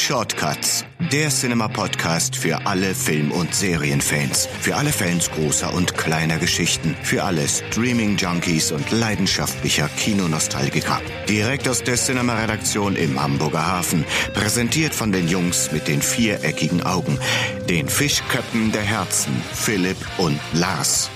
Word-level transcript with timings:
Shortcuts, 0.00 0.86
der 1.12 1.28
Cinema-Podcast 1.28 2.34
für 2.34 2.66
alle 2.66 2.94
Film- 2.94 3.32
und 3.32 3.54
Serienfans. 3.54 4.46
Für 4.46 4.76
alle 4.76 4.92
Fans 4.92 5.30
großer 5.30 5.74
und 5.74 5.94
kleiner 5.94 6.38
Geschichten. 6.38 6.96
Für 7.02 7.22
alle 7.24 7.46
Streaming-Junkies 7.46 8.72
und 8.72 8.90
leidenschaftlicher 8.90 9.88
Kinonostalgiker. 9.98 11.02
Direkt 11.28 11.68
aus 11.68 11.82
der 11.82 11.96
Cinema-Redaktion 11.96 12.96
im 12.96 13.22
Hamburger 13.22 13.66
Hafen. 13.66 14.06
Präsentiert 14.32 14.94
von 14.94 15.12
den 15.12 15.28
Jungs 15.28 15.70
mit 15.70 15.86
den 15.86 16.00
viereckigen 16.00 16.82
Augen. 16.82 17.18
Den 17.68 17.86
Fischköppen 17.86 18.72
der 18.72 18.82
Herzen. 18.82 19.34
Philipp 19.52 19.98
und 20.16 20.40
Lars. 20.54 21.10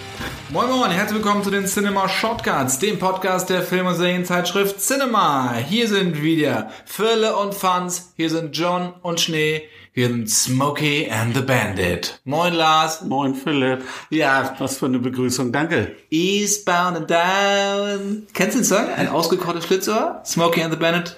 Moin 0.50 0.68
Moin, 0.70 0.90
herzlich 0.90 1.16
willkommen 1.22 1.42
zu 1.42 1.50
den 1.50 1.66
Cinema 1.66 2.08
Shortcuts, 2.08 2.78
dem 2.78 2.98
Podcast 2.98 3.50
der 3.50 3.62
Film- 3.62 3.86
und 3.86 3.96
Serienzeitschrift 3.96 4.80
Cinema. 4.80 5.54
Hier 5.54 5.88
sind 5.88 6.22
wieder 6.22 6.70
Firle 6.84 7.34
und 7.36 7.54
Fans, 7.54 8.12
hier 8.16 8.30
sind 8.30 8.56
John 8.56 8.94
und 9.02 9.20
Schnee, 9.20 9.62
hier 9.92 10.08
sind 10.08 10.30
Smokey 10.30 11.10
and 11.10 11.34
the 11.34 11.42
Bandit. 11.42 12.20
Moin 12.24 12.54
Lars. 12.54 13.02
Moin 13.02 13.34
Philipp. 13.34 13.82
Ja, 14.10 14.54
Was 14.58 14.78
für 14.78 14.86
eine 14.86 14.98
Begrüßung, 14.98 15.50
danke. 15.50 15.96
Eastbound 16.10 16.96
and 16.96 17.10
Down. 17.10 18.26
Kennst 18.32 18.54
du 18.54 18.60
den 18.60 18.64
Song? 18.64 18.86
Ein 18.96 19.08
ausgekochtes 19.08 19.64
Schlitzohr? 19.66 20.20
Smokey 20.24 20.62
and 20.62 20.72
the 20.72 20.78
Bandit 20.78 21.16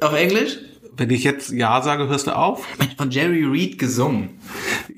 auf 0.00 0.14
Englisch? 0.14 0.58
Wenn 0.98 1.10
ich 1.10 1.22
jetzt 1.22 1.50
Ja 1.52 1.80
sage, 1.80 2.08
hörst 2.08 2.26
du 2.26 2.36
auf? 2.36 2.64
Von 2.98 3.10
Jerry 3.12 3.44
Reed 3.44 3.78
gesungen. 3.78 4.40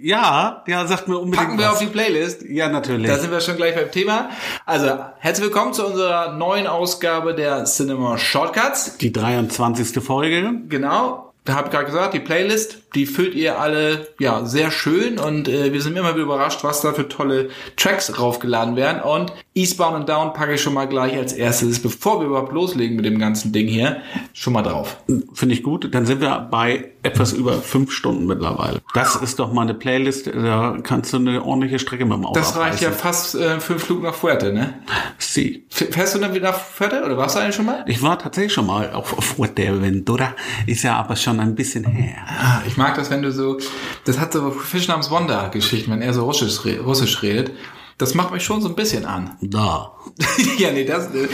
Ja, 0.00 0.64
ja, 0.66 0.86
sagt 0.86 1.08
mir 1.08 1.18
unbedingt 1.18 1.36
Packen 1.46 1.58
wir 1.58 1.66
was. 1.66 1.74
auf 1.74 1.78
die 1.80 1.86
Playlist. 1.88 2.42
Ja, 2.48 2.68
natürlich. 2.70 3.06
Da 3.06 3.18
sind 3.18 3.30
wir 3.30 3.40
schon 3.40 3.56
gleich 3.56 3.74
beim 3.74 3.90
Thema. 3.90 4.30
Also, 4.64 4.98
herzlich 5.18 5.44
willkommen 5.48 5.74
zu 5.74 5.84
unserer 5.86 6.32
neuen 6.32 6.66
Ausgabe 6.66 7.34
der 7.34 7.64
Cinema 7.66 8.16
Shortcuts. 8.16 8.96
die 8.96 9.12
23. 9.12 10.02
Folge. 10.02 10.50
Genau. 10.68 11.29
Habe 11.48 11.68
ich 11.68 11.72
gerade 11.72 11.86
gesagt, 11.86 12.14
die 12.14 12.20
Playlist, 12.20 12.78
die 12.94 13.06
füllt 13.06 13.34
ihr 13.34 13.58
alle 13.58 14.08
ja 14.18 14.44
sehr 14.44 14.70
schön 14.70 15.18
und 15.18 15.48
äh, 15.48 15.72
wir 15.72 15.80
sind 15.80 15.96
immer 15.96 16.12
wieder 16.14 16.24
überrascht, 16.24 16.62
was 16.62 16.82
da 16.82 16.92
für 16.92 17.08
tolle 17.08 17.48
Tracks 17.76 18.18
raufgeladen 18.18 18.76
werden. 18.76 19.00
Und 19.02 19.32
Eastbound 19.54 19.96
and 19.96 20.08
Down 20.08 20.32
packe 20.32 20.54
ich 20.54 20.62
schon 20.62 20.74
mal 20.74 20.86
gleich 20.86 21.16
als 21.16 21.32
erstes, 21.32 21.80
bevor 21.80 22.20
wir 22.20 22.26
überhaupt 22.26 22.52
loslegen 22.52 22.96
mit 22.96 23.04
dem 23.04 23.18
ganzen 23.18 23.52
Ding 23.52 23.68
hier, 23.68 24.02
schon 24.32 24.52
mal 24.52 24.62
drauf. 24.62 24.98
Finde 25.32 25.54
ich 25.54 25.62
gut. 25.62 25.92
Dann 25.94 26.06
sind 26.06 26.20
wir 26.20 26.48
bei 26.50 26.90
etwas 27.02 27.32
über 27.32 27.54
fünf 27.54 27.92
Stunden 27.92 28.26
mittlerweile. 28.26 28.80
Das 28.94 29.16
ist 29.16 29.38
doch 29.38 29.52
mal 29.52 29.62
eine 29.62 29.74
Playlist, 29.74 30.26
da 30.26 30.76
kannst 30.82 31.12
du 31.12 31.16
eine 31.16 31.42
ordentliche 31.42 31.78
Strecke 31.78 32.04
mit 32.04 32.14
dem 32.14 32.26
Auto 32.26 32.38
Das 32.38 32.56
reicht 32.56 32.80
ja 32.82 32.90
fast 32.90 33.34
äh, 33.34 33.60
für 33.60 33.74
einen 33.74 33.80
Flug 33.80 34.02
nach 34.02 34.14
Fuerte, 34.14 34.52
ne? 34.52 34.74
Sie. 35.18 35.64
Fährst 35.70 36.14
du 36.14 36.18
dann 36.18 36.34
wieder 36.34 36.50
nach 36.50 36.58
Fuerte 36.58 37.02
oder 37.04 37.16
warst 37.16 37.36
du 37.36 37.40
eigentlich 37.40 37.54
schon 37.54 37.66
mal? 37.66 37.84
Ich 37.86 38.02
war 38.02 38.18
tatsächlich 38.18 38.52
schon 38.52 38.66
mal 38.66 38.90
auf, 38.92 39.16
auf 39.16 39.24
Fuerteventura, 39.24 40.34
ist 40.66 40.82
ja 40.82 40.96
aber 40.96 41.16
schon 41.16 41.29
ein 41.38 41.54
bisschen 41.54 41.84
her. 41.84 42.16
Ah, 42.26 42.62
ich 42.66 42.76
mag 42.76 42.96
das, 42.96 43.10
wenn 43.10 43.22
du 43.22 43.30
so, 43.30 43.58
das 44.04 44.18
hat 44.18 44.32
so 44.32 44.50
Fisch 44.50 44.88
namens 44.88 45.10
Wanda 45.10 45.48
Geschichten, 45.48 45.92
wenn 45.92 46.02
er 46.02 46.12
so 46.12 46.24
Russisch, 46.24 46.60
Russisch 46.82 47.22
redet. 47.22 47.52
Das 48.00 48.14
macht 48.14 48.32
mich 48.32 48.42
schon 48.42 48.62
so 48.62 48.68
ein 48.70 48.74
bisschen 48.74 49.04
an. 49.04 49.36
Da. 49.42 49.92
ja, 50.58 50.70
nee, 50.70 50.86
das, 50.86 51.08
äh, 51.14 51.28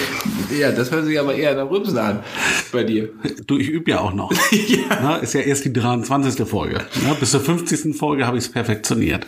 ja, 0.59 0.73
das 0.73 0.91
hört 0.91 1.07
sich 1.07 1.17
aber 1.17 1.33
eher 1.37 1.55
nach 1.55 1.71
Rübsen 1.71 1.97
an 1.97 2.25
bei 2.73 2.83
dir. 2.83 3.11
Du, 3.47 3.57
ich 3.57 3.69
übe 3.69 3.93
ja 3.93 4.01
auch 4.01 4.13
noch. 4.13 4.33
Na, 4.89 5.19
ist 5.19 5.35
ja 5.35 5.43
erst 5.43 5.65
die 5.65 5.73
23. 5.73 6.45
Folge. 6.45 6.85
Ja, 7.07 7.15
bis 7.15 7.31
zur 7.31 7.41
50. 7.41 7.97
Folge 7.97 8.27
habe 8.27 8.37
ich 8.37 8.47
es 8.47 8.51
perfektioniert. 8.51 9.25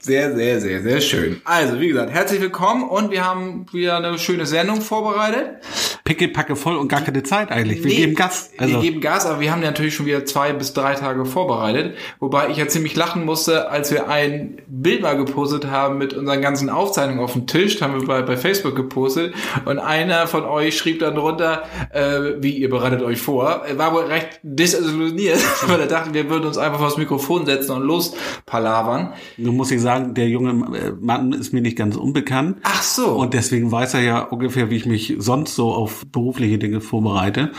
Sehr, 0.00 0.34
sehr, 0.34 0.60
sehr, 0.60 0.82
sehr 0.82 1.00
schön. 1.00 1.40
Also, 1.44 1.78
wie 1.78 1.86
gesagt, 1.86 2.10
herzlich 2.10 2.40
willkommen 2.40 2.88
und 2.88 3.12
wir 3.12 3.24
haben 3.24 3.66
wieder 3.72 3.98
eine 3.98 4.18
schöne 4.18 4.46
Sendung 4.46 4.80
vorbereitet. 4.80 5.62
Pickelpacke 6.02 6.56
voll 6.56 6.76
und 6.76 6.88
gar 6.88 7.02
keine 7.02 7.22
Zeit 7.22 7.52
eigentlich. 7.52 7.84
Wir 7.84 7.90
Nee, 7.90 7.96
geben 7.98 8.14
Gas. 8.16 8.50
Also, 8.58 8.74
Wir 8.74 8.80
geben 8.80 9.00
Gas, 9.00 9.26
aber 9.26 9.38
wir 9.38 9.52
haben 9.52 9.60
natürlich 9.60 9.94
schon 9.94 10.06
wieder 10.06 10.24
zwei 10.24 10.52
bis 10.52 10.72
drei 10.72 10.94
Tage 10.94 11.24
vorbereitet. 11.24 11.96
Wobei 12.18 12.48
ich 12.50 12.56
ja 12.56 12.66
ziemlich 12.66 12.96
lachen 12.96 13.24
musste, 13.24 13.70
als 13.70 13.92
wir 13.92 14.08
ein 14.08 14.58
Bild 14.66 15.02
mal 15.02 15.16
gepostet 15.16 15.66
haben 15.66 15.98
mit 15.98 16.12
unseren 16.32 16.42
ganzen 16.42 16.70
Aufzeichnungen 16.70 17.22
auf 17.22 17.32
dem 17.34 17.46
Tisch, 17.46 17.80
haben 17.82 18.00
wir 18.00 18.06
bei, 18.06 18.22
bei 18.22 18.36
Facebook 18.36 18.74
gepostet. 18.74 19.34
Und 19.64 19.78
einer 19.78 20.26
von 20.26 20.44
euch 20.44 20.76
schrieb 20.78 21.00
dann 21.00 21.14
drunter, 21.14 21.64
äh, 21.92 22.34
wie 22.40 22.50
ihr 22.56 22.70
bereitet 22.70 23.02
euch 23.02 23.20
vor. 23.20 23.62
Er 23.66 23.76
war 23.78 23.92
wohl 23.92 24.04
recht 24.04 24.40
desillusioniert, 24.42 25.38
weil 25.66 25.80
er 25.80 25.86
dachte, 25.86 26.14
wir 26.14 26.30
würden 26.30 26.46
uns 26.46 26.56
einfach 26.58 26.78
vors 26.78 26.96
Mikrofon 26.96 27.44
setzen 27.46 27.72
und 27.72 27.82
los 27.82 28.14
palavern. 28.46 29.12
nun 29.36 29.56
muss 29.56 29.70
ich 29.70 29.80
sagen, 29.80 30.14
der 30.14 30.28
junge 30.28 30.50
äh, 30.76 30.92
Mann 31.00 31.32
ist 31.32 31.52
mir 31.52 31.60
nicht 31.60 31.76
ganz 31.76 31.96
unbekannt. 31.96 32.58
Ach 32.62 32.82
so. 32.82 33.08
Und 33.12 33.34
deswegen 33.34 33.70
weiß 33.70 33.94
er 33.94 34.00
ja 34.00 34.20
ungefähr, 34.22 34.70
wie 34.70 34.76
ich 34.76 34.86
mich 34.86 35.14
sonst 35.18 35.54
so 35.54 35.72
auf 35.72 36.04
berufliche 36.10 36.58
Dinge 36.58 36.80
vorbereite. 36.80 37.52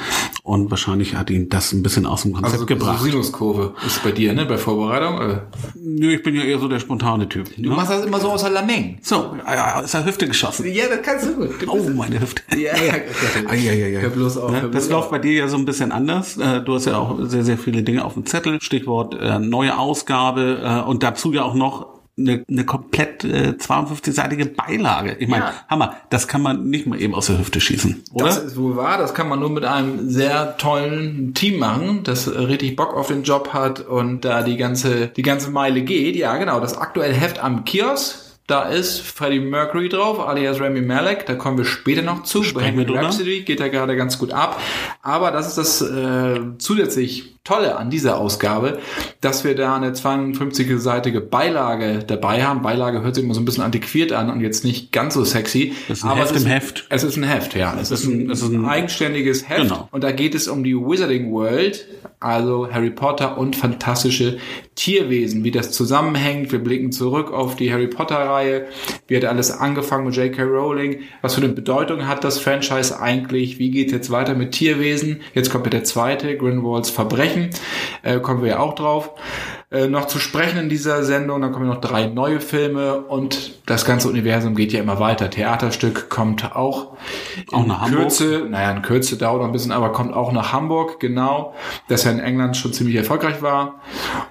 Und 0.44 0.72
wahrscheinlich 0.72 1.16
hat 1.16 1.30
ihn 1.30 1.48
das 1.50 1.72
ein 1.74 1.84
bisschen 1.84 2.06
aus 2.06 2.24
dem 2.24 2.34
Konzept 2.34 2.54
also, 2.54 2.66
gebracht. 2.66 3.00
So 3.00 3.06
Sinuskurve 3.06 3.74
ist 3.86 4.04
bei 4.04 4.12
dir, 4.12 4.34
ne, 4.34 4.46
bei 4.46 4.58
Vorbereitung. 4.58 5.16
Oder? 5.18 5.48
Nö, 5.76 6.14
ich 6.14 6.24
bin 6.24 6.36
ja 6.36 6.44
eher 6.44 6.60
so 6.60 6.68
der 6.68 6.80
spontane 6.80 7.30
Typ. 7.30 7.50
Du 7.56 7.70
Ne? 7.70 7.76
machst 7.76 7.92
das 7.92 8.06
immer 8.06 8.20
so 8.20 8.30
außer 8.30 8.50
Lameng. 8.68 8.98
So, 9.02 9.36
ja, 9.46 9.80
ist 9.82 9.94
der 9.94 10.06
Hüfte 10.06 10.28
geschossen. 10.28 10.66
Ja, 10.72 10.86
das 10.90 11.02
kannst 11.04 11.26
du 11.28 11.36
gut. 11.36 11.62
Du 11.62 11.72
Oh, 11.72 11.90
meine 11.90 12.20
Hüfte. 12.20 12.42
Ja, 12.58 12.76
ja. 12.78 12.94
Ei, 13.48 13.58
ei, 13.70 13.98
ei. 13.98 14.02
Hör 14.02 14.10
bloß 14.10 14.38
auf, 14.38 14.52
Ne, 14.52 14.62
hör 14.62 14.70
Das 14.70 14.90
läuft 14.90 15.12
bei 15.12 15.20
dir 15.20 15.34
ja 15.34 15.48
so 15.48 15.58
ein 15.58 15.66
bisschen 15.66 15.92
anders. 15.92 16.38
Äh, 16.38 16.62
Du 16.62 16.76
hast 16.76 16.86
ja 16.86 16.98
auch 16.98 17.18
sehr, 17.24 17.44
sehr 17.44 17.58
viele 17.58 17.84
Dinge 17.84 18.06
auf 18.06 18.14
dem 18.14 18.26
Zettel. 18.26 18.62
Stichwort 18.62 19.16
äh, 19.20 19.40
neue 19.40 19.78
Ausgabe 19.78 20.62
äh, 20.64 20.88
und 20.90 21.04
dazu 21.04 21.34
ja 21.34 21.44
auch 21.44 21.56
noch 21.56 21.94
eine, 22.16 22.46
eine 22.48 22.64
komplett 22.64 23.24
äh, 23.24 23.56
52-seitige 23.60 24.54
Beilage. 24.56 25.16
Ich 25.20 25.28
meine, 25.28 25.46
Ja. 25.46 25.54
Hammer, 25.68 25.96
das 26.12 26.28
kann 26.28 26.44
man 26.44 26.70
nicht 26.70 26.86
mal 26.86 27.02
eben 27.02 27.16
aus 27.16 27.26
der 27.26 27.40
Hüfte 27.40 27.60
schießen, 27.60 28.04
oder? 28.14 28.26
Das 28.26 28.38
ist 28.38 28.56
wohl 28.56 28.76
wahr. 28.76 29.00
Das 29.00 29.16
kann 29.16 29.28
man 29.28 29.40
nur 29.40 29.50
mit 29.50 29.66
einem 29.66 30.10
sehr 30.10 30.56
tollen 30.58 31.34
Team 31.34 31.58
machen, 31.58 32.02
das 32.04 32.28
äh, 32.28 32.38
richtig 32.40 32.76
Bock 32.76 32.94
auf 32.96 33.08
den 33.08 33.24
Job 33.24 33.50
hat 33.54 33.80
und 33.82 34.22
da 34.26 34.44
die 34.44 34.58
ganze, 34.58 35.08
die 35.08 35.24
ganze 35.24 35.50
Meile 35.50 35.82
geht. 35.82 36.16
Ja, 36.16 36.38
genau. 36.38 36.60
Das 36.60 36.78
aktuelle 36.78 37.16
Heft 37.16 37.44
am 37.44 37.66
Kiosk. 37.66 38.20
Da 38.46 38.64
ist 38.64 39.00
Freddie 39.00 39.40
Mercury 39.40 39.88
drauf, 39.88 40.20
alias 40.20 40.60
Rami 40.60 40.82
Malek. 40.82 41.26
Da 41.26 41.36
kommen 41.36 41.58
wir 41.58 41.64
später 41.66 42.02
noch 42.02 42.24
zu. 42.24 42.44
Sprechen 42.44 42.86
drüber. 42.86 43.02
Rhapsody 43.04 43.42
geht 43.44 43.62
da 43.62 43.70
gerade 43.70 43.96
ganz 43.96 44.20
gut 44.20 44.34
ab. 44.34 44.60
Aber 45.02 45.32
das 45.32 45.48
ist 45.48 45.58
das 45.58 45.82
äh, 45.82 46.40
zusätzlich 46.58 47.34
Tolle 47.46 47.76
an 47.78 47.90
dieser 47.90 48.18
Ausgabe, 48.18 48.80
dass 49.20 49.44
wir 49.44 49.54
da 49.56 49.76
eine 49.76 49.92
52-seitige 49.92 51.20
Beilage 51.20 52.00
dabei 52.06 52.44
haben. 52.44 52.62
Beilage 52.62 53.02
hört 53.02 53.16
sich 53.16 53.24
immer 53.24 53.34
so 53.34 53.42
ein 53.42 53.46
bisschen 53.46 53.64
antiquiert 53.66 54.14
an 54.14 54.30
und 54.30 54.40
jetzt 54.40 54.64
nicht 54.64 54.94
ganz 54.94 55.14
so 55.14 55.26
sexy. 55.26 55.74
Das 55.90 55.98
ist 56.00 56.04
ein 56.06 56.10
aber 56.12 56.22
Heft 56.22 56.32
es 56.32 56.38
ist, 56.38 56.44
im 56.46 56.50
Heft. 56.52 56.86
Es 56.90 57.04
ist 57.04 57.18
ein 57.18 57.24
Heft, 57.24 57.56
ja. 57.56 57.78
Es 57.80 57.92
ist 57.92 58.06
ein, 58.06 58.30
es 58.30 58.42
ist 58.42 58.50
ein- 58.50 58.66
eigenständiges 58.66 59.50
Heft. 59.50 59.64
Genau. 59.64 59.90
Und 59.92 60.04
da 60.06 60.12
geht 60.14 60.36
es 60.36 60.48
um 60.48 60.64
die 60.64 60.76
Wizarding 60.76 61.32
World, 61.34 61.86
also 62.22 62.70
Harry 62.72 62.92
Potter 62.92 63.38
und 63.38 63.58
fantastische 63.58 64.38
Tierwesen, 64.76 65.44
wie 65.44 65.52
das 65.52 65.72
zusammenhängt. 65.72 66.52
Wir 66.52 66.60
blicken 66.60 66.92
zurück 66.92 67.32
auf 67.32 67.56
die 67.56 67.72
Harry 67.72 67.88
Potter-Reihe. 67.88 68.68
Wie 69.08 69.16
hat 69.16 69.26
alles 69.26 69.52
angefangen 69.52 70.06
mit 70.06 70.16
J.K. 70.16 70.44
Rowling? 70.44 71.02
Was 71.22 71.36
für 71.36 71.42
eine 71.42 71.54
Bedeutung 71.54 72.08
hat 72.08 72.24
das 72.24 72.40
Franchise 72.40 73.00
eigentlich? 73.00 73.60
Wie 73.60 73.72
geht 73.72 73.88
es 73.88 73.94
jetzt 73.94 74.12
weiter 74.12 74.36
mit 74.36 74.52
Tierwesen? 74.52 75.22
Jetzt 75.34 75.52
kommt 75.52 75.66
ja 75.66 75.70
der 75.70 75.84
zweite, 75.84 76.38
Grindelwalds 76.38 76.90
Verbrechen. 76.90 77.50
Äh, 78.02 78.20
kommen 78.20 78.42
wir 78.42 78.50
ja 78.50 78.60
auch 78.60 78.76
drauf. 78.76 79.12
Äh, 79.74 79.88
noch 79.88 80.06
zu 80.06 80.20
sprechen 80.20 80.60
in 80.60 80.70
dieser 80.70 81.04
Sendung. 81.04 81.42
Dann 81.42 81.52
kommen 81.52 81.68
noch 81.68 81.82
drei 81.82 82.06
neue 82.06 82.40
Filme 82.40 83.02
und 83.02 83.54
das 83.66 83.86
ganze 83.86 84.08
Universum 84.08 84.54
geht 84.54 84.72
ja 84.72 84.80
immer 84.80 85.00
weiter. 85.00 85.32
Theaterstück 85.32 86.12
kommt 86.12 86.56
auch, 86.56 86.96
Auch 87.52 87.62
in 87.64 87.68
nach 87.70 87.82
Hamburg. 87.82 88.02
Kürze, 88.02 88.46
naja, 88.48 88.70
in 88.72 88.84
Kürze 88.84 89.18
dauert 89.18 89.40
noch 89.42 89.48
ein 89.48 89.52
bisschen, 89.52 89.72
aber 89.72 89.92
kommt 89.92 90.14
auch 90.14 90.32
nach 90.32 90.54
Hamburg, 90.54 91.00
genau, 91.00 91.56
das 91.88 92.04
ja 92.04 92.12
in 92.12 92.20
England 92.20 92.56
schon 92.56 92.72
ziemlich 92.72 92.96
erfolgreich 92.96 93.42
war. 93.42 93.82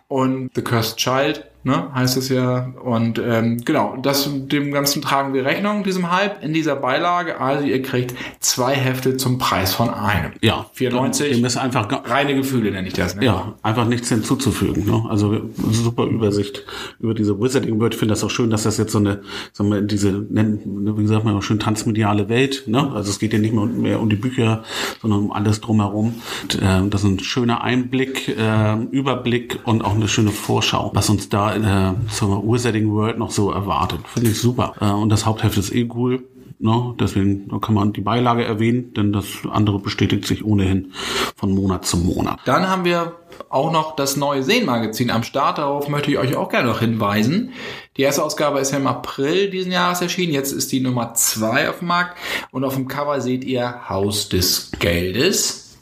Und 0.07 0.53
The 0.55 0.63
Cursed 0.63 0.99
Child, 0.99 1.45
ne, 1.65 1.89
heißt 1.95 2.17
es 2.17 2.29
ja. 2.29 2.73
Und 2.83 3.19
ähm, 3.19 3.63
genau, 3.65 3.97
das 4.01 4.29
dem 4.33 4.73
Ganzen 4.73 5.03
tragen 5.03 5.35
wir 5.35 5.45
Rechnung, 5.45 5.85
diesem 5.85 6.11
Hype, 6.11 6.43
in 6.43 6.53
dieser 6.53 6.77
Beilage. 6.77 7.41
Also 7.41 7.65
ihr 7.67 7.83
kriegt 7.83 8.15
zwei 8.41 8.75
Hefte 8.75 9.17
zum 9.17 9.39
Preis 9.39 9.75
von 9.75 9.91
einem. 9.91 10.33
Ja, 10.41 10.67
94. 10.73 11.37
Dem 11.37 11.45
ist 11.45 11.57
einfach 11.57 11.89
Reine 12.09 12.35
Gefühle 12.35 12.71
nenne 12.71 12.89
ich 12.89 12.95
das, 12.95 13.15
ne? 13.17 13.25
ja, 13.25 13.55
einfach 13.63 13.87
nichts 13.87 14.09
hinzuzufügen. 14.09 14.85
Ne? 14.87 15.05
Also 15.09 15.51
super 15.71 16.07
Übersicht 16.07 16.65
über 17.01 17.15
diese 17.15 17.39
Wizarding 17.41 17.79
World. 17.81 17.95
Ich 17.95 17.99
finde 17.99 18.13
das 18.13 18.25
auch 18.25 18.31
schön, 18.31 18.51
dass 18.51 18.63
das 18.65 18.79
jetzt 18.79 18.93
so 18.93 18.99
eine, 18.99 19.23
sagen 19.53 19.71
wir, 19.71 19.83
diese, 19.83 20.27
wie 20.31 21.03
gesagt 21.03 21.25
man 21.25 21.41
schön 21.43 21.59
transmediale 21.59 22.29
Welt. 22.29 22.65
Ne? 22.67 22.91
Also 22.95 23.11
es 23.11 23.19
geht 23.19 23.33
ja 23.33 23.39
nicht 23.39 23.55
mehr, 23.55 23.67
mehr 23.67 24.01
um 24.01 24.09
die 24.09 24.17
Bücher, 24.17 24.63
sondern 25.01 25.21
um 25.21 25.33
alles 25.33 25.61
drumherum. 25.61 26.15
Und, 26.43 26.55
äh, 26.61 26.89
das 26.89 27.03
ist 27.03 27.09
ein 27.09 27.19
schöner 27.21 27.63
Einblick, 27.63 28.29
äh, 28.29 28.77
Überblick 28.91 29.61
und 29.65 29.85
auch 29.85 29.95
eine 29.95 30.09
schöne 30.09 30.31
Vorschau, 30.31 30.91
was 30.95 31.09
uns 31.11 31.29
da 31.29 31.52
in 31.55 31.63
der 31.63 31.95
zur 32.09 32.43
Wizarding 32.45 32.91
World 32.93 33.19
noch 33.19 33.31
so 33.31 33.51
erwartet. 33.51 34.01
Finde 34.07 34.31
ich 34.31 34.41
super. 34.41 34.75
Äh, 34.81 34.91
und 34.91 35.09
das 35.09 35.27
Hauptheft 35.27 35.57
ist 35.57 35.75
eh 35.75 35.89
cool. 35.95 36.25
Ne? 36.63 36.95
Deswegen 37.01 37.61
kann 37.61 37.75
man 37.75 37.93
die 37.93 38.03
Beilage 38.03 38.45
erwähnen, 38.45 38.95
denn 38.95 39.13
das 39.13 39.27
andere 39.51 39.81
bestätigt 39.81 40.27
sich 40.27 40.45
ohnehin 40.45 40.93
von 41.35 41.53
Monat 41.53 41.85
zu 41.85 41.97
Monat. 41.97 42.39
Dann 42.45 42.69
haben 42.69 42.85
wir 42.85 43.17
auch 43.49 43.73
noch 43.73 43.97
das 43.97 44.17
neue 44.17 44.45
Seenmagazin 44.45 45.11
am 45.11 45.25
Start. 45.25 45.59
Darauf 45.59 45.89
möchte 45.89 46.13
ich 46.13 46.19
euch 46.19 46.37
auch 46.37 46.49
gerne 46.49 46.69
noch 46.69 46.79
hinweisen. 46.79 47.51
Die 47.97 48.03
erste 48.03 48.23
Ausgabe 48.23 48.61
ist 48.61 48.71
ja 48.71 48.79
im 48.79 48.87
April 48.87 49.51
diesen 49.51 49.73
Jahres 49.73 50.03
erschienen. 50.03 50.33
Jetzt 50.33 50.53
ist 50.53 50.71
die 50.71 50.79
Nummer 50.79 51.15
zwei 51.15 51.69
auf 51.69 51.81
dem 51.81 51.89
Markt. 51.89 52.17
Und 52.53 52.63
auf 52.63 52.77
dem 52.77 52.87
Cover 52.87 53.21
seht 53.21 53.43
ihr 53.43 53.89
Haus 53.89 54.29
des 54.29 54.71
Geldes. 54.79 55.79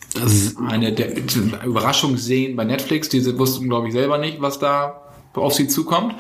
eine 0.67 0.95
der 0.95 1.15
Überraschungssehen 1.63 2.57
bei 2.57 2.65
Netflix. 2.65 3.11
Diese 3.11 3.39
wussten, 3.39 3.69
glaube 3.69 3.89
ich, 3.89 3.93
selber 3.93 4.17
nicht, 4.17 4.41
was 4.41 4.59
da 4.59 5.10
auf 5.35 5.55
sie 5.55 5.69
zukommt 5.69 6.15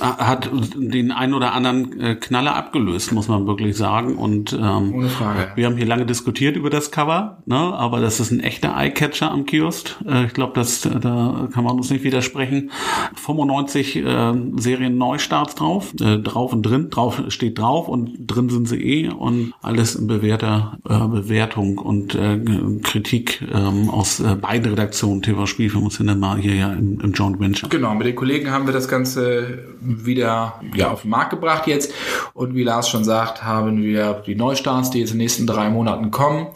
hat 0.00 0.50
den 0.76 1.12
einen 1.12 1.34
oder 1.34 1.52
anderen 1.52 2.00
äh, 2.00 2.14
Knaller 2.16 2.54
abgelöst, 2.54 3.12
muss 3.12 3.28
man 3.28 3.46
wirklich 3.46 3.76
sagen. 3.76 4.16
Und 4.16 4.52
ähm, 4.52 4.94
Ohne 4.94 5.08
Frage. 5.08 5.52
wir 5.54 5.66
haben 5.66 5.76
hier 5.76 5.86
lange 5.86 6.06
diskutiert 6.06 6.56
über 6.56 6.70
das 6.70 6.90
Cover, 6.90 7.42
ne? 7.46 7.56
aber 7.56 8.00
das 8.00 8.20
ist 8.20 8.30
ein 8.30 8.40
echter 8.40 8.76
Eyecatcher 8.76 9.30
am 9.30 9.46
Kiosk. 9.46 9.96
Äh, 10.06 10.26
ich 10.26 10.34
glaube, 10.34 10.52
das 10.54 10.80
da 10.80 11.48
kann 11.52 11.64
man 11.64 11.76
uns 11.76 11.90
nicht 11.90 12.04
widersprechen. 12.04 12.70
95 13.14 13.96
äh, 13.96 14.34
Serien 14.56 14.98
Neustarts 14.98 15.54
drauf, 15.54 15.92
äh, 16.00 16.18
drauf 16.18 16.52
und 16.52 16.62
drin, 16.62 16.90
drauf 16.90 17.22
steht 17.28 17.58
drauf 17.58 17.88
und 17.88 18.26
drin 18.26 18.48
sind 18.48 18.68
sie 18.68 18.82
eh 18.82 19.08
und 19.08 19.52
alles 19.62 19.94
in 19.94 20.06
bewährter 20.06 20.78
äh, 20.88 20.98
Bewertung 21.06 21.78
und 21.78 22.14
äh, 22.14 22.38
Kritik 22.82 23.42
ähm, 23.52 23.90
aus 23.90 24.20
äh, 24.20 24.34
beiden 24.36 24.70
Redaktionen, 24.70 25.22
TV 25.22 25.46
Spielfilm 25.46 25.84
und 25.84 25.90
Cinema 25.90 26.36
hier 26.36 26.54
ja 26.54 26.72
im, 26.72 27.00
im 27.00 27.12
Joint 27.12 27.40
Venture. 27.40 27.68
Genau, 27.68 27.94
mit 27.94 28.06
den 28.06 28.16
Kollegen 28.16 28.50
haben 28.50 28.66
wir 28.66 28.72
das 28.72 28.88
Ganze 28.88 29.64
wieder 29.86 30.60
ja, 30.74 30.90
auf 30.90 31.02
den 31.02 31.10
Markt 31.10 31.30
gebracht 31.30 31.66
jetzt. 31.66 31.92
Und 32.34 32.54
wie 32.54 32.62
Lars 32.62 32.88
schon 32.88 33.04
sagt, 33.04 33.44
haben 33.44 33.82
wir 33.82 34.22
die 34.26 34.34
Neustarts, 34.34 34.90
die 34.90 35.00
jetzt 35.00 35.10
in 35.10 35.18
den 35.18 35.24
nächsten 35.24 35.46
drei 35.46 35.70
Monaten 35.70 36.10
kommen. 36.10 36.48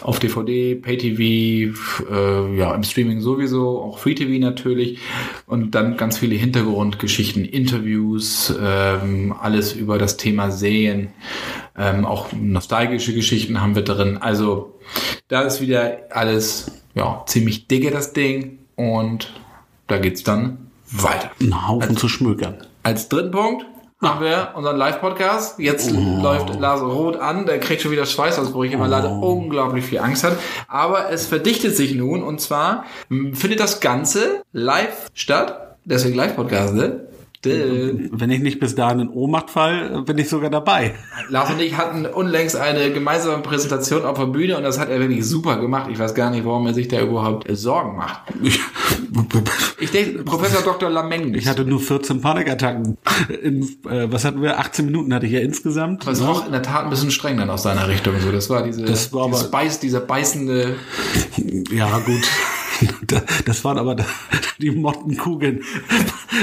Auf 0.00 0.18
DVD, 0.18 0.74
Pay-TV, 0.74 1.76
äh, 2.10 2.56
ja, 2.56 2.74
im 2.74 2.82
Streaming 2.82 3.20
sowieso, 3.20 3.80
auch 3.80 3.98
Free-TV 3.98 4.40
natürlich. 4.40 4.98
Und 5.46 5.74
dann 5.74 5.96
ganz 5.96 6.18
viele 6.18 6.34
Hintergrundgeschichten, 6.34 7.44
Interviews, 7.44 8.52
ähm, 8.60 9.34
alles 9.40 9.72
über 9.72 9.98
das 9.98 10.16
Thema 10.16 10.50
Serien. 10.50 11.08
Ähm, 11.76 12.04
auch 12.04 12.28
nostalgische 12.32 13.14
Geschichten 13.14 13.60
haben 13.60 13.74
wir 13.74 13.82
drin. 13.82 14.18
Also 14.18 14.78
da 15.28 15.42
ist 15.42 15.60
wieder 15.60 15.98
alles 16.10 16.70
ja, 16.94 17.22
ziemlich 17.26 17.68
dicke, 17.68 17.90
das 17.90 18.12
Ding. 18.12 18.58
Und 18.76 19.32
da 19.86 19.98
geht's 19.98 20.22
dann 20.22 20.70
weiter. 20.90 21.30
Ein 21.40 21.68
Haufen 21.68 21.96
zu 21.96 22.08
schmökern. 22.08 22.66
Als 22.84 23.08
dritten 23.08 23.30
Punkt 23.30 23.64
haben 24.00 24.24
wir 24.24 24.50
unseren 24.56 24.76
Live-Podcast. 24.76 25.60
Jetzt 25.60 25.92
läuft 25.92 26.58
Lars 26.58 26.80
rot 26.80 27.16
an, 27.16 27.46
der 27.46 27.60
kriegt 27.60 27.80
schon 27.80 27.92
wieder 27.92 28.06
Schweißausbrüche, 28.06 28.76
weil 28.80 28.92
er 28.92 29.00
leider 29.00 29.12
unglaublich 29.22 29.84
viel 29.84 30.00
Angst 30.00 30.24
hat. 30.24 30.36
Aber 30.66 31.08
es 31.10 31.26
verdichtet 31.26 31.76
sich 31.76 31.94
nun 31.94 32.24
und 32.24 32.40
zwar 32.40 32.84
findet 33.08 33.60
das 33.60 33.80
Ganze 33.80 34.42
live 34.52 35.06
statt. 35.14 35.76
Deswegen 35.84 36.16
Live-Podcast, 36.16 36.74
ne? 36.74 37.06
Wenn 37.44 38.30
ich 38.30 38.40
nicht 38.40 38.60
bis 38.60 38.74
dahin 38.76 39.00
in 39.00 39.08
Ohnmacht 39.08 39.50
fall, 39.50 40.02
bin 40.02 40.16
ich 40.18 40.28
sogar 40.28 40.48
dabei. 40.48 40.94
Lars 41.28 41.50
und 41.50 41.60
ich 41.60 41.76
hatten 41.76 42.06
unlängst 42.06 42.54
eine 42.56 42.92
gemeinsame 42.92 43.42
Präsentation 43.42 44.04
auf 44.04 44.16
der 44.16 44.26
Bühne 44.26 44.56
und 44.56 44.62
das 44.62 44.78
hat 44.78 44.88
er 44.90 45.00
wirklich 45.00 45.26
super 45.26 45.58
gemacht. 45.60 45.88
Ich 45.92 45.98
weiß 45.98 46.14
gar 46.14 46.30
nicht, 46.30 46.44
warum 46.44 46.66
er 46.68 46.74
sich 46.74 46.86
da 46.86 47.00
überhaupt 47.00 47.48
äh, 47.48 47.56
Sorgen 47.56 47.96
macht. 47.96 48.22
Ich 49.80 49.90
denke, 49.90 50.22
Professor 50.22 50.62
Dr. 50.62 50.88
Lameng. 50.88 51.34
Ich 51.34 51.48
hatte 51.48 51.64
nur 51.64 51.80
14 51.80 52.20
Panikattacken. 52.20 52.96
In, 53.42 53.62
äh, 53.90 54.06
was 54.12 54.24
hatten 54.24 54.40
wir? 54.40 54.60
18 54.60 54.84
Minuten 54.86 55.12
hatte 55.12 55.26
ich 55.26 55.32
ja 55.32 55.40
insgesamt. 55.40 56.06
Das 56.06 56.20
war 56.22 56.30
auch 56.30 56.46
in 56.46 56.52
der 56.52 56.62
Tat 56.62 56.84
ein 56.84 56.90
bisschen 56.90 57.10
streng 57.10 57.36
dann 57.38 57.50
aus 57.50 57.64
seiner 57.64 57.88
Richtung. 57.88 58.14
So, 58.20 58.30
das 58.30 58.48
war 58.50 58.62
diese, 58.62 58.82
Das 58.84 59.12
war 59.12 59.26
dieses 59.26 59.42
aber- 59.42 59.50
Beiß, 59.50 59.80
dieser 59.80 60.00
beißende. 60.00 60.76
Ja, 61.72 61.98
gut. 61.98 62.22
Das 63.44 63.64
waren 63.64 63.78
aber 63.78 63.96
die 64.58 64.70
Mottenkugeln, 64.70 65.62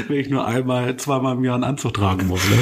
wenn 0.07 0.17
ich 0.17 0.29
nur 0.29 0.45
einmal, 0.45 0.95
zweimal 0.97 1.35
im 1.35 1.43
Jahr 1.43 1.55
einen 1.55 1.63
Anzug 1.63 1.93
tragen 1.93 2.27
muss. 2.27 2.41
Ne? 2.49 2.57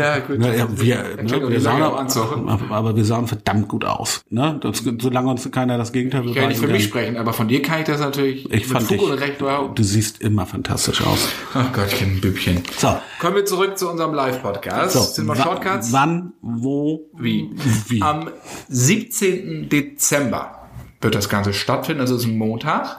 Ja, 0.00 0.18
gut. 0.18 0.36
Na, 0.38 0.54
ja, 0.54 0.66
wir, 0.70 0.96
ne, 1.22 1.50
wir 1.50 1.60
sahen, 1.60 1.82
aber, 1.82 2.70
aber 2.70 2.96
wir 2.96 3.04
sahen 3.04 3.26
verdammt 3.26 3.68
gut 3.68 3.84
aus. 3.84 4.24
Ne? 4.30 4.58
Das, 4.62 4.82
solange 5.00 5.30
uns 5.30 5.50
keiner 5.50 5.78
das 5.78 5.92
Gegenteil 5.92 6.26
Ich 6.26 6.34
kann 6.34 6.48
nicht 6.48 6.60
für 6.60 6.66
mich 6.68 6.84
sprechen, 6.84 7.16
aber 7.16 7.32
von 7.32 7.48
dir 7.48 7.62
kann 7.62 7.80
ich 7.80 7.86
das 7.86 8.00
natürlich 8.00 8.50
Ich 8.52 8.66
fand 8.66 8.86
Fug 8.86 8.98
dich, 8.98 9.10
und 9.10 9.12
Recht 9.18 9.40
wow. 9.40 9.74
du 9.74 9.82
siehst 9.82 10.20
immer 10.20 10.46
fantastisch 10.46 11.02
aus. 11.02 11.28
Ach 11.54 11.72
Gottchen, 11.72 12.20
Bübchen. 12.20 12.62
So, 12.78 12.96
Kommen 13.20 13.36
wir 13.36 13.44
zurück 13.44 13.78
zu 13.78 13.90
unserem 13.90 14.14
Live-Podcast. 14.14 14.92
so 14.94 15.00
Sind 15.00 15.26
wir 15.26 15.36
Shortcuts? 15.36 15.92
wann, 15.92 16.32
wo, 16.42 17.08
Wie? 17.16 17.50
wie? 17.88 18.02
Am 18.02 18.30
17. 18.68 19.68
Dezember 19.68 20.62
wird 21.00 21.14
das 21.14 21.28
Ganze 21.28 21.52
stattfinden. 21.52 22.00
Das 22.00 22.10
ist 22.10 22.24
ein 22.24 22.38
Montag. 22.38 22.96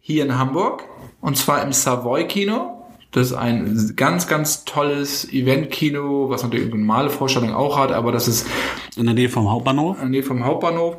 Hier 0.00 0.24
in 0.24 0.38
Hamburg. 0.38 0.84
Und 1.20 1.36
zwar 1.36 1.62
im 1.62 1.72
Savoy 1.72 2.26
Kino. 2.26 2.76
Das 3.12 3.28
ist 3.28 3.32
ein 3.32 3.94
ganz, 3.96 4.28
ganz 4.28 4.64
tolles 4.64 5.32
Event-Kino, 5.32 6.30
was 6.30 6.44
natürlich 6.44 6.66
eine 6.66 6.78
normale 6.78 7.10
Vorstellung 7.10 7.52
auch 7.52 7.76
hat, 7.76 7.90
aber 7.90 8.12
das 8.12 8.28
ist 8.28 8.46
in 8.96 9.04
der 9.04 9.14
Nähe 9.14 9.28
vom 9.28 9.50
Hauptbahnhof. 9.50 9.96
in 9.96 10.02
der 10.02 10.10
Nähe 10.10 10.22
vom 10.22 10.44
Hauptbahnhof. 10.44 10.96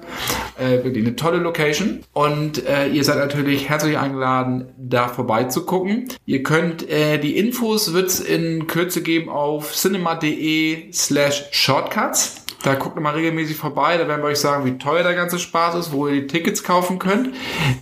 Äh, 0.59 0.83
wirklich 0.83 1.05
eine 1.05 1.15
tolle 1.15 1.37
Location. 1.37 2.01
Und 2.11 2.65
äh, 2.67 2.89
ihr 2.89 3.05
seid 3.05 3.17
natürlich 3.17 3.69
herzlich 3.69 3.97
eingeladen, 3.97 4.67
da 4.77 5.07
vorbeizugucken. 5.07 6.09
Ihr 6.25 6.43
könnt, 6.43 6.87
äh, 6.89 7.17
die 7.17 7.37
Infos 7.37 7.93
wird's 7.93 8.19
in 8.19 8.67
Kürze 8.67 9.01
geben 9.03 9.29
auf 9.29 9.73
cinema.de 9.73 10.91
slash 10.91 11.45
shortcuts. 11.51 12.45
Da 12.63 12.75
guckt 12.75 12.97
ihr 12.97 13.01
mal 13.01 13.13
regelmäßig 13.13 13.57
vorbei, 13.57 13.97
da 13.97 14.07
werden 14.07 14.21
wir 14.21 14.27
euch 14.27 14.39
sagen, 14.39 14.65
wie 14.65 14.77
teuer 14.77 15.03
der 15.03 15.15
ganze 15.15 15.39
Spaß 15.39 15.75
ist, 15.75 15.91
wo 15.91 16.07
ihr 16.07 16.21
die 16.21 16.27
Tickets 16.27 16.63
kaufen 16.63 16.99
könnt. 16.99 17.29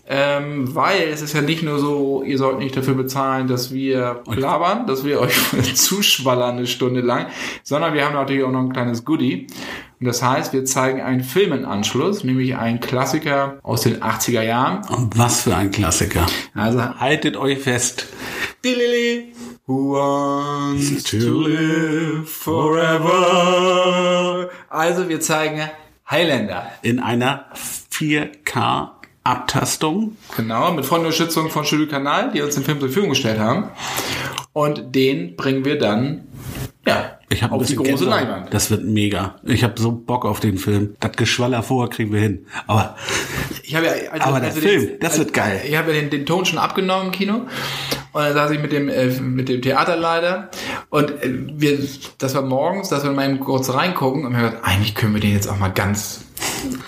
Ähm, 0.07 0.73
weil 0.73 1.09
es 1.11 1.21
ist 1.21 1.33
ja 1.33 1.41
nicht 1.41 1.63
nur 1.63 1.79
so, 1.79 2.23
ihr 2.23 2.37
sollt 2.37 2.59
nicht 2.59 2.75
dafür 2.75 2.93
bezahlen, 2.95 3.47
dass 3.47 3.73
wir 3.73 4.21
labern, 4.27 4.87
dass 4.87 5.03
wir 5.03 5.19
euch 5.19 5.35
zuschwallern 5.75 6.57
eine 6.57 6.67
Stunde 6.67 7.01
lang, 7.01 7.27
sondern 7.63 7.93
wir 7.93 8.05
haben 8.05 8.13
natürlich 8.13 8.43
auch 8.43 8.51
noch 8.51 8.61
ein 8.61 8.73
kleines 8.73 9.05
Goodie. 9.05 9.47
Und 9.99 10.05
das 10.05 10.23
heißt, 10.23 10.53
wir 10.53 10.63
zeigen 10.63 11.01
einen 11.01 11.23
Filmenanschluss, 11.23 12.23
nämlich 12.23 12.55
einen 12.55 12.79
Klassiker 12.79 13.57
aus 13.63 13.81
den 13.81 14.01
80er 14.01 14.43
Jahren. 14.43 14.87
Und 14.95 15.17
was 15.17 15.41
für 15.41 15.55
ein 15.55 15.71
Klassiker. 15.71 16.25
Also, 16.55 16.79
Haltet 16.99 17.35
euch 17.35 17.59
fest. 17.59 18.07
Dilili, 18.63 19.33
who 19.65 19.94
wants 19.94 21.03
to 21.03 21.41
live 21.41 22.27
forever? 23.19 24.50
Also, 24.69 25.09
wir 25.09 25.19
zeigen 25.19 25.69
Highlander. 26.09 26.71
In 26.81 27.00
einer 27.00 27.45
4K 27.91 28.89
Abtastung. 29.24 30.18
Genau, 30.36 30.71
mit 30.71 30.86
Fondunterstützung 30.86 31.50
von 31.50 31.65
Studio 31.65 31.88
Kanal, 31.88 32.31
die 32.31 32.41
uns 32.41 32.56
den 32.56 32.63
Film 32.63 32.80
zur 32.80 32.89
Verfügung 32.89 33.09
gestellt 33.09 33.39
haben. 33.39 33.69
Und 34.53 34.95
den 34.95 35.35
bringen 35.35 35.65
wir 35.65 35.77
dann, 35.77 36.24
ja, 36.85 37.19
Ich 37.30 37.44
habe 37.44 37.53
auf 37.53 37.68
die 37.68 37.75
große 37.75 38.06
Leinwand. 38.06 38.51
Das 38.53 38.71
wird 38.71 38.83
mega. 38.83 39.35
Ich 39.44 39.63
habe 39.63 39.80
so 39.80 39.92
Bock 39.92 40.25
auf 40.25 40.39
den 40.39 40.57
Film. 40.57 40.95
Das 41.00 41.12
Geschwaller 41.12 41.62
vorher 41.62 41.89
kriegen 41.89 42.12
wir 42.12 42.21
hin. 42.21 42.47
Aber 42.65 42.95
Ich 43.63 43.75
habe 43.75 43.85
ja, 43.85 43.92
also, 44.12 44.25
Aber 44.25 44.39
der 44.39 44.51
Film, 44.51 44.92
das 45.00 45.19
wird 45.19 45.33
geil. 45.33 45.62
Ich 45.68 45.75
habe 45.75 45.94
ja 45.94 46.01
den, 46.01 46.09
den 46.09 46.25
Ton 46.25 46.45
schon 46.45 46.57
abgenommen 46.57 47.07
im 47.07 47.11
Kino 47.11 47.42
und 48.11 48.21
dann 48.21 48.33
saß 48.33 48.51
ich 48.51 48.61
mit 48.61 48.71
dem 48.71 48.89
äh, 48.89 49.07
mit 49.19 49.49
dem 49.49 49.61
Theaterleiter 49.61 50.49
und 50.89 51.11
äh, 51.23 51.30
wir, 51.31 51.80
das 52.18 52.35
war 52.35 52.42
morgens, 52.42 52.89
dass 52.89 53.04
wir 53.04 53.11
mal 53.11 53.37
kurz 53.37 53.73
reingucken 53.73 54.25
und 54.25 54.31
wir 54.31 54.39
haben 54.39 54.45
gesagt, 54.51 54.66
eigentlich 54.66 54.95
können 54.95 55.13
wir 55.13 55.21
den 55.21 55.33
jetzt 55.33 55.47
auch 55.47 55.57
mal 55.57 55.69
ganz 55.69 56.25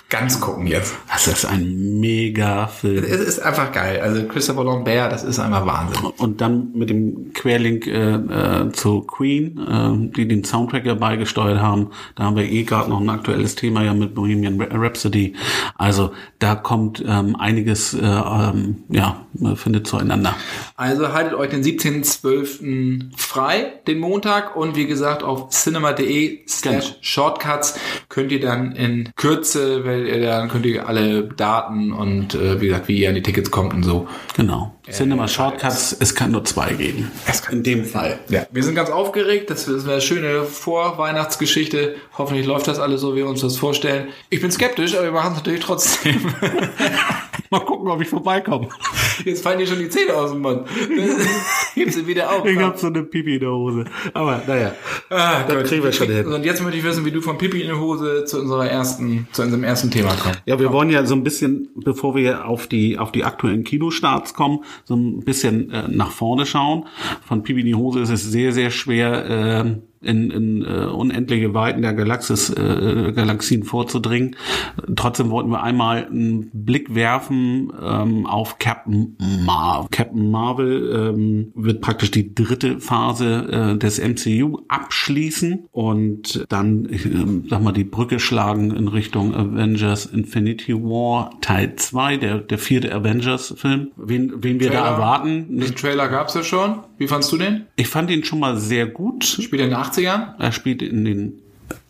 ganz 0.10 0.42
gucken 0.42 0.68
jetzt. 0.68 0.96
das 1.08 1.28
ist 1.28 1.46
ein 1.46 2.00
mega 2.00 2.68
Film. 2.68 3.04
Es 3.04 3.22
ist 3.22 3.40
einfach 3.40 3.72
geil. 3.72 4.02
Also 4.02 4.28
Christopher 4.28 4.64
Lambert, 4.64 5.12
das 5.12 5.24
ist 5.24 5.40
einfach 5.40 5.66
Wahnsinn. 5.66 6.06
Und 6.18 6.42
dann 6.42 6.72
mit 6.74 6.90
dem 6.90 7.32
Querlink 7.34 7.88
äh, 7.88 8.16
äh, 8.16 8.72
zu 8.74 9.02
Queen, 9.02 9.58
äh, 9.58 10.16
die 10.16 10.28
den 10.28 10.44
Soundtrack 10.44 10.86
ja 10.86 10.96
beigesteuert 10.96 11.60
haben. 11.60 11.92
Da 12.16 12.26
haben 12.26 12.36
wir 12.36 12.44
eh 12.44 12.64
gerade 12.64 12.90
noch 12.90 13.00
ein 13.00 13.10
aktuelles 13.10 13.56
Thema 13.56 13.84
ja 13.84 13.94
mit 13.94 14.14
Bohemian 14.14 14.62
Rhapsody. 14.62 15.36
Also 15.78 16.12
da 16.40 16.56
kommt 16.56 17.04
ähm, 17.08 17.36
einiges, 17.38 17.94
äh, 17.94 18.00
ähm, 18.02 18.84
ja, 18.90 19.26
findet 19.56 19.88
zueinander. 19.88 20.36
Also 20.76 21.11
haltet 21.14 21.34
euch 21.34 21.50
den 21.50 21.64
17.12. 21.64 23.12
frei, 23.18 23.74
den 23.88 24.00
Montag. 24.00 24.56
Und 24.56 24.76
wie 24.76 24.88
gesagt, 24.88 25.24
auf 25.24 25.50
cinema.de 25.50 26.42
slash 26.48 26.96
shortcuts 27.02 27.80
könnt 28.10 28.32
ihr 28.32 28.40
dann 28.40 28.74
in 28.74 29.12
Kürze, 29.16 29.86
weil 29.86 30.08
ihr 30.08 30.22
dann 30.22 30.50
könnt 30.50 30.66
ihr 30.66 30.88
alle 30.88 31.24
Daten 31.24 31.92
und 31.92 32.36
äh, 32.36 32.62
wie 32.62 32.68
gesagt, 32.68 32.88
wie 32.88 33.00
ihr 33.00 33.10
an 33.10 33.16
die 33.16 33.24
Tickets 33.24 33.52
kommt 33.52 33.74
und 33.74 33.84
so. 33.84 34.08
Genau. 34.36 34.76
Cinema 34.90 35.28
Shortcuts, 35.28 35.96
es 36.00 36.16
kann 36.16 36.32
nur 36.32 36.44
zwei 36.44 36.74
geben. 36.74 37.12
In 37.50 37.64
dem 37.64 37.86
Fall. 37.86 38.20
Ja, 38.30 38.46
wir 38.52 38.64
sind 38.64 38.76
ganz 38.76 38.90
aufgeregt. 38.90 39.50
Das 39.50 39.68
ist 39.68 39.88
eine 39.88 40.02
schöne 40.02 40.44
Vorweihnachtsgeschichte. 40.44 41.96
Hoffentlich 42.18 42.46
läuft 42.46 42.68
das 42.68 42.80
alles 42.80 43.02
so, 43.02 43.14
wie 43.14 43.20
wir 43.20 43.28
uns 43.28 43.42
das 43.42 43.58
vorstellen. 43.58 44.10
Ich 44.30 44.42
bin 44.42 44.52
skeptisch, 44.52 44.96
aber 44.96 45.06
wir 45.06 45.12
machen 45.12 45.32
es 45.32 45.38
natürlich 45.38 45.62
trotzdem. 45.62 46.34
Mal 47.52 47.60
gucken, 47.60 47.90
ob 47.90 48.02
ich 48.02 48.08
vorbeikomme. 48.08 48.70
Jetzt 49.26 49.44
fallen 49.44 49.60
dir 49.60 49.68
schon 49.68 49.80
die 49.80 49.90
Zähne 49.90 50.14
aus 50.16 50.32
dem 50.32 50.42
Mund. 50.42 50.66
Gib 51.76 51.92
sie 51.92 52.08
wieder 52.08 52.32
auf. 52.32 52.46
Ich 52.46 52.58
habe 52.58 52.78
so 52.78 52.88
eine 52.88 53.04
Pipi 53.04 53.36
in 53.36 53.40
der 53.42 53.52
Hose. 53.52 53.84
Aber 54.14 54.42
naja, 54.48 54.74
Ah, 55.10 55.44
das 55.44 55.56
Gott. 55.56 55.66
kriegen 55.66 55.84
wir 55.84 55.92
schon 55.92 56.08
hin. 56.08 56.26
Und 56.28 56.46
jetzt 56.46 56.62
möchte 56.64 56.78
ich 56.78 56.84
wissen, 56.86 57.04
wie 57.06 57.12
du 57.12 57.20
von 57.22 57.38
Pipi 57.38 57.60
in 57.62 57.68
der 57.68 57.80
Hose 57.80 58.24
zu 58.24 58.40
unserer 58.40 58.68
ersten, 58.70 59.28
zu 59.34 59.42
unserem 59.42 59.64
ersten 59.66 59.92
Thema 59.92 60.16
kommst. 60.16 60.42
Ja, 60.46 60.60
wir 60.60 60.72
wollen 60.72 60.90
ja 60.90 61.06
so 61.06 61.14
ein 61.14 61.24
bisschen, 61.24 61.68
bevor 61.76 62.16
wir 62.16 62.46
auf 62.48 62.68
die 62.68 62.98
auf 62.98 63.12
die 63.12 63.26
aktuellen 63.26 63.66
Kinostarts 63.66 64.34
kommen, 64.34 64.60
so 64.86 64.96
ein 64.96 65.20
bisschen 65.20 65.70
äh, 65.72 65.88
nach 65.90 66.12
vorne 66.12 66.46
schauen. 66.46 66.86
Von 67.28 67.44
Pipi 67.44 67.60
in 67.60 67.66
die 67.66 67.76
Hose 67.76 68.00
ist 68.00 68.10
es 68.12 68.24
sehr, 68.24 68.54
sehr 68.54 68.72
schwer, 68.72 69.66
äh, 69.66 69.76
in, 70.02 70.32
in 70.32 70.66
äh, 70.66 70.86
unendliche 70.86 71.54
Weiten 71.54 71.82
der 71.82 71.94
Galaxis, 71.94 72.50
äh, 72.50 73.12
Galaxien 73.14 73.64
vorzudringen. 73.64 74.36
Trotzdem 74.96 75.30
wollten 75.30 75.50
wir 75.50 75.64
einmal 75.64 76.06
einen 76.06 76.50
Blick 76.54 76.94
werfen 76.96 77.72
ähm, 77.82 78.26
auf 78.26 78.58
Captain 78.58 79.16
Marvel. 79.46 79.88
Captain 79.92 80.32
Marvel 80.32 81.14
ähm, 81.16 81.52
wird 81.56 81.82
praktisch 81.82 82.12
die 82.12 82.34
dritte 82.34 82.80
Phase 82.80 83.74
äh, 83.74 83.78
des 83.78 84.00
MCU 84.00 84.60
abschließen 84.68 85.68
und 85.72 86.46
dann, 86.50 86.86
äh, 86.86 87.50
sag 87.50 87.62
mal, 87.62 87.72
die 87.72 87.84
Brücke 87.84 88.20
schlagen 88.20 88.72
in 88.72 88.88
Richtung 88.88 89.36
Avengers 89.36 90.06
Infinity 90.06 90.74
War 90.74 91.32
Teil 91.42 91.76
2, 91.76 92.18
der, 92.18 92.38
der 92.40 92.58
vierte 92.58 92.94
Avengers-Film. 92.94 93.92
Wen, 93.96 94.34
wen 94.44 94.60
wir 94.60 94.68
Trailer. 94.70 94.84
da 94.84 94.92
erwarten. 94.92 95.60
Den 95.60 95.76
Trailer 95.76 96.08
gab's 96.08 96.34
ja 96.34 96.44
schon. 96.44 96.80
Wie 96.98 97.08
fandst 97.08 97.32
du 97.32 97.38
den? 97.38 97.66
Ich 97.76 97.88
fand 97.88 98.10
ihn 98.12 98.24
schon 98.24 98.40
mal 98.40 98.58
sehr 98.58 98.88
gut. 98.88 99.24
Spielt 99.24 99.62
er 99.62 99.68
den 99.68 99.74
80ern? 99.92 100.36
Er 100.40 100.52
spielt 100.52 100.82
in 100.82 101.06
den 101.06 101.42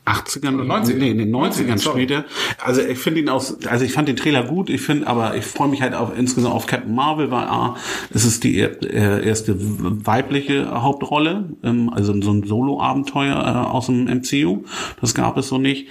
80ern 0.05 0.55
Oder 0.55 0.75
90ern? 0.75 0.96
Nee, 0.96 1.12
in 1.12 1.17
den 1.20 1.31
90ern 1.31 1.51
90ern, 1.51 1.77
sorry. 1.77 2.03
spielt 2.03 2.12
er. 2.12 2.25
Also 2.63 2.81
ich 2.81 2.98
finde 2.98 3.22
ihn 3.22 3.29
aus, 3.29 3.63
also 3.65 3.86
ich 3.86 3.93
fand 3.93 4.08
den 4.08 4.15
Trailer 4.15 4.43
gut, 4.43 4.70
ich 4.70 4.81
finde, 4.81 5.08
aber 5.08 5.36
ich 5.36 5.46
freue 5.46 5.67
mich 5.67 5.81
halt 5.81 5.93
auf 5.93 6.17
insgesamt 6.17 6.55
auf 6.55 6.65
Captain 6.65 6.93
Marvel, 6.93 7.31
weil 7.31 7.46
A, 7.46 7.77
es 8.12 8.25
ist 8.25 8.43
die 8.43 8.60
äh, 8.60 9.25
erste 9.25 9.55
weibliche 9.58 10.81
Hauptrolle, 10.81 11.50
ähm, 11.63 11.89
also 11.93 12.20
so 12.22 12.31
ein 12.31 12.43
Solo-Abenteuer 12.43 13.36
äh, 13.36 13.70
aus 13.70 13.86
dem 13.88 14.05
MCU. 14.05 14.63
Das 15.00 15.13
gab 15.13 15.38
es 15.38 15.48
so 15.48 15.58
nicht 15.58 15.88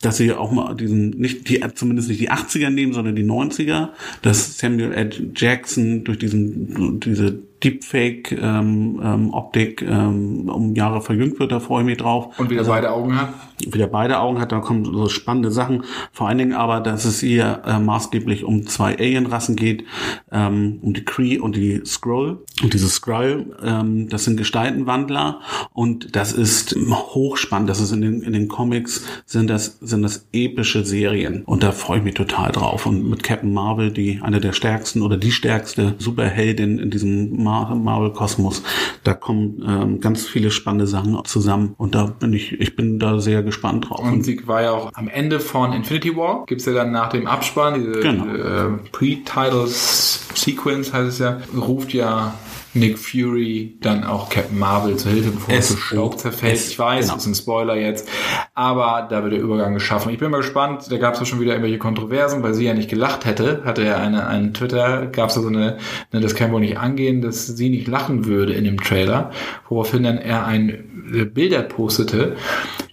dass 0.00 0.18
sie 0.18 0.34
auch 0.34 0.52
mal 0.52 0.74
diesen, 0.74 1.10
nicht 1.10 1.48
die, 1.48 1.64
zumindest 1.74 2.10
nicht 2.10 2.20
die 2.20 2.30
80er 2.30 2.68
nehmen, 2.68 2.92
sondern 2.92 3.16
die 3.16 3.24
90er, 3.24 3.88
dass 4.20 4.58
Samuel 4.58 4.92
L. 4.92 5.30
Jackson 5.34 6.04
durch 6.04 6.18
diesen, 6.18 7.00
diese 7.00 7.38
Deepfake-Optik 7.64 9.82
ähm, 9.82 10.48
um 10.48 10.74
Jahre 10.74 11.00
verjüngt 11.00 11.38
wird, 11.38 11.52
da 11.52 11.60
freue 11.60 11.82
ich 11.82 11.86
mich 11.86 11.96
drauf. 11.96 12.38
Und 12.38 12.50
wieder 12.50 12.64
beide 12.64 12.92
Augen 12.92 13.18
hat? 13.18 13.30
Wieder 13.66 13.86
beide 13.86 14.18
Augen 14.18 14.40
hat, 14.40 14.52
da 14.52 14.60
kommen 14.60 14.84
so 14.84 15.08
spannende 15.08 15.50
Sachen. 15.50 15.84
Vor 16.12 16.28
allen 16.28 16.38
Dingen 16.38 16.52
aber, 16.52 16.80
dass 16.80 17.04
es 17.04 17.20
hier 17.20 17.62
äh, 17.64 17.78
maßgeblich 17.78 18.44
um 18.44 18.66
zwei 18.66 18.98
Alienrassen 18.98 19.56
geht, 19.56 19.84
ähm, 20.30 20.80
um 20.82 20.92
die 20.92 21.04
Kree 21.04 21.38
und 21.38 21.56
die 21.56 21.82
Skrull. 21.86 22.44
Und 22.62 22.74
diese 22.74 22.88
Skrull, 22.88 23.56
ähm, 23.62 24.08
das 24.08 24.24
sind 24.24 24.36
Gestaltenwandler 24.36 25.40
und 25.72 26.16
das 26.16 26.32
ist 26.32 26.76
hochspannend. 26.76 27.70
Das 27.70 27.80
ist 27.80 27.92
in 27.92 28.02
den, 28.02 28.22
in 28.22 28.32
den 28.32 28.48
Comics 28.48 29.06
sind 29.24 29.48
das, 29.48 29.78
sind 29.80 30.02
das 30.02 30.28
epische 30.32 30.84
Serien. 30.84 31.44
Und 31.44 31.62
da 31.62 31.72
freue 31.72 31.98
ich 31.98 32.04
mich 32.04 32.14
total 32.14 32.52
drauf. 32.52 32.86
Und 32.86 33.08
mit 33.08 33.22
Captain 33.22 33.52
Marvel, 33.52 33.90
die 33.90 34.20
eine 34.22 34.40
der 34.40 34.52
stärksten 34.52 35.02
oder 35.02 35.16
die 35.16 35.32
stärkste 35.32 35.94
Superheldin 35.98 36.78
in 36.78 36.90
diesem 36.90 37.42
Mar- 37.54 37.74
Marvel-Kosmos, 37.74 38.62
da 39.04 39.14
kommen 39.14 39.62
ähm, 39.66 40.00
ganz 40.00 40.26
viele 40.26 40.50
spannende 40.50 40.86
Sachen 40.86 41.18
zusammen. 41.24 41.74
Und 41.76 41.94
da 41.94 42.06
bin 42.06 42.32
ich, 42.32 42.52
ich 42.60 42.76
bin 42.76 42.98
da 42.98 43.18
sehr 43.20 43.42
gespannt 43.42 43.88
drauf. 43.88 44.00
Und 44.00 44.24
sie 44.24 44.46
war 44.46 44.62
ja 44.62 44.72
auch 44.72 44.90
am 44.94 45.08
Ende 45.08 45.40
von 45.40 45.72
Infinity 45.72 46.16
War. 46.16 46.44
Gibt's 46.46 46.64
ja 46.66 46.72
dann 46.72 46.92
nach 46.92 47.08
dem 47.10 47.26
Abspann, 47.26 47.74
diese 47.74 48.00
Genau. 48.00 48.26
äh, 48.26 48.78
Pre-Titles-Sequence 48.92 50.92
heißt 50.92 51.08
es 51.08 51.18
ja, 51.20 51.38
ruft 51.56 51.92
ja 51.92 52.34
Nick 52.74 52.98
Fury 52.98 53.76
dann 53.80 54.04
auch 54.04 54.28
Captain 54.28 54.58
Marvel 54.58 54.96
zur 54.96 55.12
Hilfe, 55.12 55.30
bevor 55.30 55.54
es 55.54 55.68
zu 55.68 55.76
Staub 55.76 56.18
zerfällt. 56.18 56.54
ich 56.54 56.78
weiß, 56.78 57.06
genau. 57.06 57.16
ist 57.16 57.26
ein 57.26 57.34
Spoiler 57.34 57.76
jetzt, 57.76 58.08
aber 58.54 59.06
da 59.08 59.22
wird 59.22 59.32
der 59.32 59.40
Übergang 59.40 59.74
geschaffen. 59.74 60.12
Ich 60.12 60.18
bin 60.18 60.30
mal 60.30 60.38
gespannt, 60.38 60.90
da 60.90 60.98
gab 60.98 61.14
es 61.14 61.20
ja 61.20 61.26
schon 61.26 61.40
wieder 61.40 61.52
irgendwelche 61.52 61.78
Kontroversen, 61.78 62.42
weil 62.42 62.54
sie 62.54 62.64
ja 62.64 62.74
nicht 62.74 62.90
gelacht 62.90 63.24
hätte, 63.24 63.62
hatte 63.64 63.84
ja 63.84 63.96
eine, 63.96 64.26
einen 64.26 64.54
Twitter, 64.54 65.06
gab 65.06 65.30
es 65.30 65.36
ja 65.36 65.42
so 65.42 65.48
eine, 65.48 65.78
ne, 66.12 66.20
das 66.20 66.34
kann 66.34 66.52
wohl 66.52 66.60
nicht 66.60 66.78
angehen, 66.78 67.22
dass 67.22 67.46
sie 67.46 67.70
nicht 67.70 67.86
lachen 67.86 68.26
würde 68.26 68.54
in 68.54 68.64
dem 68.64 68.80
Trailer, 68.80 69.30
woraufhin 69.68 70.02
dann 70.02 70.18
er 70.18 70.46
ein 70.46 70.70
äh, 71.12 71.24
Bilder 71.24 71.62
postete, 71.62 72.36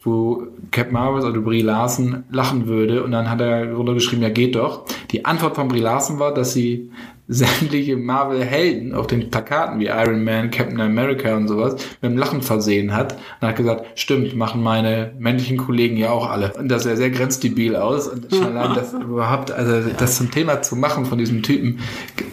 wo 0.03 0.47
Captain 0.71 0.93
Marvel, 0.93 1.23
also 1.23 1.41
Brie 1.41 1.61
Larson, 1.61 2.23
lachen 2.31 2.67
würde 2.67 3.03
und 3.03 3.11
dann 3.11 3.29
hat 3.29 3.41
er 3.41 3.73
runtergeschrieben, 3.73 4.23
ja 4.23 4.29
geht 4.29 4.55
doch. 4.55 4.85
Die 5.11 5.25
Antwort 5.25 5.55
von 5.55 5.67
Brie 5.67 5.79
Larson 5.79 6.19
war, 6.19 6.33
dass 6.33 6.53
sie 6.53 6.91
sämtliche 7.31 7.95
Marvel-Helden 7.95 8.93
auf 8.93 9.07
den 9.07 9.29
Plakaten 9.31 9.79
wie 9.79 9.85
Iron 9.85 10.25
Man, 10.25 10.51
Captain 10.51 10.81
America 10.81 11.33
und 11.37 11.47
sowas 11.47 11.75
mit 12.01 12.11
dem 12.11 12.17
Lachen 12.17 12.41
versehen 12.41 12.93
hat 12.93 13.15
und 13.39 13.47
hat 13.47 13.55
gesagt, 13.55 13.85
stimmt, 13.95 14.35
machen 14.35 14.61
meine 14.61 15.13
männlichen 15.17 15.55
Kollegen 15.55 15.95
ja 15.95 16.11
auch 16.11 16.29
alle. 16.29 16.51
Und 16.53 16.67
das 16.67 16.83
sah 16.83 16.97
sehr 16.97 17.09
grenzdebil 17.09 17.77
aus 17.77 18.09
und 18.09 18.29
schon 18.29 18.43
allein 18.57 18.75
das 18.75 18.91
überhaupt, 18.93 19.49
also 19.49 19.89
das 19.97 20.17
zum 20.17 20.29
Thema 20.29 20.61
zu 20.61 20.75
machen 20.75 21.05
von 21.05 21.17
diesem 21.17 21.41
Typen, 21.41 21.79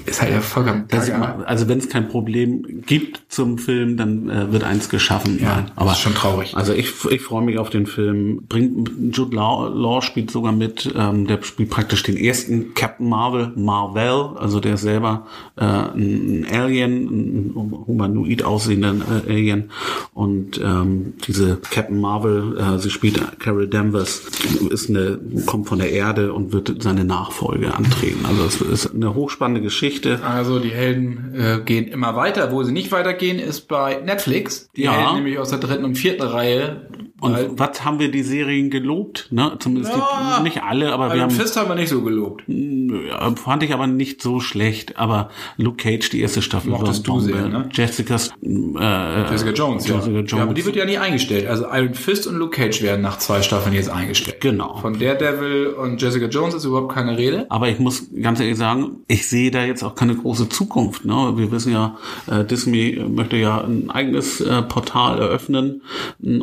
ist 0.05 0.21
halt 0.21 0.33
ja 0.33 0.41
vollkommen 0.41 0.87
Das, 0.89 1.11
also 1.11 1.69
wenn 1.69 1.79
es 1.79 1.89
kein 1.89 2.09
Problem 2.09 2.83
gibt 2.85 3.21
zum 3.29 3.59
Film, 3.59 3.97
dann 3.97 4.29
äh, 4.29 4.53
wird 4.53 4.65
eins 4.65 4.89
geschaffen. 4.89 5.39
Ja, 5.41 5.57
Nein, 5.57 5.71
aber 5.77 5.93
ist 5.93 6.01
schon 6.01 6.15
traurig. 6.15 6.57
Also 6.57 6.73
ich, 6.73 6.93
ich 7.09 7.23
freue 7.23 7.45
mich 7.45 7.59
auf 7.59 7.71
den 7.71 7.87
Film. 7.87 8.43
Bringt 8.49 9.17
Jude 9.17 9.37
Law, 9.37 9.69
Law 9.69 10.03
spielt 10.03 10.33
sogar 10.33 10.53
mit. 10.53 10.93
Ähm, 10.97 11.29
der 11.29 11.41
spielt 11.43 11.71
praktisch 11.71 12.03
den 12.03 12.17
ersten 12.17 12.75
Captain 12.75 13.09
Marvel, 13.09 13.53
Marvel. 13.55 14.37
Also 14.39 14.59
der 14.59 14.75
ist 14.75 14.88
selber 14.89 15.27
äh, 15.57 15.65
ein, 15.65 16.47
Alien, 16.51 17.05
ein 17.05 17.53
humanoid 17.87 18.43
aussehender 18.43 18.95
äh, 19.27 19.33
Alien. 19.33 19.71
Und 20.15 20.59
ähm, 20.65 21.15
diese 21.27 21.57
Captain 21.71 22.01
Marvel, 22.01 22.59
äh, 22.59 22.79
sie 22.79 22.91
spielt 22.91 23.39
Carol 23.39 23.69
Danvers, 23.69 24.23
ist 24.71 24.89
eine 24.89 25.19
kommt 25.47 25.69
von 25.69 25.79
der 25.79 25.93
Erde 25.93 26.33
und 26.33 26.53
wird 26.53 26.83
seine 26.83 27.05
Nachfolge 27.05 27.75
antreten. 27.75 28.25
Also 28.25 28.45
es 28.45 28.61
ist 28.61 28.95
eine 28.95 29.15
hochspannende 29.15 29.61
Geschichte. 29.61 30.21
Also 30.25 30.59
die 30.59 30.71
Helden 30.71 31.35
äh, 31.35 31.61
gehen 31.65 31.87
immer 31.89 32.17
weiter. 32.17 32.51
Wo 32.53 32.63
sie 32.63 32.73
nicht 32.73 32.91
weitergehen, 32.91 33.39
ist 33.39 33.69
bei 33.69 34.01
Netflix. 34.05 34.69
Die 34.77 34.85
Ja. 34.85 34.93
Helden 34.93 35.17
nämlich 35.17 35.39
aus 35.39 35.51
der 35.51 35.59
dritten 35.59 35.85
und 35.85 35.97
vierten 35.97 36.23
Reihe. 36.23 36.89
Und 37.21 37.33
Weil- 37.33 37.51
was 37.59 37.85
haben 37.85 37.99
wir 37.99 38.11
die 38.13 38.23
Serien 38.23 38.71
gelobt? 38.71 39.27
Ne? 39.31 39.57
Zumindest 39.59 39.93
Ja. 39.97 40.37
die, 40.39 40.45
nicht 40.45 40.63
alle, 40.63 40.93
aber 40.93 41.09
wir 41.09 41.17
Iron 41.17 41.23
haben 41.23 41.31
Fist 41.33 41.57
haben 41.57 41.69
wir 41.69 41.75
nicht 41.75 41.89
so 41.89 42.03
gelobt. 42.03 42.45
ja, 42.47 43.35
fand 43.35 43.63
ich 43.65 43.75
aber 43.75 43.87
nicht 43.89 44.23
so 44.23 44.39
schlecht. 44.39 44.99
Aber 44.99 45.31
Luke 45.57 45.77
Cage, 45.79 46.11
die 46.11 46.21
erste 46.21 46.43
Staffel 46.43 46.71
Mochtest 46.71 47.09
war 47.09 47.17
du 47.17 47.21
sehr, 47.21 47.49
ne? 47.49 47.69
Jessica's 47.73 48.31
äh, 48.43 49.31
Jessica 49.33 49.51
Jones, 49.51 49.89
ja. 49.89 49.97
Jessica 49.97 50.17
Jones. 50.19 50.31
ja. 50.31 50.43
Aber 50.43 50.55
die 50.55 50.65
wird 50.65 50.77
ja 50.77 50.85
nie 50.85 50.99
eingestellt. 50.99 51.47
Also 51.49 51.65
Iron 51.73 51.95
Fist 51.95 52.27
und 52.29 52.37
Luke 52.37 52.57
Cage 52.57 52.83
werden 52.83 53.03
nach 53.03 53.19
zwei 53.19 53.43
Staffeln 53.43 53.75
jetzt 53.75 53.91
eingestellt. 53.91 54.41
Genau. 54.41 54.77
Von 54.77 54.99
Daredevil 54.99 55.69
und 55.69 56.01
Jessica 56.01 56.27
Jones 56.27 56.55
ist 56.55 56.65
überhaupt 56.65 56.95
keine 56.95 57.19
Rede. 57.19 57.47
Aber 57.49 57.69
ich 57.69 57.79
muss 57.81 58.11
ganz 58.23 58.39
ehrlich 58.41 58.57
sagen, 58.57 58.99
ich 59.09 59.27
sehe 59.29 59.51
da 59.51 59.65
jetzt 59.65 59.83
auch 59.83 59.95
keine 59.97 60.15
große 60.15 60.49
Zukunft. 60.49 61.05
Ne? 61.05 61.33
Wir 61.37 61.51
wissen 61.51 61.73
ja, 61.73 61.97
äh, 62.31 62.45
Disney 62.45 63.03
möchte 63.09 63.37
ja 63.37 63.61
ein 63.63 63.91
eigenes 63.91 64.41
äh, 64.41 64.63
Portal 64.63 65.19
eröffnen, 65.19 65.83
ein 66.23 66.41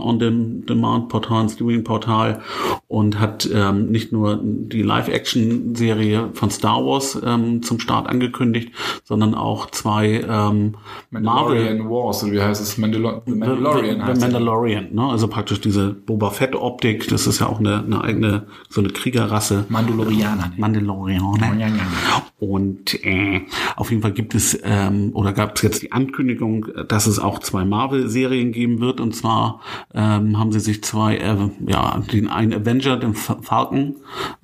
On-Demand-Portal, 0.66 1.44
ein 1.44 1.50
Streaming-Portal 1.50 2.42
und 2.88 3.20
hat 3.20 3.50
ähm, 3.54 3.92
nicht 3.92 4.12
nur 4.12 4.40
die 4.44 4.82
Live-Action-Serie 4.82 6.30
von 6.34 6.50
Star 6.50 6.86
Wars 6.86 7.20
ähm, 7.24 7.62
zum 7.64 7.80
Start 7.80 8.08
angekündigt, 8.08 8.72
sondern 9.04 9.36
auch 9.36 9.70
zwei 9.72 10.22
ähm, 10.28 10.76
Marvel 11.10 11.56
Mandalorian 11.56 11.90
Wars, 11.90 12.24
oder 12.24 12.34
wie 12.34 12.42
heißt 12.42 12.62
es? 12.62 12.78
Mandalo 12.78 13.22
The 13.26 13.32
Mandalorian 13.32 14.00
The, 14.00 14.06
The 14.06 14.12
es. 14.12 14.20
Mandalorian, 14.20 14.88
ne? 14.94 15.04
Also 15.04 15.28
praktisch 15.28 15.62
diese 15.62 15.94
Boba 15.94 16.30
Fett 16.32 16.56
Optik, 16.56 17.08
das 17.08 17.28
ist 17.28 17.40
ja 17.40 17.48
auch 17.48 17.60
eine, 17.60 17.84
eine 17.84 18.02
eigene, 18.02 18.48
so 18.70 18.82
eine 18.82 18.90
Kriegerrasse. 18.90 19.66
Mandalorianer. 19.70 20.54
Mandalorianer. 20.58 21.56
Ja, 21.58 21.68
ja. 21.68 21.76
Und 22.40 23.04
äh, 23.06 23.42
auf 23.76 23.90
jeden 23.92 24.02
Fall 24.02 24.12
gibt 24.12 24.36
es 24.36 24.60
ähm, 24.64 25.12
oder 25.14 25.34
gab 25.34 25.56
es 25.56 25.62
jetzt 25.62 25.82
die 25.82 25.92
Ankündigung, 25.92 26.68
dass 26.88 27.08
es 27.08 27.18
auch 27.18 27.40
zwei 27.40 27.66
Marvel-Serien 27.66 28.52
geben 28.52 28.80
wird. 28.80 29.00
Und 29.00 29.16
zwar 29.16 29.62
ähm, 29.94 30.38
haben 30.38 30.52
sie 30.52 30.55
sich 30.60 30.84
zwei, 30.84 31.18
äh, 31.18 31.36
ja, 31.68 32.02
den 32.12 32.28
einen 32.30 32.54
Avenger, 32.54 32.98
den 32.98 33.14
Fa- 33.14 33.38
Falcon, 33.42 33.96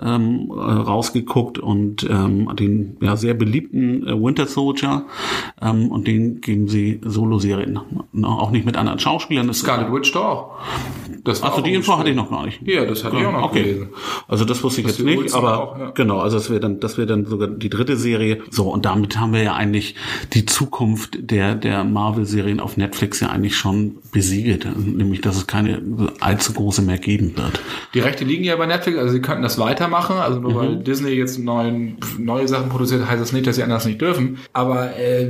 ähm, 0.02 0.52
äh, 0.52 0.60
rausgeguckt 0.60 1.60
und 1.60 2.08
ähm, 2.10 2.50
den 2.58 2.98
ja 3.02 3.16
sehr 3.16 3.34
beliebten 3.34 4.08
äh, 4.08 4.12
Winter 4.22 4.48
Soldier 4.48 5.06
ähm, 5.62 5.90
und 5.90 6.08
den 6.08 6.42
geben 6.42 6.68
sie 6.68 7.02
Solo-Serien. 7.04 7.80
Ne, 8.12 8.28
Auch 8.28 8.52
nicht 8.52 8.66
mit 8.66 8.78
anderen 8.78 9.00
Schauspielern. 9.00 9.48
Das 9.48 9.60
Scarlet 9.60 9.92
Witch 9.94 10.12
doch. 10.14 10.58
Das 11.24 11.44
also 11.44 11.62
die 11.62 11.74
Info 11.74 11.98
hatte 11.98 12.10
ich 12.10 12.16
noch 12.16 12.30
gar 12.32 12.46
nicht. 12.46 12.62
Ja, 12.68 12.84
das 12.86 13.04
hatte 13.04 13.18
ich 13.18 13.26
auch 13.26 13.32
noch 13.32 13.44
okay. 13.44 13.64
gelesen. 13.64 13.90
Also 14.28 14.44
das 14.46 14.64
wusste 14.64 14.82
ich 14.82 14.88
Das 14.88 14.98
jetzt 14.98 15.06
nicht, 15.06 15.18
Olsen 15.20 15.36
aber 15.38 15.62
auch, 15.64 15.78
ja. 15.78 15.92
genau, 15.92 16.18
also 16.20 16.38
das 16.38 16.50
wäre 16.50 16.60
dann, 16.60 16.80
das 16.80 16.98
wäre 16.98 17.06
dann 17.08 17.26
sogar 17.26 17.48
die 17.48 17.70
dritte 17.70 17.96
Serie. 17.96 18.40
So 18.50 18.70
und 18.72 18.86
damit 18.86 19.20
haben 19.20 19.34
wir 19.34 19.44
ja 19.44 19.54
eigentlich 19.54 19.96
die 20.34 20.46
Zukunft 20.46 21.20
der 21.22 21.56
der 21.56 21.84
Marvel-Serien 21.84 22.60
auf 22.60 22.78
Netflix 22.78 23.20
ja 23.20 23.30
eigentlich 23.30 23.56
schon 23.56 23.98
besiegelt, 24.12 24.68
nämlich 24.78 25.22
dass 25.22 25.38
es 25.38 25.46
keine 25.48 25.82
allzu 26.20 26.54
große 26.54 26.82
mehr 26.82 26.98
geben 26.98 27.34
wird. 27.36 27.62
Die 27.94 28.00
Rechte 28.00 28.24
liegen 28.24 28.44
ja 28.44 28.56
bei 28.56 28.66
Netflix, 28.66 28.98
also 28.98 29.12
sie 29.12 29.22
könnten 29.22 29.44
das 29.44 29.58
weitermachen. 29.60 30.18
Also 30.18 30.40
nur 30.40 30.56
weil 30.56 30.70
Mhm. 30.78 30.84
Disney 30.84 31.10
jetzt 31.12 31.40
neuen, 31.40 31.98
neue 32.18 32.48
Sachen 32.48 32.70
produziert, 32.70 33.08
heißt 33.10 33.22
das 33.22 33.34
nicht, 33.34 33.46
dass 33.48 33.56
sie 33.56 33.64
anders 33.64 33.86
nicht 33.86 34.02
dürfen. 34.02 34.38
Aber 34.54 34.96
äh, 34.98 35.28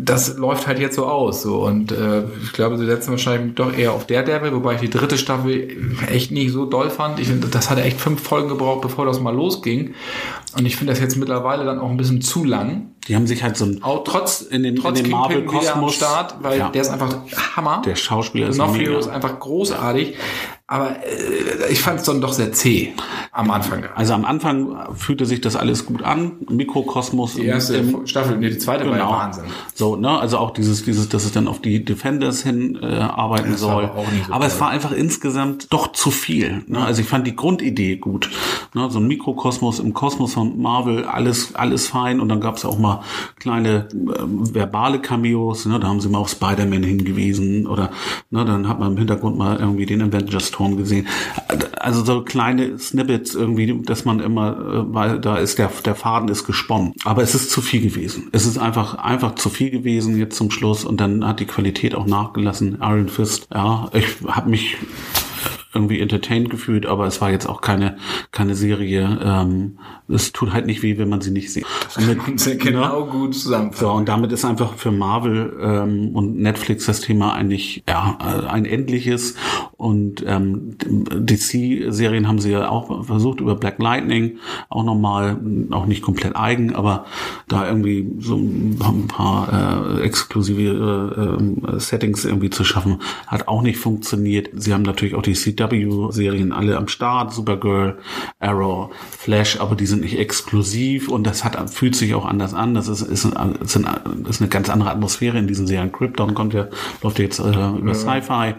das 0.00 0.36
läuft 0.36 0.66
halt 0.66 0.78
jetzt 0.78 0.96
so 0.96 1.06
aus. 1.06 1.42
So. 1.42 1.64
Und 1.64 1.92
äh, 1.92 2.24
ich 2.42 2.52
glaube, 2.52 2.78
sie 2.78 2.86
setzen 2.86 3.10
wahrscheinlich 3.10 3.54
doch 3.54 3.72
eher 3.76 3.92
auf 3.92 4.06
Daredevil, 4.06 4.52
wobei 4.54 4.74
ich 4.74 4.80
die 4.80 4.90
dritte 4.90 5.18
Staffel 5.18 5.68
echt 6.10 6.30
nicht 6.30 6.52
so 6.52 6.66
doll 6.66 6.90
fand. 6.90 7.18
Ich 7.18 7.28
finde, 7.28 7.48
das 7.48 7.70
hatte 7.70 7.82
echt 7.82 8.00
fünf 8.00 8.22
Folgen 8.22 8.48
gebraucht, 8.48 8.82
bevor 8.82 9.06
das 9.06 9.20
mal 9.20 9.34
losging. 9.34 9.94
Und 10.56 10.66
ich 10.66 10.76
finde 10.76 10.92
das 10.92 11.00
jetzt 11.00 11.16
mittlerweile 11.16 11.64
dann 11.64 11.78
auch 11.78 11.90
ein 11.90 11.96
bisschen 11.96 12.20
zu 12.20 12.44
lang. 12.44 12.91
Die 13.08 13.16
haben 13.16 13.26
sich 13.26 13.42
halt 13.42 13.56
so 13.56 13.64
ein 13.64 13.82
Auch 13.82 14.04
trotz, 14.04 14.42
in 14.42 14.62
den, 14.62 14.76
trotz 14.76 14.98
in 15.00 15.06
wieder 15.06 15.16
am 15.16 15.22
Marvel-Kosmos. 15.22 15.94
Start, 15.94 16.36
weil 16.40 16.58
Ja. 16.58 16.68
der 16.68 16.82
ist 16.82 16.88
einfach 16.88 17.16
Hammer. 17.56 17.82
Der 17.84 17.96
Schauspieler 17.96 18.48
ist 18.48 18.58
ist 18.98 19.08
einfach 19.08 19.40
großartig. 19.40 20.14
Aber 20.72 20.96
äh, 21.04 21.70
ich 21.70 21.80
fand 21.82 22.00
es 22.00 22.06
dann 22.06 22.22
doch 22.22 22.32
sehr 22.32 22.50
zäh 22.52 22.94
am 23.30 23.50
Anfang. 23.50 23.84
Also 23.94 24.14
am 24.14 24.24
Anfang 24.24 24.74
fühlte 24.96 25.26
sich 25.26 25.42
das 25.42 25.54
alles 25.54 25.84
gut 25.84 26.02
an. 26.02 26.32
Mikrokosmos. 26.48 27.34
Die 27.34 27.44
erste 27.44 27.76
im, 27.76 28.06
Staffel, 28.06 28.38
nee, 28.38 28.48
die 28.48 28.56
zweite 28.56 28.86
war 28.88 28.96
ja 28.96 29.04
Genau. 29.04 29.12
Wahnsinn. 29.18 29.44
So, 29.74 29.96
ne, 29.96 30.18
also 30.18 30.38
auch 30.38 30.50
dieses, 30.50 30.82
dieses, 30.82 31.10
dass 31.10 31.24
es 31.26 31.32
dann 31.32 31.46
auf 31.46 31.60
die 31.60 31.84
Defenders 31.84 32.42
hin 32.42 32.78
äh, 32.80 32.86
arbeiten 32.86 33.52
Das 33.52 33.60
soll. 33.60 33.84
aber 33.84 34.02
so 34.26 34.32
aber 34.32 34.46
es 34.46 34.58
war 34.60 34.70
einfach 34.70 34.92
insgesamt 34.92 35.70
doch 35.74 35.92
zu 35.92 36.10
viel. 36.10 36.64
Ne? 36.66 36.82
Also 36.82 37.02
ich 37.02 37.08
fand 37.08 37.26
die 37.26 37.36
Grundidee 37.36 37.96
gut. 37.96 38.30
Ne? 38.72 38.88
So 38.90 38.98
ein 38.98 39.06
Mikrokosmos 39.06 39.78
im 39.78 39.92
Kosmos 39.92 40.32
von 40.32 40.58
Marvel, 40.60 41.04
alles, 41.04 41.54
alles 41.54 41.86
fein. 41.86 42.18
Und 42.18 42.30
dann 42.30 42.40
gab 42.40 42.56
es 42.56 42.64
auch 42.64 42.78
mal 42.78 43.02
kleine 43.38 43.88
ähm, 43.92 44.54
verbale 44.54 45.00
Cameos. 45.00 45.66
Ne? 45.66 45.78
Da 45.80 45.88
haben 45.88 46.00
sie 46.00 46.08
mal 46.08 46.18
auf 46.18 46.30
Spider-Man 46.30 46.82
hingewiesen 46.82 47.66
oder 47.66 47.90
ne, 48.30 48.46
dann 48.46 48.68
hat 48.68 48.78
man 48.80 48.92
im 48.92 48.96
Hintergrund 48.98 49.36
mal 49.36 49.58
irgendwie 49.60 49.84
den 49.84 50.00
Avengers-Turm 50.62 50.76
gesehen. 50.76 51.06
Also 51.78 52.04
so 52.04 52.22
kleine 52.22 52.78
Snippets 52.78 53.34
irgendwie, 53.34 53.82
dass 53.84 54.04
man 54.04 54.20
immer, 54.20 54.52
äh, 54.52 54.94
weil 54.94 55.20
da 55.20 55.36
ist 55.36 55.58
der, 55.58 55.70
der 55.84 55.94
Faden 55.94 56.28
ist 56.28 56.46
gesponnen. 56.46 56.92
Aber 57.04 57.22
es 57.22 57.34
ist 57.34 57.50
zu 57.50 57.60
viel 57.60 57.80
gewesen. 57.80 58.28
Es 58.32 58.46
ist 58.46 58.58
einfach, 58.58 58.94
einfach 58.94 59.34
zu 59.34 59.48
viel 59.48 59.70
gewesen 59.70 60.18
jetzt 60.18 60.36
zum 60.36 60.50
Schluss 60.50 60.84
und 60.84 61.00
dann 61.00 61.26
hat 61.26 61.40
die 61.40 61.46
Qualität 61.46 61.94
auch 61.94 62.06
nachgelassen. 62.06 62.78
Iron 62.80 63.08
Fist, 63.08 63.48
ja, 63.52 63.88
ich 63.92 64.06
habe 64.26 64.50
mich 64.50 64.76
irgendwie 65.74 66.00
entertained 66.00 66.50
gefühlt, 66.50 66.86
aber 66.86 67.06
es 67.06 67.20
war 67.20 67.30
jetzt 67.30 67.46
auch 67.48 67.60
keine 67.60 67.96
keine 68.30 68.54
Serie. 68.54 69.18
Ähm, 69.22 69.78
es 70.08 70.32
tut 70.32 70.52
halt 70.52 70.66
nicht 70.66 70.82
weh, 70.82 70.98
wenn 70.98 71.08
man 71.08 71.20
sie 71.20 71.30
nicht 71.30 71.52
sieht. 71.52 71.64
Mit- 72.06 72.38
Sehr 72.40 72.56
genau 72.56 73.06
gut 73.06 73.34
zusammenfassen. 73.34 73.86
so, 73.86 73.92
und 73.92 74.08
damit 74.08 74.32
ist 74.32 74.44
einfach 74.44 74.74
für 74.74 74.90
Marvel 74.92 75.56
ähm, 75.60 76.10
und 76.14 76.38
Netflix 76.38 76.86
das 76.86 77.00
Thema 77.00 77.32
eigentlich 77.34 77.82
ja, 77.88 78.18
ein 78.48 78.64
endliches. 78.66 79.36
Und 79.76 80.22
ähm, 80.26 80.76
DC-Serien 80.78 82.28
haben 82.28 82.38
sie 82.38 82.50
ja 82.52 82.68
auch 82.68 83.04
versucht 83.04 83.40
über 83.40 83.54
Black 83.56 83.80
Lightning, 83.80 84.38
auch 84.68 84.84
nochmal, 84.84 85.38
auch 85.70 85.86
nicht 85.86 86.02
komplett 86.02 86.36
eigen, 86.36 86.74
aber 86.74 87.04
da 87.48 87.66
irgendwie 87.66 88.08
so 88.18 88.36
ein 88.36 89.06
paar 89.08 89.98
äh, 89.98 90.02
exklusive 90.02 90.62
äh, 91.66 91.74
äh, 91.76 91.80
Settings 91.80 92.24
irgendwie 92.24 92.50
zu 92.50 92.64
schaffen, 92.64 93.00
hat 93.26 93.48
auch 93.48 93.62
nicht 93.62 93.78
funktioniert. 93.78 94.50
Sie 94.54 94.72
haben 94.72 94.82
natürlich 94.82 95.14
auch 95.14 95.22
die 95.22 95.34
CW-Serien 95.68 96.52
alle 96.52 96.76
am 96.76 96.88
Start, 96.88 97.32
Supergirl, 97.32 97.98
Arrow, 98.40 98.90
Flash, 99.10 99.60
aber 99.60 99.76
die 99.76 99.86
sind 99.86 100.02
nicht 100.02 100.18
exklusiv 100.18 101.08
und 101.08 101.24
das 101.24 101.44
hat, 101.44 101.70
fühlt 101.70 101.94
sich 101.96 102.14
auch 102.14 102.24
anders 102.26 102.54
an. 102.54 102.74
Das 102.74 102.88
ist, 102.88 103.02
ist, 103.02 103.24
ein, 103.24 103.54
ist, 103.56 103.76
ein, 103.76 104.26
ist 104.28 104.40
eine 104.40 104.48
ganz 104.48 104.68
andere 104.70 104.90
Atmosphäre 104.90 105.38
in 105.38 105.46
diesen 105.46 105.66
Serien. 105.66 105.92
Krypton 105.92 106.34
kommt 106.34 106.54
ja, 106.54 106.68
läuft 107.02 107.18
jetzt 107.18 107.38
äh, 107.38 107.42
über 107.44 107.94
Sci-Fi. 107.94 108.54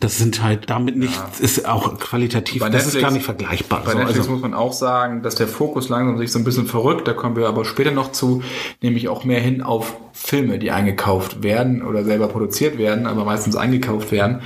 Das 0.00 0.16
sind 0.16 0.42
halt 0.42 0.70
damit 0.70 0.96
nicht, 0.96 1.20
ist 1.40 1.68
auch 1.68 1.98
qualitativ, 1.98 2.60
Bei 2.60 2.70
das 2.70 2.86
ist 2.86 2.94
Netflix- 2.94 3.02
gar 3.02 3.12
nicht 3.12 3.24
vergleichbar. 3.24 3.82
Bei 3.84 3.92
So, 3.92 3.98
Netflix 3.98 4.20
also, 4.20 4.30
muss 4.32 4.40
man 4.40 4.54
auch 4.54 4.72
sagen, 4.72 5.22
dass 5.22 5.34
der 5.34 5.46
Fokus 5.46 5.90
langsam 5.90 6.16
sich 6.16 6.32
so 6.32 6.38
ein 6.38 6.44
bisschen 6.44 6.66
verrückt, 6.66 7.06
da 7.06 7.12
kommen 7.12 7.36
wir 7.36 7.46
aber 7.48 7.66
später 7.66 7.90
noch 7.90 8.10
zu, 8.12 8.42
nämlich 8.80 9.08
auch 9.08 9.24
mehr 9.24 9.40
hin 9.40 9.62
auf 9.62 9.94
Filme, 10.14 10.58
die 10.58 10.70
eingekauft 10.70 11.42
werden 11.42 11.82
oder 11.82 12.04
selber 12.04 12.28
produziert 12.28 12.78
werden, 12.78 13.06
aber 13.06 13.24
meistens 13.24 13.56
eingekauft 13.56 14.10
werden. 14.10 14.40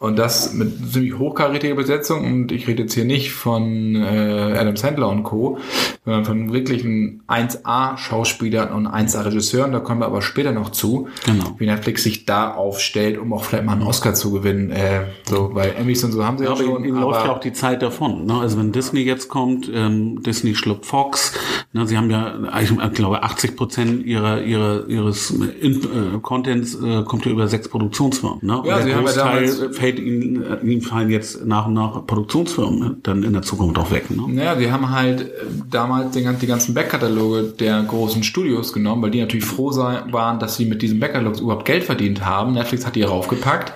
Und 0.00 0.16
das 0.16 0.52
mit 0.54 0.92
ziemlich 0.92 1.18
hochkarätiger 1.18 1.74
Besetzung. 1.74 2.24
Und 2.24 2.52
ich 2.52 2.68
rede 2.68 2.82
jetzt 2.82 2.94
hier 2.94 3.04
nicht 3.04 3.32
von 3.32 3.96
äh, 3.96 4.54
Adam 4.56 4.76
Sandler 4.76 5.08
und 5.08 5.24
Co., 5.24 5.58
sondern 6.04 6.24
von 6.24 6.52
wirklichen 6.52 7.22
1A-Schauspielern 7.28 8.72
und 8.72 8.86
1A-Regisseuren. 8.86 9.72
Da 9.72 9.80
kommen 9.80 10.00
wir 10.00 10.06
aber 10.06 10.22
später 10.22 10.52
noch 10.52 10.70
zu, 10.70 11.08
Genau. 11.26 11.54
wie 11.58 11.66
Netflix 11.66 12.04
sich 12.04 12.24
da 12.26 12.54
aufstellt, 12.54 13.18
um 13.18 13.32
auch 13.32 13.44
vielleicht 13.44 13.64
mal 13.64 13.72
einen 13.72 13.82
Oscar 13.82 14.14
zu 14.14 14.30
gewinnen. 14.30 14.70
Äh, 14.70 15.02
so, 15.28 15.50
weil 15.54 15.74
Emmys 15.76 16.04
und 16.04 16.12
so 16.12 16.24
haben 16.24 16.38
sie 16.38 16.44
ja, 16.44 16.50
aber 16.50 16.62
schon. 16.62 16.84
ihnen 16.84 17.00
läuft 17.00 17.24
ja 17.26 17.32
auch 17.32 17.40
die 17.40 17.52
Zeit 17.52 17.82
davon. 17.82 18.24
Ne? 18.26 18.34
Also 18.34 18.58
wenn 18.58 18.72
Disney 18.72 19.00
jetzt 19.00 19.28
kommt, 19.28 19.68
ähm, 19.74 20.22
Disney 20.22 20.54
schluckt 20.54 20.86
Fox, 20.86 21.34
ne? 21.72 21.86
sie 21.86 21.96
haben 21.96 22.10
ja, 22.10 22.34
ich 22.60 22.70
glaube, 22.94 23.22
80 23.22 23.56
Prozent 23.56 24.06
ihrer, 24.06 24.42
ihrer, 24.42 24.86
ihres 24.88 25.30
In 25.30 25.82
äh, 25.82 26.18
Contents 26.22 26.74
äh, 26.80 27.02
kommt 27.02 27.26
ja 27.26 27.32
über 27.32 27.48
sechs 27.48 27.68
Produktionsfirmen. 27.68 28.38
Ne? 28.42 28.62
Ja, 28.64 28.80
sie 28.82 28.94
haben 28.94 29.06
ja 29.06 29.12
damals- 29.12 29.58
fällt 29.88 29.98
ihnen, 29.98 30.44
ihnen 30.62 30.82
fallen 30.82 31.10
jetzt 31.10 31.46
nach 31.46 31.66
und 31.66 31.74
nach 31.74 32.06
Produktionsfirmen 32.06 32.78
ne? 32.78 32.96
dann 33.02 33.22
in 33.22 33.32
der 33.32 33.42
Zukunft 33.42 33.78
auch 33.78 33.90
weg. 33.90 34.10
Ne? 34.10 34.22
Naja, 34.28 34.54
die 34.54 34.70
haben 34.70 34.90
halt 34.90 35.22
äh, 35.22 35.26
damals 35.70 36.12
den, 36.12 36.38
die 36.38 36.46
ganzen 36.46 36.74
Backkataloge 36.74 37.54
der 37.58 37.82
großen 37.82 38.22
Studios 38.22 38.72
genommen, 38.72 39.02
weil 39.02 39.10
die 39.10 39.20
natürlich 39.20 39.44
froh 39.44 39.72
sei, 39.72 40.02
waren, 40.10 40.38
dass 40.38 40.56
sie 40.56 40.66
mit 40.66 40.82
diesen 40.82 41.00
Backkatalogs 41.00 41.40
überhaupt 41.40 41.64
Geld 41.64 41.84
verdient 41.84 42.24
haben. 42.24 42.52
Netflix 42.52 42.86
hat 42.86 42.96
die 42.96 43.02
raufgepackt. 43.02 43.72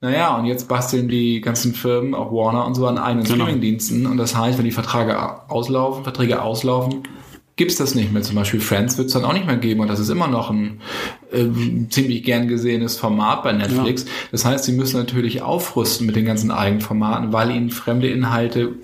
Naja, 0.00 0.36
und 0.36 0.46
jetzt 0.46 0.68
basteln 0.68 1.08
die 1.08 1.40
ganzen 1.40 1.74
Firmen, 1.74 2.14
auch 2.14 2.32
Warner 2.32 2.66
und 2.66 2.74
so, 2.74 2.86
an 2.86 2.96
eigenen 2.96 3.26
Genau. 3.26 3.44
Streamingdiensten. 3.44 4.06
Und 4.06 4.16
das 4.16 4.36
heißt, 4.36 4.56
wenn 4.56 4.64
die 4.64 4.70
Verträge 4.70 5.50
auslaufen, 5.50 6.04
Verträge 6.04 6.40
auslaufen, 6.40 7.02
gibt's 7.60 7.76
das 7.76 7.94
nicht 7.94 8.10
mehr. 8.10 8.22
Zum 8.22 8.36
Beispiel 8.36 8.58
Friends 8.58 8.96
wird's 8.96 9.12
dann 9.12 9.22
auch 9.22 9.34
nicht 9.34 9.44
mehr 9.44 9.58
geben. 9.58 9.80
Und 9.80 9.88
das 9.88 10.00
ist 10.00 10.08
immer 10.08 10.28
noch 10.28 10.48
ein 10.48 10.80
ähm, 11.30 11.88
ziemlich 11.90 12.22
gern 12.22 12.48
gesehenes 12.48 12.96
Format 12.96 13.42
bei 13.42 13.52
Netflix. 13.52 14.06
Das 14.32 14.46
heißt, 14.46 14.64
sie 14.64 14.72
müssen 14.72 14.96
natürlich 14.96 15.42
aufrüsten 15.42 16.06
mit 16.06 16.16
den 16.16 16.24
ganzen 16.24 16.50
eigenen 16.50 16.80
Formaten, 16.80 17.34
weil 17.34 17.50
ihnen 17.50 17.68
fremde 17.68 18.08
Inhalte 18.08 18.76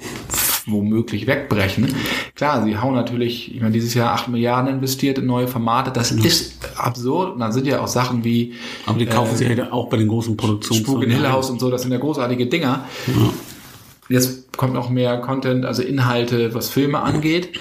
womöglich 0.67 1.27
wegbrechen. 1.27 1.95
Klar, 2.35 2.65
sie 2.65 2.77
hauen 2.77 2.95
natürlich, 2.95 3.55
ich 3.55 3.63
meine, 3.63 3.73
dieses 3.73 3.95
Jahr 3.95 4.13
8 4.13 4.29
Milliarden 4.29 4.71
investiert 4.71 5.17
in 5.17 5.25
neue 5.25 5.49
Formate. 5.49 5.91
Das 5.91 6.11
ist 6.11 6.59
absurd. 6.77 7.33
Und 7.33 7.41
dann 7.41 7.53
sind 7.53 7.67
ja 7.67 7.81
auch 7.81 7.89
Sachen 7.89 8.25
wie 8.25 8.53
Aber 8.85 8.99
die 8.99 9.07
kaufen 9.07 9.37
sie 9.37 9.49
halt 9.49 9.73
auch 9.73 9.89
bei 9.89 9.97
den 9.97 10.09
großen 10.09 10.35
Spuk 10.35 10.49
Produktionsfirmen. 10.49 11.05
in 11.05 11.11
Hill 11.13 11.33
House 11.33 11.49
und 11.49 11.61
so, 11.61 11.71
das 11.71 11.81
sind 11.81 11.93
ja 11.93 11.99
großartige 11.99 12.45
Dinger. 12.45 12.85
Jetzt 14.11 14.55
kommt 14.59 14.75
noch 14.75 14.91
mehr 14.91 15.17
Content, 15.23 15.65
also 15.65 15.83
Inhalte, 15.83 16.53
was 16.53 16.69
Filme 16.69 17.01
angeht. 17.01 17.59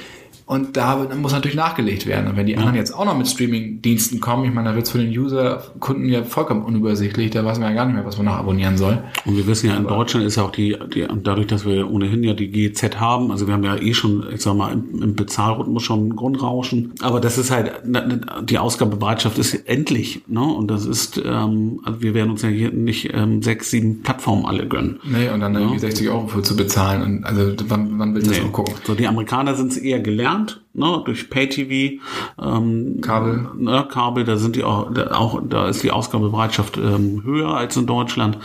Und 0.48 0.78
da 0.78 1.08
muss 1.20 1.32
natürlich 1.32 1.56
nachgelegt 1.58 2.06
werden. 2.06 2.28
Und 2.28 2.38
wenn 2.38 2.46
die 2.46 2.56
anderen 2.56 2.76
jetzt 2.76 2.94
auch 2.94 3.06
noch 3.06 3.18
mit 3.18 3.28
Streaming-Diensten 3.28 4.20
kommen, 4.20 4.46
ich 4.46 4.54
meine, 4.54 4.70
da 4.70 4.76
wird 4.76 4.86
es 4.86 4.92
für 4.92 5.00
den 5.00 5.10
User, 5.10 5.64
Kunden 5.80 6.08
ja 6.08 6.24
vollkommen 6.24 6.62
unübersichtlich. 6.64 7.32
Da 7.32 7.44
weiß 7.44 7.58
man 7.58 7.70
ja 7.70 7.76
gar 7.76 7.86
nicht 7.86 7.96
mehr, 7.96 8.06
was 8.06 8.18
man 8.18 8.28
noch 8.28 8.36
abonnieren 8.36 8.78
soll. 8.78 9.02
Und 9.26 9.38
wir 9.38 9.48
wissen 9.48 9.70
ja, 9.70 9.76
in 9.76 9.88
Deutschland 9.88 10.26
ist 10.26 10.36
ja 10.36 10.44
auch 10.44 10.52
die, 10.52 10.78
die, 10.94 11.08
dadurch, 11.24 11.48
dass 11.48 11.66
wir 11.66 11.90
ohnehin 11.90 12.24
ja 12.24 12.34
die 12.36 12.50
GEZ 12.50 13.00
haben, 13.00 13.32
also 13.32 13.48
wir 13.48 13.56
haben 13.56 13.64
ja 13.64 13.76
eh 13.76 13.94
schon, 13.96 14.24
ich 14.32 14.42
sag 14.42 14.56
mal, 14.56 14.72
im, 14.72 15.02
im 15.02 15.16
Bezahlrhythmus 15.16 15.82
schon 15.82 16.10
ein 16.10 16.16
Grundrauschen. 16.16 16.94
Aber 17.02 17.20
das 17.20 17.40
ist 17.40 17.50
halt, 17.50 17.72
die 18.44 18.60
Ausgabebereitschaft 18.60 19.40
ist 19.40 19.54
endlich, 19.68 20.22
ne? 20.28 20.44
Und 20.44 20.70
das 20.70 20.86
ist, 20.86 21.20
ähm, 21.26 21.80
also 21.84 22.02
wir 22.04 22.14
werden 22.14 22.30
uns 22.30 22.44
ja 22.44 22.50
hier 22.50 22.72
nicht 22.72 23.10
ähm, 23.16 23.42
sechs, 23.42 23.72
sieben 23.72 24.04
Plattformen 24.04 24.46
alle 24.46 24.68
gönnen. 24.68 25.00
Nee, 25.04 25.30
und 25.30 25.40
dann 25.40 25.56
irgendwie 25.56 25.80
60 25.80 26.08
Euro 26.10 26.28
für 26.28 26.44
zu 26.44 26.56
bezahlen. 26.56 27.02
Und 27.02 27.24
also 27.24 27.52
wann, 27.68 27.98
wann 27.98 28.14
will 28.14 28.22
ich 28.22 28.28
das 28.28 28.38
Nee. 28.38 28.44
auch 28.48 28.52
gucken? 28.52 28.76
So, 28.84 28.94
die 28.94 29.08
Amerikaner 29.08 29.56
sind 29.56 29.72
es 29.72 29.78
eher 29.78 30.00
gelernt, 30.00 30.35
around. 30.36 30.65
Ne, 30.76 31.02
durch 31.06 31.30
Pay-TV, 31.30 32.02
ähm, 32.42 33.02
Kabel. 33.02 33.50
ne, 33.58 33.88
Kabel, 33.90 34.24
da 34.24 34.38
sind 34.38 34.56
die 34.56 34.64
auch, 34.64 34.92
da, 34.94 35.12
auch, 35.12 35.42
da 35.48 35.68
ist 35.68 35.84
die 35.84 35.92
Ausgabebereitschaft 35.92 36.78
ähm, 36.78 37.24
höher 37.24 37.50
als 37.50 37.78
in 37.78 37.86
Deutschland. 37.86 38.38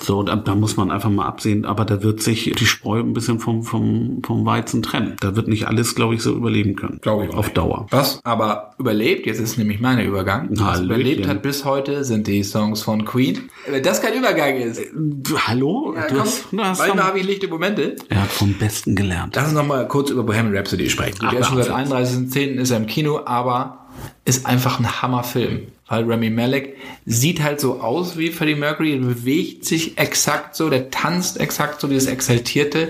So, 0.00 0.22
da, 0.24 0.34
da 0.34 0.54
muss 0.56 0.76
man 0.76 0.90
einfach 0.90 1.10
mal 1.10 1.26
absehen, 1.26 1.64
aber 1.64 1.84
da 1.84 2.02
wird 2.02 2.22
sich 2.22 2.52
die 2.58 2.66
Spreu 2.66 2.98
ein 3.00 3.12
bisschen 3.12 3.38
vom, 3.38 3.62
vom, 3.62 4.20
vom 4.24 4.44
Weizen 4.44 4.82
trennen. 4.82 5.16
Da 5.20 5.36
wird 5.36 5.46
nicht 5.46 5.68
alles, 5.68 5.94
glaube 5.94 6.14
ich, 6.16 6.22
so 6.22 6.32
überleben 6.34 6.74
können. 6.74 6.98
Glaube 7.00 7.24
ich 7.24 7.30
auch 7.30 7.36
Auf 7.36 7.46
nicht. 7.46 7.56
Dauer. 7.56 7.86
Was 7.90 8.20
aber 8.24 8.74
überlebt, 8.78 9.26
jetzt 9.26 9.38
ist 9.38 9.58
nämlich 9.58 9.80
mein 9.80 10.00
Übergang, 10.00 10.48
was 10.50 10.80
überlebt 10.80 11.28
hat 11.28 11.42
bis 11.42 11.64
heute, 11.64 12.02
sind 12.04 12.26
die 12.26 12.42
Songs 12.42 12.82
von 12.82 13.04
Queen. 13.04 13.48
Wenn 13.68 13.82
das 13.82 14.02
kein 14.02 14.14
Übergang 14.18 14.56
ist. 14.56 14.80
Du, 14.94 15.38
hallo? 15.38 15.94
Ja, 15.94 16.08
du 16.08 16.14
komm, 16.14 16.20
hast, 16.20 16.46
du 16.50 16.58
hast 16.60 16.78
manchmal 16.80 17.04
habe 17.04 17.20
ich 17.20 17.26
lichte 17.26 17.46
Momente. 17.46 17.94
er 18.08 18.22
hat 18.22 18.30
vom 18.30 18.54
Besten 18.54 18.96
gelernt. 18.96 19.36
Lass 19.36 19.46
uns 19.46 19.54
noch 19.54 19.66
mal 19.66 19.86
kurz 19.86 20.10
über 20.10 20.24
Bohemian 20.24 20.56
Rhapsody 20.56 20.90
sprechen. 20.90 21.18
Ach, 21.22 21.32
seit 21.62 21.90
Wahnsinn. 21.90 22.30
31.10. 22.30 22.60
ist 22.60 22.70
er 22.70 22.76
im 22.78 22.86
Kino, 22.86 23.20
aber 23.24 23.86
ist 24.24 24.46
einfach 24.46 24.78
ein 24.78 25.02
Hammerfilm. 25.02 25.68
Weil 25.88 26.04
Remy 26.04 26.30
Malek 26.30 26.76
sieht 27.04 27.42
halt 27.42 27.60
so 27.60 27.80
aus 27.80 28.16
wie 28.16 28.30
Freddie 28.30 28.54
Mercury, 28.54 28.94
er 28.94 29.00
bewegt 29.00 29.66
sich 29.66 29.98
exakt 29.98 30.56
so, 30.56 30.70
der 30.70 30.90
tanzt 30.90 31.38
exakt 31.38 31.80
so, 31.80 31.88
dieses 31.88 32.08
Exaltierte. 32.08 32.88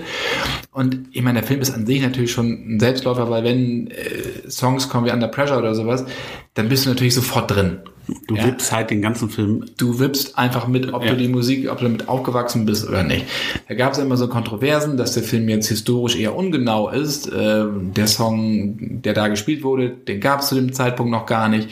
Und 0.71 1.07
ich 1.11 1.21
meine, 1.21 1.39
der 1.39 1.47
Film 1.47 1.59
ist 1.59 1.71
an 1.71 1.85
sich 1.85 2.01
natürlich 2.01 2.31
schon 2.31 2.75
ein 2.75 2.79
Selbstläufer, 2.79 3.29
weil 3.29 3.43
wenn 3.43 3.87
äh, 3.87 4.49
Songs 4.49 4.87
kommen 4.87 5.05
wie 5.05 5.11
Under 5.11 5.27
Pressure 5.27 5.57
oder 5.57 5.75
sowas, 5.75 6.05
dann 6.53 6.69
bist 6.69 6.85
du 6.85 6.89
natürlich 6.89 7.15
sofort 7.15 7.51
drin. 7.51 7.79
Du 8.27 8.35
Ja. 8.35 8.45
wippst 8.45 8.71
halt 8.71 8.89
den 8.89 9.01
ganzen 9.01 9.29
Film 9.29 9.65
Du 9.77 9.99
wippst 9.99 10.37
einfach 10.37 10.67
mit, 10.67 10.93
ob 10.93 11.03
Ja. 11.03 11.11
du 11.11 11.17
die 11.17 11.27
Musik, 11.27 11.69
ob 11.71 11.77
du 11.77 11.85
damit 11.85 12.09
aufgewachsen 12.09 12.65
bist 12.65 12.87
oder 12.87 13.03
nicht. 13.03 13.25
Da 13.67 13.75
gab 13.75 13.93
es 13.93 13.97
immer 13.99 14.17
so 14.17 14.27
Kontroversen, 14.27 14.97
dass 14.97 15.13
der 15.13 15.23
Film 15.23 15.47
jetzt 15.47 15.67
historisch 15.67 16.17
eher 16.17 16.35
ungenau 16.35 16.89
ist. 16.89 17.31
Ähm, 17.33 17.93
der 17.93 18.07
Song, 18.07 19.01
der 19.01 19.13
da 19.13 19.27
gespielt 19.29 19.63
wurde, 19.63 19.89
den 19.89 20.19
gab 20.19 20.41
es 20.41 20.49
zu 20.49 20.55
dem 20.55 20.73
Zeitpunkt 20.73 21.11
noch 21.11 21.25
gar 21.25 21.47
nicht, 21.47 21.69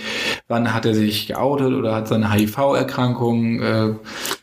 wann 0.48 0.74
hat 0.74 0.86
er 0.86 0.94
sich 0.94 1.28
geoutet 1.28 1.74
oder 1.74 1.96
hat 1.96 2.08
seine 2.08 2.32
HIV-Erkrankung 2.32 3.62
äh, 3.62 3.94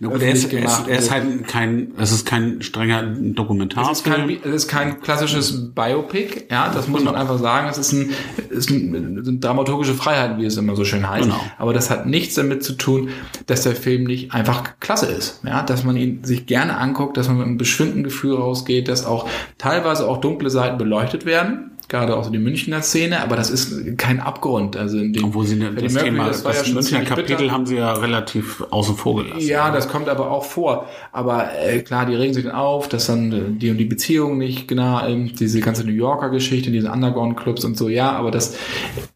er 0.01 0.33
ist, 0.33 0.51
gemacht. 0.51 0.85
Er 0.89 0.89
ist, 0.89 0.89
er 0.89 0.99
ist 0.99 1.11
halt 1.11 1.49
kein, 1.49 1.93
es 1.99 2.13
ist 2.13 2.27
kein 2.27 2.63
strenger 2.63 3.03
Dokumentarfilm. 3.03 3.93
Es 3.93 3.99
ist 3.99 4.05
kein, 4.05 4.31
es 4.45 4.55
ist 4.65 4.69
kein 4.69 5.01
klassisches 5.01 5.75
Biopic, 5.75 6.47
ja, 6.51 6.71
das 6.73 6.89
muss 6.89 7.01
genau. 7.01 7.13
man 7.13 7.21
einfach 7.21 7.39
sagen. 7.39 7.69
Es 7.71 7.79
ist 7.79 7.93
ein, 7.93 8.11
es 8.51 8.59
ist 8.59 8.71
ein, 8.71 9.25
sind 9.25 9.43
dramaturgische 9.43 9.95
Freiheiten, 9.95 10.39
wie 10.39 10.45
es 10.47 10.57
immer 10.57 10.77
so 10.77 10.85
schön 10.85 11.09
heißt. 11.09 11.25
Genau. 11.25 11.41
Aber 11.59 11.73
das 11.79 11.91
hat 11.91 12.07
nichts 12.07 12.35
damit 12.35 12.65
zu 12.65 12.75
tun, 12.75 13.11
dass 13.47 13.63
der 13.63 13.77
Film 13.77 14.05
nicht 14.05 14.35
einfach 14.35 14.75
klasse 14.81 15.07
ist, 15.07 15.41
ja, 15.45 15.63
dass 15.63 15.85
man 15.85 15.97
ihn 15.97 16.25
sich 16.25 16.47
gerne 16.47 16.77
anguckt, 16.77 17.17
dass 17.17 17.29
man 17.29 17.39
mit 17.39 17.47
einem 17.47 17.59
beschwingten 17.59 18.03
Gefühl 18.03 18.35
rausgeht, 18.35 18.89
dass 18.89 19.07
auch 19.07 19.29
teilweise 19.59 20.09
auch 20.09 20.19
dunkle 20.19 20.51
Seiten 20.51 20.77
beleuchtet 20.77 21.25
werden 21.25 21.78
gerade 21.89 22.17
auch 22.17 22.25
so 22.25 22.31
die 22.31 22.39
Münchner 22.39 22.83
Szene, 22.83 23.23
aber 23.23 23.37
das 23.37 23.51
ist 23.51 23.97
kein 23.97 24.21
Abgrund. 24.21 24.77
Also 24.77 24.99
in 24.99 25.13
dem 25.13 25.25
Obwohl 25.25 25.47
sie 25.47 25.59
das 25.59 25.95
Mercury, 25.95 26.05
Thema, 26.05 26.29
das, 26.29 26.45
war 26.45 26.53
das 26.53 26.69
ja 26.69 26.75
Münchner 26.75 27.01
Kapitel 27.03 27.37
bitter. 27.37 27.53
haben 27.53 27.67
sie 27.67 27.77
ja 27.77 27.93
relativ 27.95 28.65
außen 28.71 28.97
vor 28.97 29.25
gelassen. 29.25 29.47
Ja, 29.47 29.71
das 29.71 29.89
kommt 29.89 30.09
aber 30.09 30.31
auch 30.31 30.45
vor. 30.45 30.87
Aber 31.13 31.51
äh, 31.59 31.81
klar, 31.81 32.07
die 32.07 32.15
regen 32.15 32.35
sich 32.35 32.45
dann 32.45 32.55
auf, 32.55 32.89
dass 32.89 33.07
dann 33.07 33.33
äh, 33.33 33.41
die 33.59 33.71
und 33.71 33.79
die 33.79 33.87
Beziehung 33.87 34.39
nicht 34.39 34.69
genau, 34.69 35.07
äh, 35.07 35.25
diese 35.25 35.61
ganze 35.61 35.85
New 35.85 35.93
Yorker 35.93 36.29
Geschichte, 36.29 36.71
diese 36.71 36.91
Underground-Clubs 36.91 37.65
und 37.65 37.77
so, 37.77 37.89
ja, 37.89 38.13
aber 38.13 38.31
das, 38.31 38.57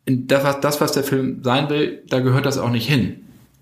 das, 0.06 0.60
das, 0.60 0.80
was 0.80 0.92
der 0.92 1.04
Film 1.04 1.40
sein 1.42 1.68
will, 1.68 2.02
da 2.08 2.20
gehört 2.20 2.46
das 2.46 2.58
auch 2.58 2.70
nicht 2.70 2.88
hin. 2.88 3.16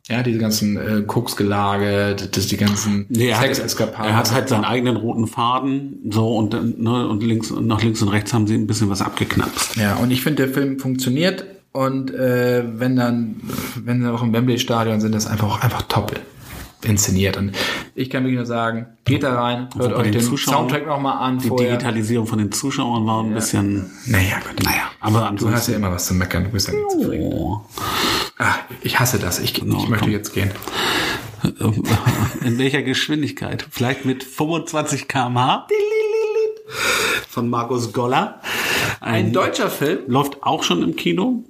Ja, 0.09 0.23
diese 0.23 0.39
ganzen 0.39 0.77
äh, 0.77 1.03
Koksgelage, 1.03 2.17
das, 2.17 2.47
die 2.49 2.57
ganzen 2.57 3.07
nee, 3.09 3.33
Sexeskapaden. 3.33 4.11
Er 4.11 4.17
hat 4.17 4.33
halt 4.33 4.49
seinen 4.49 4.65
eigenen 4.65 4.97
roten 4.97 5.27
Faden, 5.27 6.01
so 6.11 6.37
und 6.37 6.81
ne, 6.81 7.09
und 7.09 7.23
links 7.23 7.51
und 7.51 7.67
nach 7.67 7.83
links 7.83 8.03
und 8.03 8.09
rechts 8.09 8.33
haben 8.33 8.47
sie 8.47 8.55
ein 8.55 8.67
bisschen 8.67 8.91
was 8.91 9.03
abgeknapst. 9.03 9.77
Ja, 9.77 9.97
und 9.97 10.11
ich 10.11 10.23
finde, 10.23 10.47
der 10.47 10.55
Film 10.55 10.79
funktioniert 10.79 11.45
und 11.73 12.13
äh, 12.13 12.65
wenn 12.67 12.97
dann, 12.97 13.37
wenn 13.77 14.03
sie 14.03 14.13
auch 14.13 14.23
im 14.23 14.33
Wembley 14.33 14.59
Stadion 14.59 15.01
sind, 15.01 15.15
das 15.15 15.27
einfach 15.27 15.47
auch 15.47 15.61
einfach 15.63 15.83
top 15.83 16.19
inszeniert. 16.83 17.37
Und 17.37 17.53
ich 17.95 18.11
kann 18.11 18.23
wirklich 18.25 18.37
nur 18.37 18.47
sagen, 18.47 18.87
geht 19.05 19.23
da 19.23 19.41
rein, 19.41 19.69
hört 19.77 19.93
euch 19.93 20.11
den 20.11 20.37
Soundtrack 20.37 20.87
nochmal 20.87 21.19
an. 21.19 21.39
Die 21.39 21.49
vorher. 21.49 21.73
Digitalisierung 21.73 22.27
von 22.27 22.39
den 22.39 22.53
Zuschauern 22.53 23.07
war 23.07 23.23
ein 23.23 23.31
ja. 23.31 23.35
bisschen. 23.35 23.91
Naja, 24.07 24.37
Gott. 24.45 24.65
Naja, 24.65 24.91
aber 25.01 25.33
du 25.37 25.51
hast 25.51 25.69
ja 25.69 25.77
immer 25.77 25.91
was 25.91 26.07
zu 26.07 26.15
meckern, 26.15 26.45
du 26.45 26.51
bist 26.51 26.69
ja 26.69 26.75
nicht 26.75 26.91
zufrieden. 26.91 27.61
Ah, 28.41 28.55
ich 28.81 28.99
hasse 28.99 29.19
das. 29.19 29.39
Ich, 29.39 29.53
genau, 29.53 29.83
ich 29.83 29.89
möchte 29.91 30.07
komm. 30.07 30.13
jetzt 30.13 30.33
gehen. 30.33 30.51
In 32.43 32.59
welcher 32.59 32.81
Geschwindigkeit? 32.81 33.67
Vielleicht 33.71 34.07
mit 34.07 34.25
25 34.25 35.09
km/h? 35.09 35.69
Von 37.29 37.51
Markus 37.51 37.93
Goller. 37.93 38.41
Ein, 39.03 39.27
ein, 39.27 39.33
deutscher 39.33 39.71
Film. 39.71 40.01
Läuft 40.09 40.43
auch 40.43 40.63
schon 40.63 40.83
im 40.83 40.95
Kino. 40.95 41.43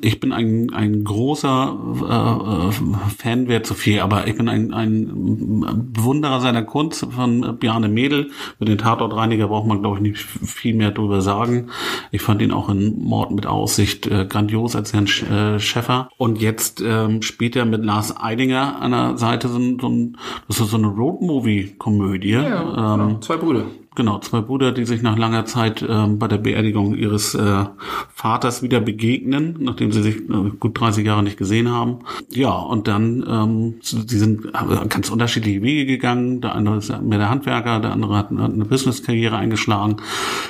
Ich 0.00 0.20
bin 0.20 0.32
ein, 0.32 0.72
ein 0.72 1.04
großer 1.04 1.78
äh, 2.00 3.10
Fan, 3.18 3.46
wäre 3.46 3.62
zu 3.62 3.74
viel, 3.74 4.00
aber 4.00 4.26
ich 4.26 4.36
bin 4.38 4.48
ein, 4.48 4.72
ein 4.72 5.92
Bewunderer 5.92 6.40
seiner 6.40 6.62
Kunst 6.62 7.06
von 7.10 7.58
Bjarne 7.58 7.88
Mädel. 7.88 8.30
Mit 8.58 8.70
den 8.70 8.78
Tatortreiniger 8.78 9.48
braucht 9.48 9.66
man, 9.66 9.80
glaube 9.80 9.96
ich, 9.96 10.02
nicht 10.02 10.18
viel 10.18 10.74
mehr 10.74 10.92
drüber 10.92 11.20
sagen. 11.20 11.68
Ich 12.10 12.22
fand 12.22 12.40
ihn 12.40 12.52
auch 12.52 12.70
in 12.70 13.04
Mord 13.04 13.32
mit 13.32 13.46
Aussicht 13.46 14.06
äh, 14.06 14.24
grandios 14.24 14.74
als 14.74 14.94
Herrn 14.94 15.06
Sch 15.06 15.24
äh, 15.24 15.60
Schäffer. 15.60 16.08
Und 16.16 16.40
jetzt 16.40 16.80
ähm, 16.80 17.20
spielt 17.20 17.54
er 17.54 17.66
mit 17.66 17.84
Lars 17.84 18.16
Eidinger 18.18 18.80
an 18.80 18.92
der 18.92 19.18
Seite 19.18 19.48
so, 19.48 19.58
ein, 19.58 19.78
so 19.78 19.88
ein, 19.90 20.16
das 20.48 20.58
ist 20.58 20.70
so 20.70 20.78
eine 20.78 20.86
Roadmovie-Komödie. 20.86 22.30
Ja, 22.30 22.94
ähm, 22.94 23.08
genau. 23.08 23.18
zwei 23.20 23.36
Brüder. 23.36 23.66
Genau, 23.96 24.18
zwei 24.18 24.40
Brüder, 24.40 24.72
die 24.72 24.84
sich 24.86 25.02
nach 25.02 25.16
langer 25.16 25.44
Zeit 25.44 25.84
ähm, 25.88 26.18
bei 26.18 26.26
der 26.26 26.38
Beerdigung 26.38 26.96
ihres 26.96 27.34
äh, 27.34 27.64
Vaters 28.12 28.60
wieder 28.60 28.80
begegnen, 28.80 29.56
nachdem 29.60 29.92
sie 29.92 30.02
sich 30.02 30.16
äh, 30.16 30.50
gut 30.58 30.80
30 30.80 31.06
Jahre 31.06 31.22
nicht 31.22 31.36
gesehen 31.36 31.70
haben. 31.70 32.00
Ja, 32.30 32.50
und 32.50 32.88
dann, 32.88 33.24
ähm, 33.28 33.74
sie 33.82 34.18
sind 34.18 34.46
äh, 34.46 34.88
ganz 34.88 35.10
unterschiedliche 35.10 35.62
Wege 35.62 35.86
gegangen. 35.86 36.40
Der 36.40 36.56
eine 36.56 36.78
ist 36.78 36.88
mehr 37.02 37.18
der 37.18 37.30
Handwerker, 37.30 37.78
der 37.78 37.92
andere 37.92 38.16
hat, 38.16 38.30
hat 38.30 38.52
eine 38.52 38.64
Business-Karriere 38.64 39.36
eingeschlagen 39.36 39.98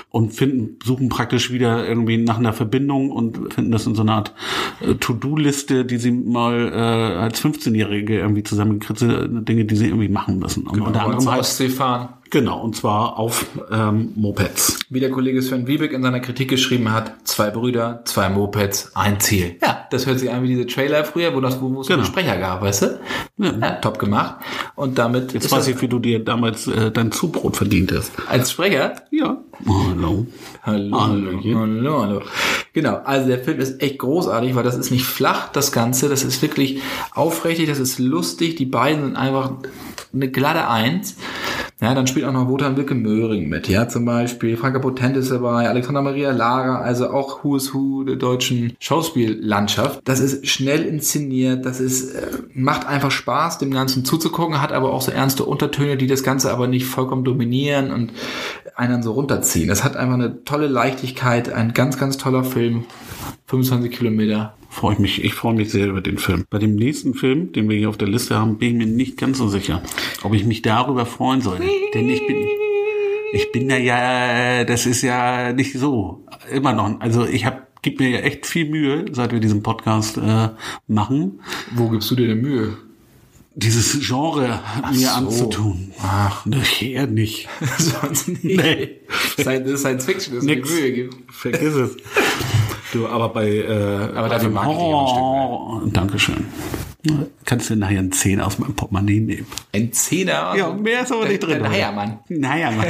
und 0.09 0.33
finden, 0.33 0.79
suchen 0.83 1.11
praktisch 1.11 1.53
wieder 1.53 1.87
irgendwie 1.87 2.17
nach 2.17 2.39
einer 2.39 2.55
Verbindung 2.55 3.11
und 3.11 3.53
finden 3.53 3.73
das 3.73 3.87
in 3.87 3.95
so 3.95 4.03
einer 4.03 4.15
Art 4.15 4.33
äh, 4.81 4.95
To-Do-Liste, 4.95 5.85
die 5.85 5.99
sie 5.99 6.13
mal 6.13 6.73
äh, 6.73 7.19
als 7.19 7.45
15-Jährige 7.45 8.21
irgendwie 8.21 8.43
zusammengekritzelt, 8.43 9.47
Dinge, 9.47 9.67
die 9.67 9.77
sie 9.77 9.89
irgendwie 9.89 10.09
machen 10.09 10.39
müssen. 10.39 10.67
Und 10.67 10.75
genau, 10.75 10.87
unter 10.87 11.03
anderem 11.03 11.31
halt, 11.31 11.45
fahren. 11.73 12.09
Genau, 12.35 12.61
und 12.61 12.75
zwar 12.75 13.17
auf 13.17 13.47
ähm, 13.71 14.11
Mopeds. 14.17 14.81
Wie 14.91 14.99
der 14.99 15.13
Kollege 15.13 15.41
Sven 15.41 15.69
Wiebeck 15.69 15.93
in 15.93 16.03
seiner 16.03 16.19
Kritik 16.19 16.51
geschrieben 16.51 16.91
hat, 16.91 17.13
zwei 17.23 17.51
Brüder, 17.51 18.01
zwei 18.07 18.29
Mopeds, 18.29 18.91
ein 18.97 19.21
Ziel. 19.21 19.55
Ja, 19.63 19.87
das 19.93 20.05
hört 20.05 20.19
sich 20.19 20.33
an 20.33 20.43
wie 20.43 20.49
diese 20.49 20.67
Trailer 20.67 21.05
früher, 21.05 21.33
wo 21.37 21.41
das 21.41 21.61
wo 21.61 21.81
es 21.81 21.87
genau. 21.87 22.01
einen 22.01 22.07
Sprecher 22.07 22.37
gab, 22.39 22.61
weißt 22.61 22.83
du? 22.83 23.01
Ja. 23.39 23.53
ja. 23.61 23.71
top 23.77 24.01
gemacht. 24.01 24.39
Und 24.75 24.99
damit. 24.99 25.33
Jetzt 25.33 25.53
weiß 25.53 25.69
ich, 25.69 25.81
wie 25.81 25.87
du 25.87 26.01
dir 26.01 26.25
damals 26.25 26.67
äh, 26.67 26.91
dein 26.91 27.13
Zubrot 27.13 27.57
verdient 27.57 27.93
hast. 27.97 28.11
Als 28.29 28.51
Sprecher? 28.51 28.97
Ja. 29.13 29.39
Hallo. 29.65 30.27
Hallo. 30.65 31.01
Hallo. 31.01 31.41
Hallo, 31.55 32.03
hallo. 32.03 32.23
Genau, 32.73 32.97
also 33.05 33.29
der 33.29 33.39
Film 33.39 33.61
ist 33.61 33.81
echt 33.81 34.01
großartig, 34.01 34.57
weil 34.57 34.65
das 34.65 34.77
ist 34.77 34.91
nicht 34.91 35.05
flach, 35.05 35.53
das 35.53 35.71
Ganze, 35.71 36.09
das 36.09 36.25
ist 36.25 36.43
wirklich 36.43 36.83
aufrichtig, 37.13 37.69
das 37.69 37.79
ist 37.79 38.01
lustig, 38.01 38.57
die 38.57 38.67
beiden 38.67 39.05
sind 39.05 39.17
einfach 39.17 39.53
eine 40.13 40.31
glatte 40.31 40.69
Eins. 40.69 41.17
Ja, 41.81 41.93
dann 41.93 42.07
spielt 42.07 42.25
auch 42.25 42.33
noch 42.33 42.49
Wotan 42.49 42.77
Wilke 42.77 42.95
Möhring 42.95 43.49
mit, 43.49 43.69
ja, 43.69 43.89
zum 43.89 44.05
Beispiel. 44.05 44.57
Franka 44.57 44.79
Potent 44.79 45.17
ist 45.17 45.33
dabei, 45.33 45.69
Alexander 45.69 46.03
Maria 46.03 46.31
Lara, 46.31 46.79
also 46.81 47.11
auch 47.11 47.43
Who 47.43 47.57
is 47.57 47.75
Who 47.75 48.05
der 48.05 48.17
deutschen 48.17 48.77
Schauspiellandschaft. 48.79 50.01
Das 50.05 50.21
ist 50.21 50.47
schnell 50.47 50.83
inszeniert, 50.83 51.67
das 51.67 51.81
ist, 51.81 52.15
äh, 52.15 52.29
macht 52.55 52.87
einfach 52.87 53.11
Spaß, 53.11 53.59
dem 53.59 53.73
Ganzen 53.73 54.05
zuzugucken, 54.05 54.63
hat 54.63 54.73
aber 54.73 54.93
auch 54.93 55.03
so 55.03 55.11
ernste 55.11 55.45
Untertöne, 55.45 55.97
die 55.97 56.07
das 56.07 56.23
Ganze 56.23 56.53
aber 56.53 56.69
nicht 56.69 56.87
vollkommen 56.87 57.25
dominieren 57.25 57.91
und 57.91 58.13
einen 58.77 59.03
so 59.03 59.13
runterziehen. 59.13 59.69
Das 59.69 59.83
hat 59.83 59.97
einfach 59.97 60.15
eine 60.15 60.45
tolle 60.45 60.69
Leichtigkeit, 60.69 61.53
ein 61.53 61.75
ganz, 61.75 61.99
ganz 61.99 62.17
toller 62.19 62.45
Film. 62.45 62.85
25 63.47 63.91
Kilometer 63.91 64.55
freue 64.75 64.95
ich 64.95 64.99
mich, 64.99 65.25
ich 65.25 65.35
freue 65.35 65.55
mich 65.55 65.71
sehr 65.71 65.87
über 65.87 66.01
den 66.01 66.19
Film. 66.19 66.45
Bei 66.51 66.59
dem 66.59 66.75
nächsten 66.75 67.15
Film, 67.15 67.53
den 67.53 67.69
wir 67.69 67.77
hier 67.79 67.89
auf 67.89 67.97
der 67.97 68.09
Liste 68.09 68.37
haben, 68.37 68.59
bin 68.59 68.81
ich 68.81 68.87
mir 68.87 68.93
nicht 68.93 69.17
ganz 69.17 69.39
so 69.39 69.49
sicher, 69.49 69.83
ob 70.23 70.35
ich 70.35 70.45
mich 70.45 70.63
darüber 70.63 71.07
freuen 71.07 71.41
soll. 71.41 71.61
Denn 71.95 72.09
ich 72.11 72.27
bin, 72.27 72.37
ich 73.33 73.53
bin 73.53 73.69
da 73.69 73.77
ja, 73.77 74.65
das 74.65 74.87
ist 74.87 75.03
ja 75.03 75.53
nicht 75.53 75.73
so. 75.75 76.27
Immer 76.51 76.73
noch. 76.73 77.01
Also 77.01 77.25
ich 77.25 77.47
habe 77.47 77.63
gib 77.83 78.01
mir 78.01 78.09
ja 78.09 78.19
echt 78.21 78.47
viel 78.47 78.69
Mühe, 78.69 79.05
seit 79.13 79.33
wir 79.33 79.41
diesen 79.41 79.63
Podcast 79.63 80.17
äh, 80.17 80.49
machen. 80.89 81.41
Wo 81.75 81.89
gibst 81.89 82.11
du 82.11 82.17
dir 82.17 82.27
denn 82.27 82.41
Mühe? 82.41 82.77
Dieses 83.55 84.01
Genre 84.01 84.61
Ach 84.83 84.91
mir 84.91 84.99
so. 84.99 85.15
anzutun. 85.15 85.93
Ach, 86.03 86.45
nachher 86.47 87.07
nicht. 87.07 87.49
Sonst 87.79 88.29
nicht. 88.29 88.43
Nee. 88.43 89.01
Science 89.77 90.05
Fiction 90.05 90.37
ist 90.37 90.45
Nix. 90.45 90.69
Mühe 90.69 90.93
gibt. 90.93 91.33
Vergiss 91.33 91.75
es. 91.75 91.97
Du, 92.95 93.09
aber 93.09 93.29
bei 93.31 93.49
äh, 93.49 94.17
aber 94.17 94.29
dafür 94.29 94.51
mag 94.51 94.67
Horror, 94.67 95.83
ich 95.85 95.93
Dankeschön. 95.93 96.47
Kannst 97.45 97.69
du 97.69 97.77
nachher 97.77 97.99
einen 97.99 98.13
Zehner 98.13 98.47
aus 98.47 98.61
meinem 98.61 98.75
Portemonnaie 98.75 99.19
nehmen? 99.19 99.47
Ein 99.73 99.93
Zehner? 99.93 100.55
Ja, 100.57 100.73
mehr 100.73 101.03
ist 101.03 101.11
aber 101.11 101.27
nicht 101.27 101.43
drin. 101.43 101.61
Naja, 101.61 101.91
Mann. 101.91 102.21
Naja, 102.29 102.71
Mann. 102.71 102.87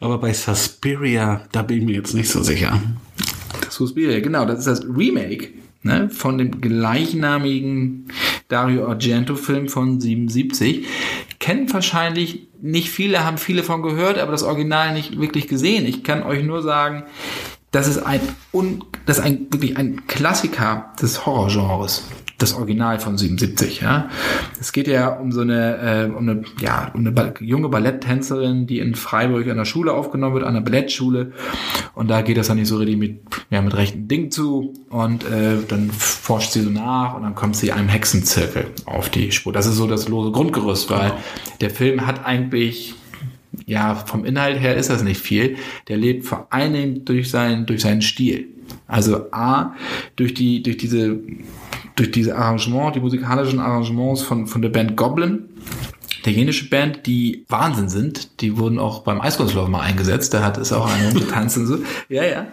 aber 0.00 0.18
bei 0.18 0.32
Suspiria, 0.32 1.42
da 1.52 1.62
bin 1.62 1.78
ich 1.78 1.84
mir 1.84 1.94
jetzt 1.94 2.12
nicht 2.12 2.28
so 2.28 2.42
sicher. 2.42 2.82
Suspiria, 3.70 4.18
genau, 4.18 4.44
das 4.46 4.58
ist 4.58 4.66
das 4.66 4.84
Remake 4.84 5.50
ne, 5.84 6.10
von 6.10 6.36
dem 6.36 6.60
gleichnamigen 6.60 8.08
Dario 8.48 8.88
Argento-Film 8.88 9.68
von 9.68 10.00
77. 10.00 10.86
Kennen 11.38 11.72
wahrscheinlich 11.72 12.48
nicht 12.60 12.90
viele, 12.90 13.24
haben 13.24 13.38
viele 13.38 13.62
von 13.62 13.82
gehört, 13.82 14.18
aber 14.18 14.32
das 14.32 14.42
Original 14.42 14.92
nicht 14.92 15.20
wirklich 15.20 15.46
gesehen. 15.46 15.86
Ich 15.86 16.02
kann 16.02 16.22
euch 16.22 16.42
nur 16.42 16.62
sagen, 16.62 17.04
das 17.74 17.88
ist 17.88 17.98
ein, 17.98 18.20
un, 18.52 18.84
das 19.04 19.18
ist 19.18 19.24
ein 19.24 19.48
wirklich 19.50 19.76
ein 19.76 20.06
Klassiker 20.06 20.92
des 21.00 21.26
Horrorgenres. 21.26 22.04
Das 22.38 22.54
Original 22.54 22.98
von 22.98 23.16
77, 23.16 23.80
ja. 23.80 24.08
Es 24.60 24.72
geht 24.72 24.88
ja 24.88 25.08
um 25.08 25.30
so 25.30 25.40
eine, 25.40 25.78
äh, 25.78 26.10
um 26.10 26.28
eine, 26.28 26.42
ja, 26.60 26.90
um 26.92 27.06
eine 27.06 27.34
junge 27.38 27.68
Balletttänzerin, 27.68 28.66
die 28.66 28.80
in 28.80 28.96
Freiburg 28.96 29.46
an 29.48 29.56
der 29.56 29.64
Schule 29.64 29.92
aufgenommen 29.92 30.34
wird, 30.34 30.44
an 30.44 30.54
der 30.54 30.60
Ballettschule. 30.60 31.32
Und 31.94 32.10
da 32.10 32.22
geht 32.22 32.36
das 32.36 32.48
dann 32.48 32.58
nicht 32.58 32.66
so 32.66 32.76
richtig 32.76 32.98
mit, 32.98 33.20
ja, 33.50 33.62
mit 33.62 33.74
rechten 33.76 34.08
Ding 34.08 34.32
zu. 34.32 34.72
Und 34.90 35.24
äh, 35.24 35.58
dann 35.68 35.90
forscht 35.90 36.52
sie 36.52 36.62
so 36.62 36.70
nach 36.70 37.14
und 37.14 37.22
dann 37.22 37.36
kommt 37.36 37.54
sie 37.54 37.72
einem 37.72 37.88
Hexenzirkel 37.88 38.66
auf 38.84 39.10
die 39.10 39.30
Spur. 39.30 39.52
Das 39.52 39.66
ist 39.66 39.76
so 39.76 39.86
das 39.86 40.08
lose 40.08 40.32
Grundgerüst, 40.32 40.90
weil 40.90 41.12
der 41.60 41.70
Film 41.70 42.04
hat 42.04 42.26
eigentlich 42.26 42.94
ja, 43.66 43.94
vom 43.94 44.24
Inhalt 44.24 44.60
her 44.60 44.76
ist 44.76 44.90
das 44.90 45.02
nicht 45.02 45.20
viel. 45.20 45.56
Der 45.88 45.96
lebt 45.96 46.24
vor 46.24 46.52
allem 46.52 47.04
durch 47.04 47.30
seinen, 47.30 47.66
durch 47.66 47.82
seinen 47.82 48.02
Stil. 48.02 48.48
Also 48.86 49.32
A, 49.32 49.74
durch 50.16 50.34
die, 50.34 50.62
durch 50.62 50.76
diese, 50.76 51.18
durch 51.96 52.10
diese 52.10 52.36
Arrangement, 52.36 52.94
die 52.96 53.00
musikalischen 53.00 53.60
Arrangements 53.60 54.22
von, 54.22 54.46
von 54.46 54.62
der 54.62 54.68
Band 54.68 54.96
Goblin, 54.96 55.48
italienische 56.20 56.68
Band, 56.70 57.06
die 57.06 57.44
Wahnsinn 57.48 57.88
sind. 57.88 58.40
Die 58.40 58.56
wurden 58.56 58.78
auch 58.78 59.02
beim 59.02 59.20
Eiskunstlauf 59.20 59.68
mal 59.68 59.80
eingesetzt. 59.80 60.32
Da 60.32 60.42
hat 60.42 60.56
es 60.56 60.72
auch 60.72 60.90
eine 60.90 61.12
getanzt 61.20 61.58
und 61.58 61.66
so. 61.66 61.78
Ja, 62.08 62.24
ja. 62.24 62.46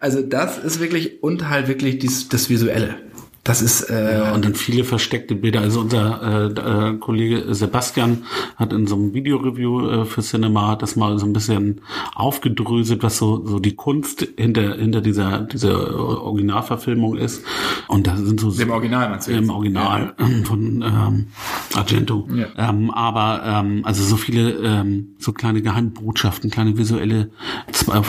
Also 0.00 0.22
das 0.22 0.58
ist 0.58 0.80
wirklich 0.80 1.22
und 1.22 1.48
halt 1.48 1.68
wirklich 1.68 1.98
dies, 1.98 2.28
das 2.28 2.50
Visuelle. 2.50 2.96
Das 3.44 3.60
ist 3.60 3.90
äh, 3.90 4.18
Ja, 4.18 4.34
und 4.34 4.44
dann 4.44 4.54
viele 4.54 4.84
versteckte 4.84 5.34
Bilder. 5.34 5.60
Also 5.60 5.80
unser 5.80 6.50
äh, 6.56 6.90
äh, 6.90 6.98
Kollege 6.98 7.52
Sebastian 7.54 8.24
hat 8.54 8.72
in 8.72 8.86
so 8.86 8.94
einem 8.94 9.14
Videoreview 9.14 9.88
äh, 9.88 10.04
für 10.04 10.22
Cinema 10.22 10.76
das 10.76 10.94
mal 10.94 11.18
so 11.18 11.26
ein 11.26 11.32
bisschen 11.32 11.80
aufgedröselt, 12.14 13.02
was 13.02 13.18
so 13.18 13.44
so 13.44 13.58
die 13.58 13.74
Kunst 13.74 14.28
hinter 14.36 14.76
hinter 14.76 15.00
dieser 15.00 15.40
dieser 15.40 15.98
Originalverfilmung 16.22 17.16
ist. 17.16 17.44
Und 17.88 18.06
da 18.06 18.16
sind 18.16 18.38
so 18.38 18.52
Dem 18.52 18.70
Original, 18.70 19.10
meinst 19.10 19.26
du 19.26 19.32
im? 19.32 19.50
Original 19.50 20.14
von 20.44 20.82
ähm, 20.82 21.26
Argento. 21.74 22.28
Ja. 22.32 22.46
Ähm, 22.56 22.92
aber 22.92 23.42
ähm, 23.44 23.80
also 23.84 24.04
so 24.04 24.16
viele 24.16 24.52
ähm, 24.52 25.16
so 25.18 25.32
kleine 25.32 25.62
Geheimbotschaften, 25.62 26.50
kleine 26.50 26.78
visuelle 26.78 27.30
zwei, 27.72 28.02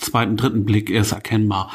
zweiten, 0.00 0.36
dritten 0.36 0.66
Blick 0.66 0.90
erst 0.90 1.12
erkennbar. 1.12 1.70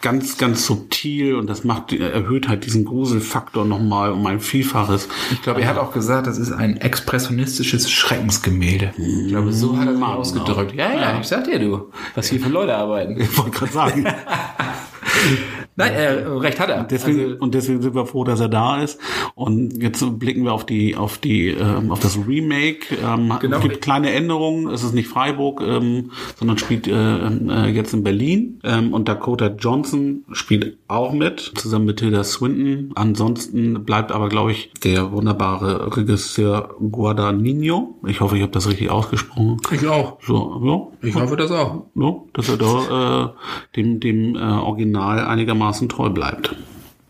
Ganz, 0.00 0.38
ganz 0.38 0.64
subtil 0.64 1.34
und 1.34 1.48
das 1.50 1.64
macht 1.64 1.92
erhöht 1.92 2.48
halt 2.52 2.66
diesen 2.66 2.84
Gruselfaktor 2.84 3.64
nochmal 3.64 4.12
um 4.12 4.24
ein 4.26 4.40
Vielfaches. 4.40 5.08
Ich 5.32 5.42
glaube, 5.42 5.62
er 5.62 5.68
hat 5.68 5.78
auch 5.78 5.92
gesagt, 5.92 6.26
das 6.26 6.38
ist 6.38 6.52
ein 6.52 6.76
expressionistisches 6.76 7.90
Schreckensgemälde. 7.90 8.92
Ich 8.96 9.28
glaube, 9.28 9.52
so 9.52 9.76
hat 9.76 9.86
er 9.86 9.94
Mann, 9.94 10.18
ausgedrückt. 10.18 10.74
Ja, 10.74 10.92
ja, 10.92 11.18
ich 11.20 11.26
sag 11.26 11.44
dir, 11.44 11.58
du, 11.58 11.90
was 12.14 12.28
hier 12.28 12.40
für 12.40 12.48
Leute 12.48 12.76
arbeiten. 12.76 13.20
Ich 13.20 13.36
wollte 13.36 13.50
gerade 13.50 13.72
sagen. 13.72 14.06
Nein, 15.82 15.94
äh, 15.94 16.08
recht 16.28 16.60
hat 16.60 16.68
er. 16.70 16.84
Deswegen, 16.84 17.20
Also, 17.20 17.36
und 17.40 17.54
deswegen 17.54 17.82
sind 17.82 17.94
wir 17.94 18.06
froh, 18.06 18.24
dass 18.24 18.40
er 18.40 18.48
da 18.48 18.82
ist. 18.82 18.98
Und 19.34 19.82
jetzt 19.82 20.04
blicken 20.18 20.44
wir 20.44 20.52
auf 20.52 20.66
die, 20.66 20.96
auf 20.96 21.18
die, 21.18 21.48
ähm, 21.48 21.90
auf 21.90 22.00
das 22.00 22.18
Remake. 22.26 22.96
Ähm, 23.04 23.32
Genau. 23.40 23.56
Es 23.56 23.62
gibt 23.62 23.80
kleine 23.82 24.10
Änderungen. 24.12 24.68
Es 24.68 24.84
ist 24.84 24.94
nicht 24.94 25.08
Freiburg, 25.08 25.62
ähm, 25.66 26.10
sondern 26.38 26.58
spielt 26.58 26.86
äh, 26.86 26.92
äh, 27.26 27.66
jetzt 27.70 27.92
in 27.94 28.02
Berlin. 28.04 28.60
Ähm, 28.64 28.92
und 28.92 29.08
Dakota 29.08 29.48
Johnson 29.58 30.24
spielt 30.32 30.76
auch 30.88 31.12
mit, 31.12 31.52
zusammen 31.56 31.86
mit 31.86 31.98
Tilda 31.98 32.22
Swinton. 32.24 32.92
Ansonsten 32.94 33.84
bleibt 33.84 34.12
aber, 34.12 34.28
glaube 34.28 34.52
ich, 34.52 34.70
der 34.84 35.12
wunderbare 35.12 35.96
Regisseur 35.96 36.74
Guadagnino. 36.90 37.96
Ich 38.06 38.20
hoffe, 38.20 38.36
ich 38.36 38.42
habe 38.42 38.52
das 38.52 38.68
richtig 38.68 38.90
ausgesprochen. 38.90 39.58
ich 39.72 39.86
auch. 39.86 40.18
So, 40.22 40.60
ja. 41.02 41.08
Ich 41.08 41.14
hoffe 41.14 41.36
das 41.36 41.50
auch. 41.50 41.86
Ja, 41.94 42.14
dass 42.32 42.48
er 42.48 42.56
da 42.56 43.24
äh, 43.24 43.76
dem, 43.76 44.00
dem 44.00 44.36
äh, 44.36 44.40
Original 44.40 45.20
einigermaßen 45.24 45.71
treu 45.88 46.10
bleibt. 46.10 46.56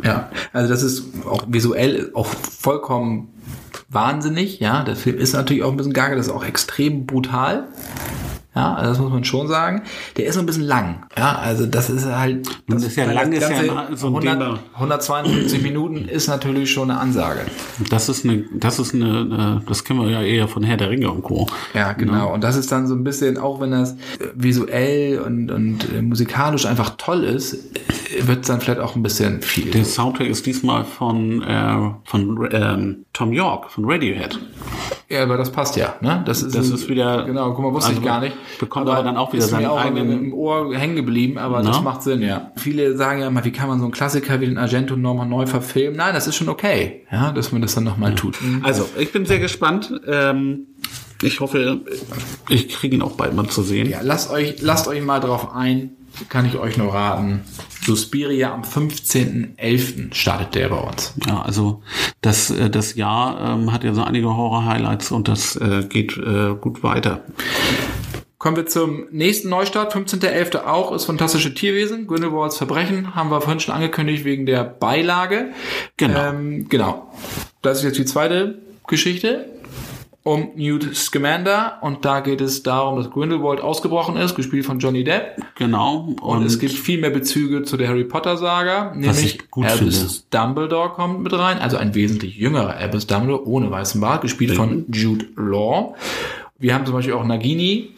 Ja, 0.02 0.30
also 0.52 0.68
das 0.68 0.82
ist 0.82 1.04
auch 1.26 1.44
visuell 1.48 2.10
auch 2.14 2.26
vollkommen 2.26 3.28
wahnsinnig. 3.88 4.58
Ja, 4.58 4.82
der 4.82 4.96
Film 4.96 5.18
ist 5.18 5.32
natürlich 5.32 5.62
auch 5.62 5.70
ein 5.70 5.76
bisschen 5.76 5.92
gaga, 5.92 6.16
das 6.16 6.26
ist 6.26 6.32
auch 6.32 6.44
extrem 6.44 7.06
brutal. 7.06 7.68
Ja, 8.54 8.74
also 8.74 8.90
das 8.90 8.98
muss 9.00 9.10
man 9.10 9.24
schon 9.24 9.48
sagen. 9.48 9.82
Der 10.18 10.26
ist 10.26 10.34
so 10.34 10.40
ein 10.40 10.46
bisschen 10.46 10.64
lang. 10.64 11.06
Ja, 11.16 11.36
also 11.38 11.64
das 11.64 11.88
ist 11.88 12.04
halt. 12.04 12.46
Das 12.68 12.84
ist 12.84 12.96
ja 12.96 13.10
lang, 13.10 13.32
ist 13.32 13.48
ja 13.48 13.86
so 13.94 14.08
ein 14.08 14.16
100, 14.16 14.38
Thema. 14.38 14.58
152 14.74 15.62
Minuten 15.62 16.04
ist 16.06 16.28
natürlich 16.28 16.70
schon 16.70 16.90
eine 16.90 17.00
Ansage. 17.00 17.40
Das 17.88 18.10
ist 18.10 18.24
eine, 18.26 18.44
das 18.52 18.78
ist 18.78 18.94
eine, 18.94 19.62
das 19.66 19.84
kennen 19.84 20.00
wir 20.02 20.10
ja 20.10 20.22
eher 20.22 20.48
von 20.48 20.62
Herr 20.64 20.76
der 20.76 20.90
Ringe 20.90 21.10
und 21.10 21.22
Co. 21.22 21.46
Ja, 21.72 21.92
genau. 21.94 22.32
Und 22.32 22.44
das 22.44 22.56
ist 22.56 22.70
dann 22.70 22.86
so 22.86 22.94
ein 22.94 23.04
bisschen, 23.04 23.38
auch 23.38 23.60
wenn 23.60 23.70
das 23.70 23.96
visuell 24.34 25.20
und, 25.20 25.50
und 25.50 25.90
äh, 25.92 26.02
musikalisch 26.02 26.66
einfach 26.66 26.90
toll 26.98 27.24
ist, 27.24 27.56
wird 28.20 28.40
es 28.42 28.48
dann 28.48 28.60
vielleicht 28.60 28.80
auch 28.80 28.96
ein 28.96 29.02
bisschen 29.02 29.40
viel. 29.40 29.70
Der 29.70 29.84
Soundtrack 29.86 30.28
ist 30.28 30.44
diesmal 30.44 30.84
von, 30.84 31.42
äh, 31.42 31.90
von 32.04 32.48
ähm, 32.52 33.06
Tom 33.14 33.32
York, 33.32 33.70
von 33.70 33.84
Radiohead. 33.90 34.38
Ja, 35.08 35.22
aber 35.22 35.36
das 35.36 35.50
passt 35.52 35.76
ja. 35.76 35.94
Ne? 36.00 36.22
Das 36.26 36.42
ist, 36.42 36.54
Das 36.56 36.68
ist 36.68 36.88
wieder- 36.88 37.24
Genau, 37.24 37.52
guck 37.52 37.64
mal, 37.64 37.72
wusste 37.72 37.90
also 37.90 38.00
ich 38.00 38.06
gar 38.06 38.20
nicht. 38.20 38.36
Bekommt 38.58 38.88
aber 38.88 39.02
dann 39.02 39.16
auch 39.16 39.32
wieder 39.32 39.44
ist 39.44 39.50
seinen 39.50 39.62
mir 39.62 39.72
auch 39.72 39.80
eigenen- 39.80 40.26
im 40.26 40.34
Ohr 40.34 40.74
hängen 40.74 40.96
geblieben, 40.96 41.38
aber 41.38 41.62
das 41.62 41.76
Na? 41.76 41.82
macht 41.82 42.02
Sinn, 42.02 42.22
ja. 42.22 42.52
Viele 42.56 42.96
sagen 42.96 43.20
ja 43.20 43.28
immer, 43.28 43.44
wie 43.44 43.52
kann 43.52 43.68
man 43.68 43.78
so 43.78 43.84
einen 43.84 43.92
Klassiker 43.92 44.40
wie 44.40 44.46
den 44.46 44.58
Argento 44.58 44.96
nochmal 44.96 45.26
neu 45.26 45.46
verfilmen? 45.46 45.96
Nein, 45.96 46.14
das 46.14 46.26
ist 46.26 46.36
schon 46.36 46.48
okay, 46.48 47.02
ja, 47.10 47.32
dass 47.32 47.52
man 47.52 47.62
das 47.62 47.74
dann 47.74 47.84
nochmal 47.84 48.14
tut. 48.14 48.36
Also, 48.62 48.86
ich 48.98 49.12
bin 49.12 49.26
sehr 49.26 49.38
gespannt. 49.38 49.92
Ähm, 50.06 50.66
ich 51.22 51.38
hoffe, 51.40 51.80
ich 52.48 52.68
kriege 52.68 52.96
ihn 52.96 53.02
auch 53.02 53.12
bald 53.12 53.34
mal 53.34 53.46
zu 53.48 53.62
sehen. 53.62 53.88
Ja, 53.88 54.00
lasst 54.02 54.30
euch, 54.30 54.60
lasst 54.60 54.88
euch 54.88 55.02
mal 55.02 55.20
drauf 55.20 55.54
ein, 55.54 55.90
kann 56.28 56.46
ich 56.46 56.56
euch 56.58 56.76
nur 56.76 56.92
raten. 56.92 57.42
Suspiria 57.84 58.52
am 58.52 58.62
15.11. 58.62 60.14
startet 60.14 60.54
der 60.54 60.68
bei 60.68 60.76
uns. 60.78 61.14
Ja, 61.26 61.42
also 61.42 61.82
das, 62.20 62.50
äh, 62.50 62.70
das 62.70 62.94
Jahr 62.94 63.54
ähm, 63.56 63.72
hat 63.72 63.84
ja 63.84 63.94
so 63.94 64.02
einige 64.02 64.34
Horror-Highlights 64.36 65.10
und 65.12 65.28
das 65.28 65.56
äh, 65.56 65.84
geht 65.88 66.16
äh, 66.16 66.54
gut 66.60 66.82
weiter. 66.82 67.20
Kommen 68.42 68.56
wir 68.56 68.66
zum 68.66 69.06
nächsten 69.12 69.50
Neustart, 69.50 69.94
15.11. 69.94 70.64
auch, 70.64 70.90
ist 70.90 71.04
Fantastische 71.04 71.54
Tierwesen, 71.54 72.08
Grindelwalds 72.08 72.56
Verbrechen, 72.56 73.14
haben 73.14 73.30
wir 73.30 73.40
vorhin 73.40 73.60
schon 73.60 73.72
angekündigt 73.72 74.24
wegen 74.24 74.46
der 74.46 74.64
Beilage. 74.64 75.52
Genau. 75.96 76.30
Ähm, 76.30 76.68
genau. 76.68 77.12
Das 77.62 77.78
ist 77.78 77.84
jetzt 77.84 77.98
die 77.98 78.04
zweite 78.04 78.58
Geschichte 78.88 79.44
um 80.24 80.50
Newt 80.56 80.96
Scamander 80.96 81.78
und 81.82 82.04
da 82.04 82.18
geht 82.18 82.40
es 82.40 82.64
darum, 82.64 82.96
dass 82.96 83.10
Grindelwald 83.10 83.60
ausgebrochen 83.60 84.16
ist, 84.16 84.34
gespielt 84.34 84.66
von 84.66 84.80
Johnny 84.80 85.04
Depp. 85.04 85.40
Genau. 85.54 86.16
Und, 86.20 86.44
es 86.44 86.58
gibt 86.58 86.72
viel 86.72 87.00
mehr 87.00 87.10
Bezüge 87.10 87.62
zu 87.62 87.76
der 87.76 87.88
Harry 87.88 88.04
Potter 88.04 88.36
Saga, 88.36 88.92
nämlich 88.92 89.38
Albus 89.52 90.26
Dumbledore 90.30 90.90
kommt 90.90 91.22
mit 91.22 91.32
rein, 91.32 91.58
also 91.58 91.76
ein 91.76 91.94
wesentlich 91.94 92.36
jüngerer 92.36 92.74
Albus 92.74 93.06
Dumbledore 93.06 93.46
ohne 93.46 93.70
weißen 93.70 94.00
Bart, 94.00 94.22
gespielt 94.22 94.56
von 94.56 94.84
Jude 94.90 95.26
Law. 95.36 95.94
Wir 96.62 96.74
haben 96.74 96.86
zum 96.86 96.94
Beispiel 96.94 97.14
auch 97.14 97.24
Nagini, 97.24 97.90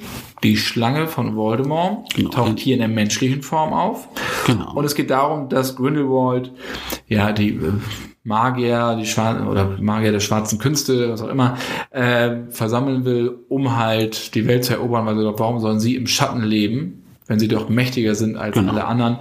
die 0.42 0.56
Schlange 0.56 1.06
von 1.06 1.36
Voldemort, 1.36 2.14
Genau. 2.14 2.30
taucht 2.30 2.58
hier 2.58 2.72
in 2.74 2.80
der 2.80 2.88
menschlichen 2.88 3.42
Form 3.42 3.74
auf. 3.74 4.08
Genau. 4.46 4.72
Und 4.74 4.86
es 4.86 4.94
geht 4.94 5.10
darum, 5.10 5.50
dass 5.50 5.76
Grindelwald, 5.76 6.50
ja, 7.06 7.32
die 7.32 7.50
äh, 7.50 7.72
Magier, 8.24 8.96
die 8.98 9.04
Schwarzen 9.04 9.46
oder 9.46 9.76
Magier 9.80 10.12
der 10.12 10.20
schwarzen 10.20 10.58
Künste, 10.58 11.10
was 11.12 11.20
auch 11.20 11.28
immer, 11.28 11.58
äh, 11.90 12.36
versammeln 12.48 13.04
will, 13.04 13.36
um 13.50 13.76
halt 13.76 14.34
die 14.34 14.46
Welt 14.46 14.64
zu 14.64 14.72
erobern, 14.72 15.04
weil 15.04 15.16
sie 15.18 15.24
doch, 15.24 15.38
warum 15.38 15.60
sollen 15.60 15.78
sie 15.78 15.94
im 15.94 16.06
Schatten 16.06 16.42
leben, 16.42 17.02
wenn 17.26 17.38
sie 17.38 17.48
doch 17.48 17.68
mächtiger 17.68 18.14
sind 18.14 18.36
als 18.38 18.54
Genau. 18.54 18.72
alle 18.72 18.86
anderen? 18.86 19.18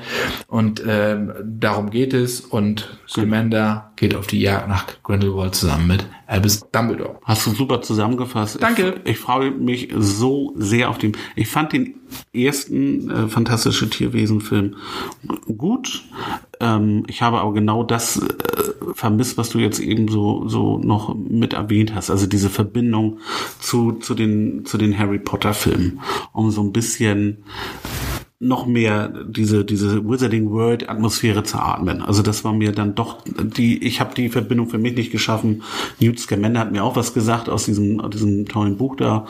Und 0.47 0.82
ähm, 0.88 1.34
darum 1.43 1.89
geht 1.89 2.13
es. 2.13 2.39
Und 2.39 2.97
Scamander 3.10 3.91
geht 3.97 4.15
auf 4.15 4.27
die 4.27 4.39
Jagd 4.39 4.69
nach 4.69 4.86
Grindelwald 5.03 5.53
zusammen 5.53 5.88
mit 5.88 6.06
Albus 6.27 6.65
Dumbledore. 6.71 7.19
Hast 7.23 7.45
du 7.45 7.51
super 7.51 7.81
zusammengefasst. 7.81 8.62
Danke. 8.62 9.01
Ich, 9.03 9.12
ich 9.12 9.17
freue 9.17 9.51
mich 9.51 9.89
so 9.97 10.53
sehr 10.55 10.89
auf 10.89 10.97
den. 10.97 11.17
Ich 11.36 11.47
fand 11.47 11.73
den 11.73 11.95
ersten 12.33 13.09
äh, 13.09 13.27
fantastische 13.27 13.89
Tierwesen-Film 13.89 14.75
gut. 15.57 16.03
Ähm, 16.59 17.03
ich 17.07 17.21
habe 17.21 17.39
aber 17.39 17.53
genau 17.53 17.83
das 17.83 18.17
äh, 18.17 18.93
vermisst, 18.93 19.38
was 19.38 19.49
du 19.49 19.59
jetzt 19.59 19.79
eben 19.79 20.07
so 20.07 20.47
so 20.47 20.77
noch 20.77 21.15
mit 21.15 21.53
erwähnt 21.53 21.93
hast. 21.95 22.09
Also 22.09 22.27
diese 22.27 22.49
Verbindung 22.49 23.19
zu 23.59 23.93
zu 23.93 24.15
den 24.15 24.65
zu 24.65 24.77
den 24.77 24.97
Harry 24.97 25.19
Potter 25.19 25.53
Filmen, 25.53 25.99
um 26.31 26.51
so 26.51 26.62
ein 26.62 26.71
bisschen 26.71 27.43
noch 28.43 28.65
mehr 28.65 29.10
diese 29.27 29.65
diese 29.65 30.08
Wizarding 30.08 30.51
World 30.51 30.89
Atmosphäre 30.89 31.43
zu 31.43 31.58
atmen. 31.58 32.01
Also 32.01 32.21
das 32.21 32.43
war 32.43 32.53
mir 32.53 32.71
dann 32.71 32.95
doch 32.95 33.21
die 33.25 33.84
ich 33.84 33.99
habe 33.99 34.13
die 34.15 34.29
Verbindung 34.29 34.69
für 34.69 34.77
mich 34.77 34.95
nicht 34.95 35.12
geschaffen. 35.12 35.63
Newt 35.99 36.19
Scamander 36.19 36.60
hat 36.60 36.71
mir 36.71 36.84
auch 36.84 36.95
was 36.95 37.13
gesagt 37.13 37.49
aus 37.49 37.65
diesem 37.65 37.99
aus 37.99 38.12
diesem 38.12 38.45
tollen 38.47 38.77
Buch 38.77 38.95
da, 38.95 39.25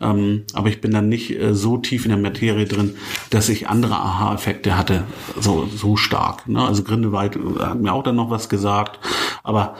ähm, 0.00 0.44
aber 0.52 0.68
ich 0.68 0.80
bin 0.80 0.92
dann 0.92 1.08
nicht 1.08 1.30
äh, 1.38 1.54
so 1.54 1.76
tief 1.78 2.04
in 2.04 2.10
der 2.10 2.18
Materie 2.18 2.66
drin, 2.66 2.94
dass 3.30 3.48
ich 3.48 3.68
andere 3.68 3.94
Aha-Effekte 3.94 4.76
hatte, 4.76 5.04
so 5.38 5.66
so 5.66 5.96
stark. 5.96 6.48
Ne? 6.48 6.62
Also 6.62 6.82
Grindelwald 6.82 7.38
hat 7.60 7.80
mir 7.80 7.92
auch 7.92 8.02
dann 8.02 8.16
noch 8.16 8.30
was 8.30 8.48
gesagt, 8.48 8.98
aber 9.42 9.76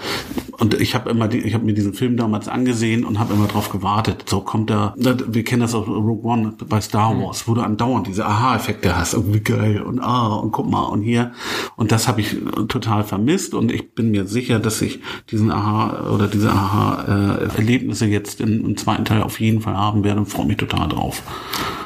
und 0.59 0.75
ich 0.75 0.95
habe 0.95 1.11
immer 1.11 1.29
die, 1.29 1.39
ich 1.39 1.55
habe 1.55 1.65
mir 1.65 1.75
diesen 1.75 1.95
Film 1.95 2.17
damals 2.17 2.49
angesehen 2.49 3.05
und 3.05 3.19
habe 3.19 3.35
immer 3.35 3.47
drauf 3.47 3.71
gewartet. 3.71 4.25
So 4.29 4.41
kommt 4.41 4.71
da, 4.71 4.95
wir 4.97 5.45
kennen 5.45 5.63
das 5.63 5.75
aus 5.75 5.87
Rogue 5.87 6.25
One 6.25 6.55
bei 6.69 6.81
Star 6.81 7.19
Wars, 7.19 7.49
wo 7.49 7.55
du 7.55 7.61
andauernd 7.61 8.07
diese 8.07 8.27
Aha-Effekte 8.27 8.74
hast, 8.85 9.15
irgendwie 9.15 9.41
geil 9.41 9.83
und 9.83 10.01
ah 10.01 10.35
und 10.37 10.53
guck 10.53 10.71
mal 10.71 10.83
und 10.85 11.03
hier 11.03 11.33
und 11.77 11.93
das 11.93 12.09
habe 12.09 12.21
ich 12.21 12.37
total 12.69 13.05
vermisst 13.05 13.55
und 13.55 13.71
ich 13.73 13.95
bin 13.95 14.11
mir 14.11 14.27
sicher, 14.27 14.59
dass 14.59 14.81
ich 14.83 15.01
diesen 15.31 15.51
Aha 15.51 16.11
oder 16.11 16.29
diese 16.29 16.51
Aha-Erlebnisse 16.51 18.07
jetzt 18.07 18.41
im, 18.41 18.65
im 18.65 18.77
zweiten 18.77 19.05
Teil 19.05 19.23
auf 19.23 19.41
jeden 19.41 19.61
Fall 19.61 19.77
haben 19.77 20.05
werde 20.05 20.21
und 20.21 20.27
freue 20.27 20.47
mich 20.47 20.57
total 20.57 20.89
drauf. 20.89 21.23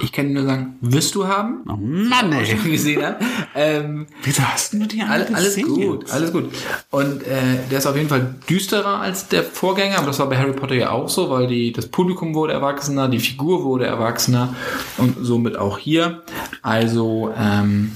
Ich 0.00 0.12
kann 0.12 0.32
nur 0.32 0.44
sagen, 0.44 0.76
wirst 0.80 1.14
du 1.14 1.26
haben? 1.26 1.64
Oh 1.68 1.76
Mann, 1.76 2.32
ey. 2.32 2.54
gesehen 2.70 3.04
habe. 3.04 3.16
Ähm, 3.54 4.06
Wieso 4.22 4.42
hast 4.42 4.72
du 4.72 4.86
die 4.86 5.02
All, 5.02 5.24
alle 5.24 5.34
alles 5.34 5.56
gut, 5.56 6.02
jetzt? 6.02 6.12
alles 6.12 6.32
gut. 6.32 6.50
Und 6.90 7.22
äh, 7.22 7.58
der 7.70 7.78
ist 7.78 7.86
auf 7.86 7.96
jeden 7.96 8.08
Fall 8.08 8.34
düsterer 8.48 9.00
als 9.00 9.28
der 9.28 9.42
Vorgänger, 9.42 9.98
aber 9.98 10.06
das 10.08 10.18
war 10.18 10.28
bei 10.28 10.38
Harry 10.38 10.52
Potter 10.52 10.74
ja 10.74 10.90
auch 10.90 11.08
so, 11.08 11.30
weil 11.30 11.48
die, 11.48 11.72
das 11.72 11.88
Publikum 11.88 12.34
wurde 12.34 12.52
erwachsener, 12.52 13.08
die 13.08 13.18
Figur 13.18 13.64
wurde 13.64 13.86
erwachsener 13.86 14.54
und 14.98 15.16
somit 15.20 15.56
auch 15.56 15.78
hier. 15.78 16.22
Also 16.68 17.32
ähm, 17.34 17.92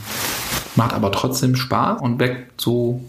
macht 0.76 0.94
aber 0.94 1.12
trotzdem 1.12 1.56
Spaß 1.56 2.00
und 2.00 2.18
weckt 2.18 2.58
so 2.58 3.02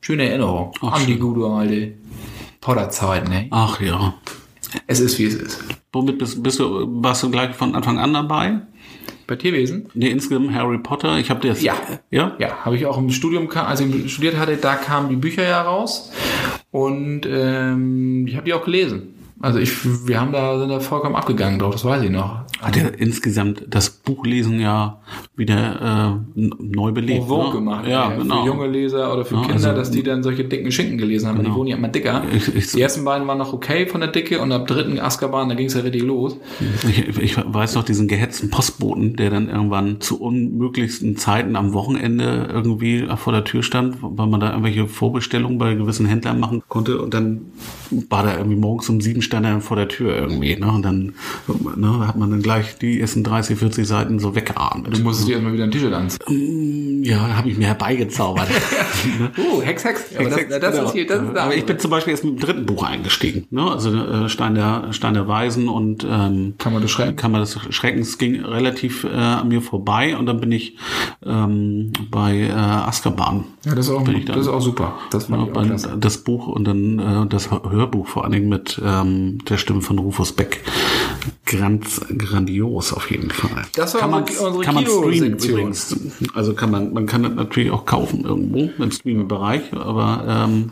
schöne 0.00 0.28
Erinnerungen 0.28 0.72
Ach, 0.82 1.00
an 1.00 1.06
die 1.06 1.18
gute 1.18 1.46
alte 1.46 1.94
Potter-Zeit, 2.60 3.28
ne? 3.28 3.48
Ach 3.50 3.80
ja. 3.80 4.14
Es 4.86 5.00
ist, 5.00 5.18
wie 5.18 5.24
es 5.24 5.34
ist. 5.34 5.64
Womit 5.92 6.18
bist, 6.18 6.40
bist 6.44 6.60
du, 6.60 6.86
warst 7.02 7.24
du 7.24 7.30
gleich 7.30 7.56
von 7.56 7.74
Anfang 7.74 7.98
an 7.98 8.12
dabei? 8.12 8.60
Bei 9.26 9.34
Tierwesen? 9.34 9.88
Nee, 9.94 10.10
insgesamt 10.10 10.54
Harry 10.54 10.78
Potter. 10.78 11.18
Ich 11.18 11.28
habe 11.28 11.46
das. 11.46 11.60
Ja. 11.60 11.74
Ja? 12.10 12.36
Ja, 12.38 12.64
habe 12.64 12.76
ich 12.76 12.86
auch 12.86 12.98
im 12.98 13.10
Studium, 13.10 13.50
als 13.50 13.80
ich 13.80 14.12
studiert 14.12 14.38
hatte, 14.38 14.58
da 14.58 14.76
kamen 14.76 15.08
die 15.08 15.16
Bücher 15.16 15.42
ja 15.42 15.60
raus 15.60 16.12
und 16.70 17.22
ähm, 17.28 18.28
ich 18.28 18.36
habe 18.36 18.44
die 18.44 18.54
auch 18.54 18.64
gelesen. 18.64 19.17
Also 19.40 19.60
ich, 19.60 19.70
wir 20.08 20.20
haben 20.20 20.32
da, 20.32 20.58
sind 20.58 20.68
da 20.68 20.80
vollkommen 20.80 21.14
abgegangen 21.14 21.58
drauf, 21.60 21.72
das 21.72 21.84
weiß 21.84 22.02
ich 22.02 22.10
noch. 22.10 22.40
Hat 22.60 22.76
er 22.76 22.98
insgesamt 22.98 23.62
das 23.68 23.88
Buchlesen 23.88 24.58
ja 24.58 24.98
wieder 25.36 26.18
äh, 26.34 26.40
neu 26.58 26.90
belebt. 26.90 27.26
Vogue 27.28 27.46
ne? 27.50 27.52
gemacht. 27.54 27.86
Ja, 27.86 28.10
Für 28.10 28.18
genau. 28.22 28.44
junge 28.44 28.66
Leser 28.66 29.12
oder 29.12 29.24
für 29.24 29.36
Ja, 29.36 29.42
Kinder, 29.42 29.54
also- 29.54 29.72
dass 29.74 29.90
die 29.92 30.02
dann 30.02 30.24
solche 30.24 30.44
dicken 30.44 30.72
Schinken 30.72 30.98
gelesen 30.98 31.28
haben. 31.28 31.38
weil 31.38 31.44
Die 31.44 31.52
wurden 31.54 31.68
ja 31.68 31.76
immer 31.76 31.86
dicker. 31.86 32.22
Ich- 32.34 32.52
ich- 32.52 32.72
die 32.72 32.80
ersten 32.80 33.04
beiden 33.04 33.28
waren 33.28 33.38
noch 33.38 33.52
okay 33.52 33.86
von 33.86 34.00
der 34.00 34.10
Dicke 34.10 34.40
und 34.40 34.50
ab 34.50 34.66
dritten 34.66 34.98
Azkaban, 34.98 35.48
da 35.48 35.54
ging 35.54 35.66
es 35.66 35.74
ja 35.74 35.82
richtig 35.82 36.02
los. 36.02 36.36
Ich, 36.88 37.06
ich 37.18 37.36
weiß 37.36 37.76
noch 37.76 37.84
diesen 37.84 38.08
gehetzten 38.08 38.50
Postboten, 38.50 39.14
der 39.14 39.30
dann 39.30 39.48
irgendwann 39.48 40.00
zu 40.00 40.20
unmöglichsten 40.20 41.16
Zeiten 41.16 41.54
am 41.54 41.74
Wochenende 41.74 42.48
irgendwie 42.52 43.06
vor 43.16 43.32
der 43.32 43.44
Tür 43.44 43.62
stand, 43.62 43.98
weil 44.00 44.26
man 44.26 44.40
da 44.40 44.50
irgendwelche 44.50 44.88
Vorbestellungen 44.88 45.58
bei 45.58 45.74
gewissen 45.74 46.06
Händlern 46.06 46.40
machen 46.40 46.64
konnte 46.66 47.00
und 47.00 47.14
dann 47.14 47.42
war 48.10 48.24
da 48.24 48.36
irgendwie 48.36 48.56
morgens 48.58 48.88
um 48.88 49.00
sieben 49.00 49.22
stand 49.28 49.46
er 49.46 49.52
dann 49.52 49.60
vor 49.62 49.76
der 49.76 49.88
Tür 49.88 50.16
irgendwie, 50.16 50.56
ne? 50.56 50.66
Und 50.70 50.82
dann 50.82 51.14
ne, 51.76 52.06
hat 52.06 52.16
man 52.16 52.30
dann 52.30 52.42
gleich 52.42 52.76
die 52.78 53.00
ersten 53.00 53.22
30, 53.22 53.58
40 53.58 53.86
Seiten 53.86 54.18
so 54.18 54.34
weggeatmet. 54.34 54.96
Du 54.98 55.02
musstest 55.02 55.28
dir 55.28 55.32
erstmal 55.34 55.52
wieder 55.52 55.64
ein 55.64 55.70
T-Shirt 55.70 55.92
anziehen. 55.92 57.04
Ja, 57.04 57.36
habe 57.36 57.48
ich 57.48 57.56
mir 57.56 57.66
herbeigezaubert. 57.68 58.48
Ne? 59.18 59.30
Oh, 59.38 59.62
Hex, 59.62 59.84
Hex. 59.84 60.16
Aber 60.18 60.28
das, 60.28 60.40
das 60.60 60.72
Genau. 60.74 60.86
ist 60.86 60.92
hier, 60.92 61.06
das 61.06 61.20
da. 61.32 61.44
Aber 61.44 61.54
ich 61.54 61.64
bin 61.64 61.78
zum 61.78 61.90
Beispiel 61.90 62.10
erst 62.12 62.24
mit 62.24 62.34
dem 62.34 62.40
dritten 62.40 62.66
Buch 62.66 62.82
eingestiegen. 62.82 63.46
Ne? 63.50 63.70
Also 63.70 63.94
äh, 63.94 64.28
Stein, 64.28 64.54
der, 64.56 64.92
Stein 64.92 65.14
der 65.14 65.28
Weisen 65.28 65.68
und 65.68 66.04
ähm, 66.08 66.54
Kammer 66.58 66.80
des 66.80 66.90
Schreckens. 66.90 67.20
Kammer 67.20 67.38
des 67.38 67.58
Schreckens 67.70 68.18
ging 68.18 68.44
relativ 68.44 69.04
äh, 69.04 69.08
an 69.08 69.48
mir 69.48 69.62
vorbei 69.62 70.16
und 70.16 70.26
dann 70.26 70.40
bin 70.40 70.50
ich 70.52 70.76
ähm, 71.24 71.92
bei 72.10 72.38
äh, 72.48 72.50
Azkaban. 72.52 73.44
ja, 73.64 73.74
das 73.74 73.86
ist 73.86 73.92
auch, 73.92 74.04
das 74.04 74.36
ist 74.36 74.48
auch 74.48 74.60
super. 74.60 74.94
Das 75.10 75.28
Ja, 75.28 75.36
auch 75.36 75.96
das 76.00 76.18
Buch 76.18 76.48
und 76.48 76.64
dann 76.64 76.98
äh, 76.98 77.26
das 77.28 77.50
Hörbuch 77.50 78.06
vor 78.08 78.24
allen 78.24 78.32
Dingen 78.32 78.48
mit 78.48 78.80
ähm, 78.84 79.17
der 79.48 79.56
Stimme 79.58 79.80
von 79.82 79.98
Rufus 79.98 80.32
Beck. 80.32 80.62
Ganz 81.44 82.00
grandios 82.16 82.92
auf 82.92 83.10
jeden 83.10 83.30
Fall. 83.30 83.64
Das 83.74 83.94
war 83.94 84.00
kann 84.02 84.10
man, 84.10 84.22
unsere- 84.22 84.60
kann 84.60 84.74
man 84.74 84.86
streamen 84.86 85.38
übrigens. 85.38 85.96
Also 86.34 86.54
kann 86.54 86.70
man, 86.70 86.92
man 86.92 87.06
kann 87.06 87.22
das 87.22 87.32
natürlich 87.34 87.70
auch 87.70 87.84
kaufen 87.86 88.24
irgendwo 88.24 88.70
im 88.82 88.90
Streaming-Bereich, 88.90 89.72
aber 89.72 90.24
ähm, 90.46 90.70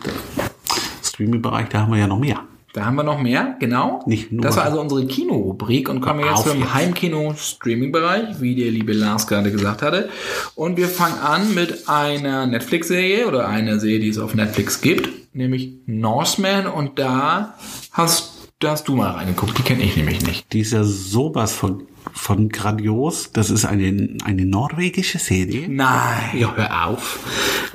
Streaming-Bereich, 1.03 1.69
da 1.71 1.81
haben 1.81 1.93
wir 1.93 1.99
ja 1.99 2.07
noch 2.07 2.19
mehr. 2.19 2.41
Da 2.73 2.85
haben 2.85 2.97
wir 2.97 3.05
noch 3.05 3.19
mehr, 3.19 3.57
genau. 3.59 4.03
Nicht 4.07 4.33
nur- 4.33 4.43
Das 4.43 4.57
war 4.57 4.65
also 4.65 4.79
unsere 4.83 5.07
Kino-Rubrik 5.07 5.89
und 5.89 6.03
kommen 6.03 6.19
wir 6.21 6.27
jetzt 6.27 6.43
zum. 6.47 6.75
Heimkino-Streaming-Bereich, 6.75 8.41
wie 8.43 8.55
der 8.55 8.71
liebe 8.71 8.93
Lars 8.93 9.27
gerade 9.27 9.51
gesagt 9.51 9.81
hatte. 9.81 10.11
Und 10.55 10.77
wir 10.77 10.89
fangen 10.89 11.19
an 11.21 11.55
mit 11.55 11.89
einer 11.89 12.47
Netflix-Serie 12.47 13.27
oder 13.29 13.49
einer 13.49 13.79
Serie, 13.81 14.01
die 14.01 14.09
es 14.11 14.19
auf 14.19 14.35
Netflix 14.35 14.83
gibt, 14.83 15.09
nämlich 15.35 15.71
Norseman. 15.87 16.67
Und 16.67 16.99
da 16.99 17.55
hast, 17.93 18.36
da 18.59 18.71
hast 18.71 18.89
du 18.89 18.97
mal 18.97 19.11
reingeguckt. 19.11 19.59
Die 19.59 19.63
kenne 19.63 19.83
ich 19.83 19.97
nämlich 19.97 20.25
nicht. 20.25 20.53
Die 20.53 20.61
ist 20.61 20.73
ja 20.73 20.85
sowas 20.85 21.53
von, 21.55 21.87
von 22.13 22.49
grandios. 22.49 23.31
Das 23.33 23.51
ist 23.51 23.65
eine, 23.65 24.17
eine 24.25 24.47
norwegische 24.47 25.19
Serie. 25.19 25.69
Nein. 25.69 26.39
Ja, 26.39 26.55
hör 26.57 26.89
auf. 26.89 27.21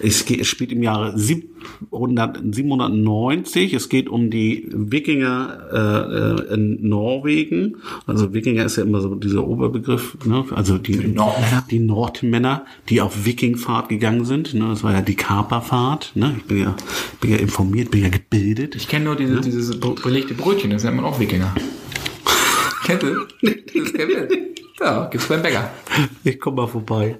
Es, 0.02 0.26
geht, 0.26 0.41
es 0.41 0.48
spielt 0.48 0.72
im 0.72 0.82
Jahre 0.84 1.17
700, 1.17 2.39
790. 2.54 3.74
Es 3.74 3.89
geht 3.89 4.10
um 4.10 4.30
die 4.32 4.67
Wikinger 4.72 5.60
äh, 6.50 6.52
äh, 6.52 6.54
in 6.56 6.88
Norwegen. 6.88 7.78
Also 8.08 8.34
Wikinger 8.34 8.65
ist 8.65 8.78
ja 8.78 8.84
immer 8.84 9.02
so 9.02 9.15
dieser 9.15 9.46
Oberbegriff. 9.48 10.17
Ne? 10.26 10.44
Also 10.56 10.78
die, 10.78 10.96
Nordmänner. 11.08 11.65
die 11.70 11.80
Nordmänner, 11.80 12.65
die 12.89 13.02
auf 13.02 13.26
Wikingfahrt 13.26 13.89
gegangen 13.89 14.26
sind. 14.26 14.54
Ne? 14.54 14.67
Das 14.70 14.84
war 14.84 14.94
ja 14.94 15.02
die 15.02 15.15
Kaperfahrt. 15.15 16.12
Ne? 16.15 16.36
Ich 16.38 16.46
bin 16.46 16.58
ja, 16.62 16.76
bin 17.20 17.32
ja 17.32 17.38
informiert, 17.38 17.91
bin 17.91 18.02
ja 18.04 18.10
gebildet. 18.10 18.76
Ich 18.76 18.88
kenne 18.88 19.06
nur 19.06 19.15
diese, 19.15 19.41
dieses 19.41 19.80
br- 19.80 19.96
belegte 20.02 20.34
Brötchen, 20.34 20.72
das 20.72 20.84
nennt 20.84 20.96
man 20.96 21.06
auch 21.06 21.20
Wikinger. 21.20 21.54
Ihr? 22.99 23.27
Das 23.41 23.93
kennt 23.93 24.12
ihr. 24.12 24.27
Ja, 24.82 25.08
gibt's 25.12 25.27
beim 25.27 25.43
Bäcker. 25.43 25.69
Ich 26.23 26.39
komme 26.39 26.63
mal 26.63 26.67
vorbei. 26.67 27.17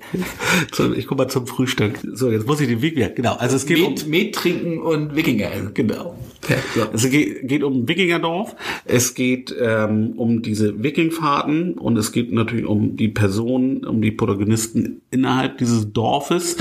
Ich 0.96 1.06
komme 1.06 1.24
mal 1.24 1.30
zum 1.30 1.46
Frühstück. 1.46 2.00
So, 2.12 2.32
jetzt 2.32 2.48
muss 2.48 2.60
ich 2.60 2.68
den 2.68 2.82
Wikinger. 2.82 3.10
Genau. 3.10 3.36
Also 3.36 3.56
es 3.56 3.68
geht 3.68 3.80
um 3.80 3.94
Met, 3.94 4.08
Met 4.08 4.36
trinken 4.36 4.80
und 4.80 5.16
Wikinger 5.16 5.52
essen. 5.52 5.72
Genau. 5.76 6.16
Ja, 6.50 6.56
so. 6.74 6.88
Es 6.92 7.08
geht, 7.10 7.48
geht 7.48 7.64
um 7.64 7.88
Wikingerdorf, 7.88 8.56
es 8.86 9.14
geht 9.14 9.56
ähm, 9.60 10.14
um 10.18 10.42
diese 10.42 10.82
Wikingfahrten 10.82 11.74
und 11.74 11.98
es 11.98 12.12
geht 12.12 12.32
natürlich 12.32 12.66
um 12.66 12.98
die 12.98 13.10
Personen, 13.10 13.86
um 13.86 14.02
die 14.02 14.12
Protagonisten 14.12 15.02
innerhalb 15.12 15.60
dieses 15.60 15.94
Dorfes. 15.94 16.58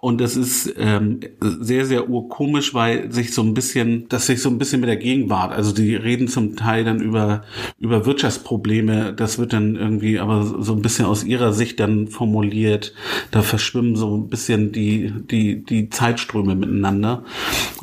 Und 0.00 0.20
das 0.20 0.36
ist 0.36 0.74
ähm, 0.78 1.20
sehr, 1.40 1.84
sehr 1.84 2.08
urkomisch, 2.08 2.74
weil 2.74 3.10
sich 3.10 3.34
so 3.34 3.42
ein 3.42 3.54
bisschen, 3.54 4.08
das 4.08 4.26
sich 4.26 4.40
so 4.40 4.48
ein 4.48 4.58
bisschen 4.58 4.80
mit 4.80 4.88
der 4.88 4.96
Gegenwart, 4.96 5.52
also 5.52 5.72
die 5.72 5.96
reden 5.96 6.28
zum 6.28 6.56
Teil 6.56 6.84
dann 6.84 7.00
über, 7.00 7.42
über 7.80 8.06
Wirtschaftsprobleme, 8.06 9.12
das 9.12 9.38
wird 9.38 9.52
dann 9.52 9.76
irgendwie 9.76 10.18
aber 10.18 10.44
so 10.44 10.72
ein 10.72 10.82
bisschen 10.82 11.06
aus 11.06 11.24
ihrer 11.24 11.52
Sicht 11.52 11.80
dann 11.80 12.08
formuliert. 12.08 12.94
Da 13.30 13.42
verschwimmen 13.42 13.96
so 13.96 14.16
ein 14.16 14.28
bisschen 14.28 14.72
die, 14.72 15.12
die, 15.30 15.64
die 15.64 15.90
Zeitströme 15.90 16.54
miteinander. 16.54 17.24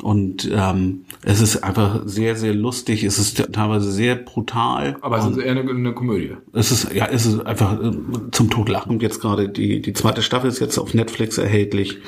Und 0.02 0.50
ähm, 0.52 1.04
es 1.22 1.40
ist 1.40 1.62
einfach 1.62 2.02
sehr, 2.06 2.36
sehr 2.36 2.54
lustig, 2.54 3.04
es 3.04 3.18
ist 3.18 3.52
teilweise 3.52 3.90
sehr 3.90 4.16
brutal. 4.16 4.96
Aber 5.00 5.18
es 5.18 5.26
ist 5.26 5.38
eher 5.38 5.52
eine, 5.52 5.68
eine 5.68 5.92
Komödie. 5.92 6.36
Es 6.52 6.70
ist, 6.70 6.92
ja, 6.94 7.06
es 7.06 7.26
ist 7.26 7.44
einfach 7.44 7.82
äh, 7.82 7.92
zum 8.30 8.50
Totlachen. 8.50 8.92
Und 8.92 9.02
jetzt 9.02 9.20
gerade 9.20 9.48
die, 9.48 9.82
die 9.82 9.92
zweite 9.92 10.22
Staffel 10.22 10.48
ist 10.48 10.60
jetzt 10.60 10.78
auf 10.78 10.94
Netflix 10.94 11.38
erhältlich. 11.38 11.98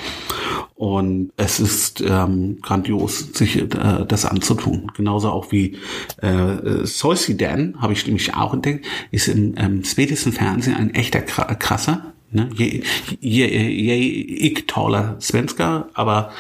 Und 0.75 1.33
es 1.37 1.59
ist 1.59 2.03
ähm, 2.07 2.59
grandios, 2.63 3.31
sich 3.33 3.57
äh, 3.57 3.67
das 4.07 4.25
anzutun. 4.25 4.93
Genauso 4.97 5.31
auch 5.31 5.51
wie 5.51 5.77
äh, 6.23 6.85
Soisidan, 6.85 7.81
habe 7.81 7.93
ich 7.95 8.07
nämlich 8.07 8.35
auch 8.35 8.55
entdeckt, 8.55 8.87
ist 9.11 9.27
im 9.29 9.55
ähm, 9.57 9.85
schwedischen 9.85 10.33
Fernsehen 10.33 10.77
ein 10.77 10.95
echter 10.95 11.21
Kra- 11.21 11.53
Krasser. 11.57 12.13
Ne? 12.31 12.51
Je, 12.55 12.83
je, 13.21 13.47
je, 13.47 13.95
ich 13.97 14.67
toller 14.67 15.17
Svenska, 15.19 15.89
aber 15.95 16.31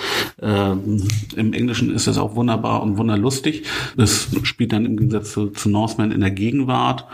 ähm, 0.42 1.02
im 1.34 1.54
Englischen 1.54 1.94
ist 1.94 2.06
es 2.06 2.18
auch 2.18 2.36
wunderbar 2.36 2.82
und 2.82 2.98
wunderlustig. 2.98 3.62
Es 3.96 4.28
spielt 4.42 4.72
dann 4.72 4.84
im 4.84 4.96
Gegensatz 4.98 5.32
zu, 5.32 5.46
zu 5.48 5.70
Norseman 5.70 6.12
in 6.12 6.20
der 6.20 6.30
Gegenwart 6.30 7.06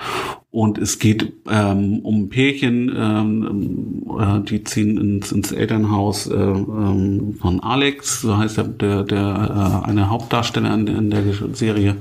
und 0.51 0.79
es 0.79 0.99
geht 0.99 1.35
ähm, 1.49 2.01
um 2.01 2.23
ein 2.25 2.29
Pärchen, 2.31 2.93
ähm, 2.97 4.03
äh, 4.19 4.41
die 4.41 4.65
ziehen 4.65 4.99
ins, 4.99 5.31
ins 5.31 5.53
Elternhaus 5.53 6.27
äh, 6.27 6.35
ähm, 6.35 7.37
von 7.41 7.61
Alex, 7.61 8.23
so 8.23 8.37
heißt 8.37 8.57
der, 8.57 8.65
der, 8.65 9.03
der 9.05 9.83
äh, 9.85 9.89
eine 9.89 10.11
Hauptdarsteller 10.11 10.75
in, 10.75 10.87
der- 10.87 10.97
in 10.99 11.11
der 11.11 11.23
Serie. 11.53 11.97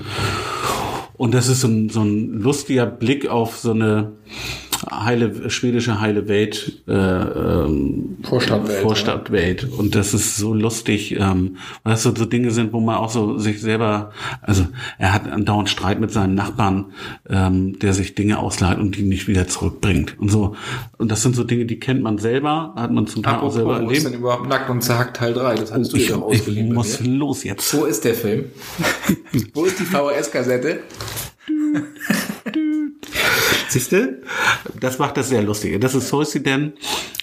Und 1.16 1.36
das 1.36 1.48
ist 1.48 1.62
so 1.62 1.68
ein, 1.68 1.90
so 1.90 2.02
ein 2.02 2.42
lustiger 2.42 2.88
Blick 2.88 3.28
auf 3.30 3.58
so 3.58 3.72
eine 3.72 4.14
heile, 4.92 5.50
schwedische 5.50 6.00
heile 6.00 6.28
Welt, 6.28 6.84
äh, 6.88 6.92
ähm, 6.94 8.18
Vorstadtwelt, 8.24 8.82
Vorstadtwelt. 8.82 9.68
Und 9.72 9.96
das 9.96 10.14
ist 10.14 10.38
so 10.38 10.54
lustig, 10.54 11.16
ähm, 11.20 11.58
weil 11.84 11.94
das 11.94 12.04
so, 12.04 12.14
so 12.16 12.26
Dinge 12.26 12.52
sind, 12.52 12.74
wo 12.74 12.80
man 12.80 12.96
auch 12.96 13.10
so 13.10 13.38
sich 13.38 13.62
selber, 13.62 14.12
also 14.42 14.68
er 14.98 15.14
hat 15.14 15.28
andauernd 15.28 15.70
Streit 15.70 16.00
mit 16.00 16.12
seinem 16.12 16.36
Nachbarn, 16.36 16.94
ähm, 17.30 17.80
der 17.80 17.94
sich 17.94 18.16
Dinge 18.16 18.40
ausleiht 18.40 18.78
und 18.80 18.96
die 18.98 19.04
nicht 19.04 19.28
wieder 19.28 19.48
zurückbringt. 19.48 20.20
Und 20.20 20.30
so, 20.30 20.56
und 20.98 21.12
das 21.12 21.22
sind 21.22 21.36
so 21.36 21.44
Dinge, 21.44 21.66
die 21.66 21.80
kennt 21.80 22.02
man 22.02 22.18
selber, 22.18 22.74
hat 22.76 22.92
man 22.92 23.08
zum 23.08 23.24
Teil 23.24 23.36
auch 23.36 23.52
selber 23.52 23.82
wo 23.82 23.90
ist 23.90 23.98
erlebt. 24.00 24.06
denn 24.06 24.14
überhaupt 24.22 24.48
Nackt 24.48 24.70
und 24.70 24.82
Zerhackt 24.82 25.18
Teil 25.18 25.34
3? 25.34 25.56
Das 25.56 25.72
hast 25.74 25.94
du 25.94 25.98
Ich, 25.98 26.08
dir 26.08 26.14
doch 26.14 26.32
ich 26.32 26.40
ausgeliehen. 26.42 26.70
bei 26.70 26.76
muss 26.76 27.00
los 27.04 27.44
jetzt. 27.44 27.74
Wo 27.74 27.86
ist 27.86 28.04
der 28.04 28.14
Film? 28.16 28.46
wo 29.54 29.66
ist 29.66 29.80
die 29.80 29.84
VHS-Kassette? 29.86 30.80
Siehst 33.70 33.92
du? 33.92 34.22
Das 34.80 35.00
macht 35.00 35.18
das 35.18 35.30
sehr 35.30 35.42
lustig. 35.44 35.80
Das 35.82 35.96
ist 35.96 36.08
Soisiden. 36.10 36.74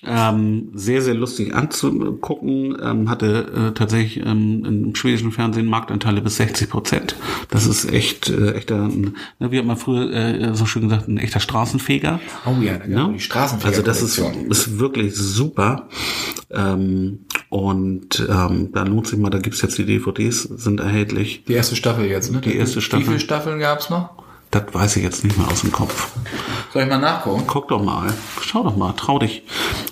Ähm, 0.04 0.70
sehr, 0.74 1.02
sehr 1.02 1.14
lustig 1.14 1.54
anzugucken. 1.54 2.76
Ähm, 2.82 3.10
hatte 3.10 3.68
äh, 3.70 3.74
tatsächlich 3.74 4.24
ähm, 4.24 4.64
im 4.64 4.94
schwedischen 4.94 5.30
Fernsehen 5.30 5.66
Marktanteile 5.66 6.22
bis 6.22 6.36
60 6.36 6.70
Prozent. 6.70 7.16
Das 7.50 7.66
ist 7.66 7.90
echt, 7.92 8.30
äh, 8.30 8.52
echter, 8.52 8.88
ne, 8.88 9.12
wie 9.38 9.58
hat 9.58 9.66
man 9.66 9.76
früher 9.76 10.10
äh, 10.12 10.54
so 10.54 10.64
schön 10.64 10.88
gesagt, 10.88 11.06
ein 11.08 11.18
echter 11.18 11.40
Straßenfeger. 11.40 12.18
Oh 12.46 12.60
ja, 12.62 12.78
gab 12.78 12.88
Ne? 12.88 13.10
die 13.14 13.20
Straßenfeger 13.20 13.68
Also 13.68 13.82
das 13.82 14.00
ist, 14.02 14.18
ist 14.18 14.78
wirklich 14.78 15.14
super. 15.14 15.88
Ähm, 16.50 17.26
und 17.50 18.26
ähm, 18.30 18.70
da 18.72 18.84
lohnt 18.84 19.06
sich 19.06 19.18
mal, 19.18 19.30
da 19.30 19.38
gibt's 19.38 19.60
jetzt 19.60 19.76
die 19.76 19.84
DVDs, 19.84 20.42
sind 20.44 20.80
erhältlich. 20.80 21.44
Die 21.46 21.52
erste 21.52 21.76
Staffel 21.76 22.06
jetzt, 22.06 22.32
ne? 22.32 22.40
Die 22.40 22.56
erste 22.56 22.80
Staffel. 22.80 23.04
Wie 23.04 23.08
viele 23.08 23.20
Staffeln 23.20 23.58
gab's 23.60 23.90
noch? 23.90 24.10
Das 24.50 24.64
weiß 24.72 24.96
ich 24.96 25.04
jetzt 25.04 25.22
nicht 25.24 25.38
mehr 25.38 25.46
aus 25.48 25.60
dem 25.60 25.70
Kopf. 25.70 26.12
Soll 26.72 26.82
ich 26.82 26.88
mal 26.88 26.98
nachgucken? 26.98 27.44
Guck 27.46 27.68
doch 27.68 27.82
mal. 27.82 28.12
Schau 28.40 28.64
doch 28.64 28.76
mal. 28.76 28.92
Trau 28.92 29.18
dich. 29.18 29.44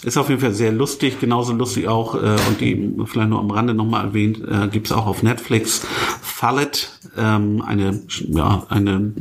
ist 0.03 0.17
auf 0.17 0.29
jeden 0.29 0.41
Fall 0.41 0.53
sehr 0.53 0.73
lustig, 0.73 1.21
genauso 1.21 1.53
lustig 1.53 1.87
auch, 1.87 2.15
äh, 2.17 2.37
und 2.49 2.61
die 2.61 2.95
vielleicht 3.07 3.31
nur 3.31 3.39
am 3.39 3.51
Rande 3.51 3.75
nochmal 3.75 4.07
erwähnt, 4.07 4.41
äh, 4.49 4.69
gibt's 4.69 4.91
auch 4.91 5.07
auf 5.07 5.23
Netflix 5.23 5.87
Fallet, 6.23 6.91
ähm, 7.17 7.63
eine, 7.67 8.01
ja, 8.29 8.65
eine 8.69 9.13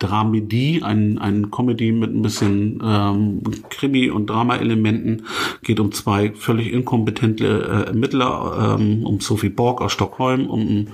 Dramedie, 0.00 0.82
ein, 0.82 1.18
ein 1.18 1.50
Comedy 1.50 1.92
mit 1.92 2.12
ein 2.12 2.22
bisschen 2.22 2.82
ähm, 2.84 3.42
Krimi- 3.70 4.10
und 4.10 4.28
Drama-Elementen. 4.28 5.26
Geht 5.62 5.78
um 5.78 5.92
zwei 5.92 6.32
völlig 6.32 6.72
inkompetente 6.72 7.46
äh, 7.46 7.88
Ermittler, 7.88 8.76
ähm, 8.78 9.06
um 9.06 9.20
Sophie 9.20 9.48
Borg 9.48 9.80
aus 9.80 9.92
Stockholm, 9.92 10.46
um 10.46 10.60
einen 10.60 10.90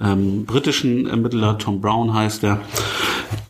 ähm, 0.00 0.44
britischen 0.46 1.06
Ermittler, 1.06 1.58
Tom 1.58 1.80
Brown 1.82 2.14
heißt 2.14 2.44
er, 2.44 2.60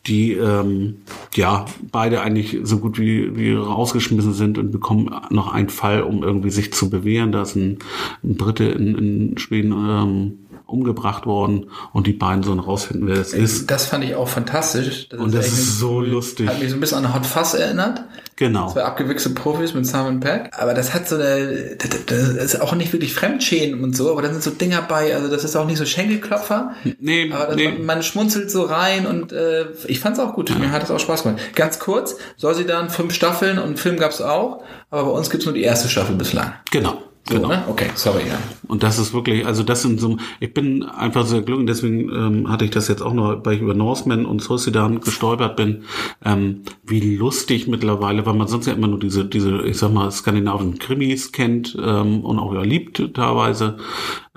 die 0.07 0.33
ähm, 0.33 0.97
ja 1.35 1.65
beide 1.91 2.21
eigentlich 2.21 2.59
so 2.63 2.79
gut 2.79 2.99
wie, 2.99 3.37
wie 3.37 3.55
rausgeschmissen 3.55 4.35
sind 4.35 4.59
und 4.59 4.71
bekommen 4.71 5.11
noch 5.31 5.53
einen 5.53 5.71
Fall, 5.71 6.03
um 6.03 6.23
irgendwie 6.23 6.51
sich 6.51 6.73
zu 6.73 6.91
bewähren. 6.91 7.33
Da 7.33 7.43
ist 7.43 7.57
ein, 7.57 7.79
ein 8.23 8.37
Brite 8.37 8.65
in, 8.65 8.99
in 8.99 9.39
Schweden 9.39 9.73
ähm, 9.73 10.39
umgebracht 10.67 11.27
worden 11.27 11.67
und 11.93 12.07
die 12.07 12.13
beiden 12.13 12.43
sollen 12.43 12.59
rausfinden, 12.59 13.07
wer 13.07 13.17
das 13.17 13.33
ist. 13.33 13.71
Das 13.71 13.87
fand 13.87 14.05
ich 14.05 14.15
auch 14.15 14.29
fantastisch. 14.29 15.09
und 15.17 15.35
das 15.35 15.47
echt 15.47 15.55
ist 15.55 15.79
so 15.79 16.01
lustig. 16.01 16.49
Hat 16.49 16.61
mich 16.61 16.71
so 16.71 16.77
ein 16.77 16.81
bisschen 16.81 17.05
an 17.05 17.15
Hot 17.15 17.27
Fuzz 17.27 17.55
erinnert. 17.55 18.05
Genau. 18.37 18.73
Zwei 18.73 18.83
abgewichste 18.83 19.31
Profis 19.31 19.75
mit 19.75 19.87
Simon 19.87 20.19
Peck. 20.21 20.51
Aber 20.53 20.75
das 20.75 20.93
hat 20.93 21.09
so 21.09 21.15
eine, 21.17 21.77
das, 22.07 22.31
ist 22.31 22.61
auch 22.61 22.75
nicht 22.75 22.93
wirklich 22.93 23.15
Fremdschäden 23.15 23.83
und 23.83 23.97
so, 23.97 24.11
aber 24.11 24.23
da 24.23 24.31
sind 24.31 24.43
so 24.43 24.51
Dinger 24.51 24.83
bei, 24.83 25.15
also 25.15 25.29
das 25.29 25.45
ist 25.45 25.55
auch 25.55 25.67
nicht 25.67 25.79
so 25.79 25.85
Schenkelklopfer. 25.85 26.75
Nee, 26.99 27.33
aber 27.33 27.55
nee. 27.55 27.69
man, 27.69 27.87
man 27.87 28.03
schmunzelt 28.03 28.51
so 28.51 28.63
rein 28.63 29.07
und 29.07 29.33
äh, 29.33 29.67
ich 29.87 30.01
fand's 30.01 30.19
auch 30.19 30.35
gut. 30.35 30.51
Mir 30.59 30.73
hat 30.73 30.83
es 30.83 30.91
auch 30.91 30.99
Spaß 30.99 31.23
gemacht. 31.23 31.41
Ganz 31.55 31.79
kurz, 31.79 32.17
soll 32.37 32.55
sie 32.55 32.67
dann 32.67 32.91
fünf 32.91 33.15
Staffeln 33.15 33.59
und 33.59 33.65
einen 33.65 33.77
Film 33.77 33.99
gab's 33.99 34.21
auch, 34.21 34.65
aber 34.91 35.05
bei 35.05 35.11
uns 35.11 35.31
gibt's 35.31 35.47
nur 35.47 35.55
die 35.55 35.63
erste 35.63 35.89
Staffel 35.89 36.17
bislang. 36.17 36.55
Genau. 36.73 37.03
So, 37.29 37.37
Genau. 37.37 37.49
ne? 37.49 37.65
Okay, 37.69 37.87
sorry, 37.95 38.23
ja. 38.29 38.39
Und 38.69 38.83
das 38.83 38.99
ist 38.99 39.15
wirklich, 39.15 39.47
also 39.47 39.63
das 39.63 39.81
sind 39.83 39.99
so, 39.99 40.19
ich 40.41 40.53
bin 40.53 40.83
einfach 40.83 41.25
sehr 41.25 41.41
glücklich, 41.41 41.67
deswegen 41.69 42.11
ähm, 42.11 42.51
hatte 42.51 42.65
ich 42.67 42.71
das 42.71 42.87
jetzt 42.89 43.01
auch 43.03 43.15
noch, 43.15 43.45
weil 43.45 43.55
ich 43.55 43.61
über 43.63 43.73
Norseman 43.75 44.27
und 44.27 44.43
Suicidan 44.43 45.01
gestolpert 45.01 45.57
bin, 45.57 45.85
ähm, 46.25 46.63
wie 46.85 47.17
lustig 47.17 47.67
mittlerweile, 47.67 48.27
weil 48.27 48.35
man 48.35 48.47
sonst 48.47 48.67
ja 48.67 48.75
immer 48.75 48.89
nur 48.89 48.99
diese, 48.99 49.25
diese, 49.25 49.63
ich 49.63 49.79
sag 49.79 49.93
mal, 49.93 50.11
skandinavischen 50.11 50.79
Krimis 50.79 51.33
kennt 51.33 51.77
ähm, 51.83 52.21
und 52.21 52.39
auch 52.39 52.53
ja 52.53 52.61
liebt 52.63 53.03
teilweise. 53.15 53.79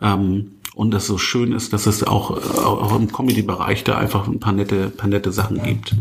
Ähm, 0.01 0.51
und 0.75 0.91
das 0.91 1.07
so 1.07 1.17
schön 1.17 1.53
ist, 1.53 1.73
dass 1.73 1.88
es 1.88 2.03
auch, 2.03 2.29
auch 2.63 2.95
im 2.95 3.11
Comedy-Bereich 3.11 3.83
da 3.83 3.97
einfach 3.97 4.27
ein 4.27 4.39
paar 4.39 4.53
nette, 4.53 4.89
paar 4.89 5.09
nette 5.09 5.31
Sachen 5.31 5.63
gibt. 5.63 5.95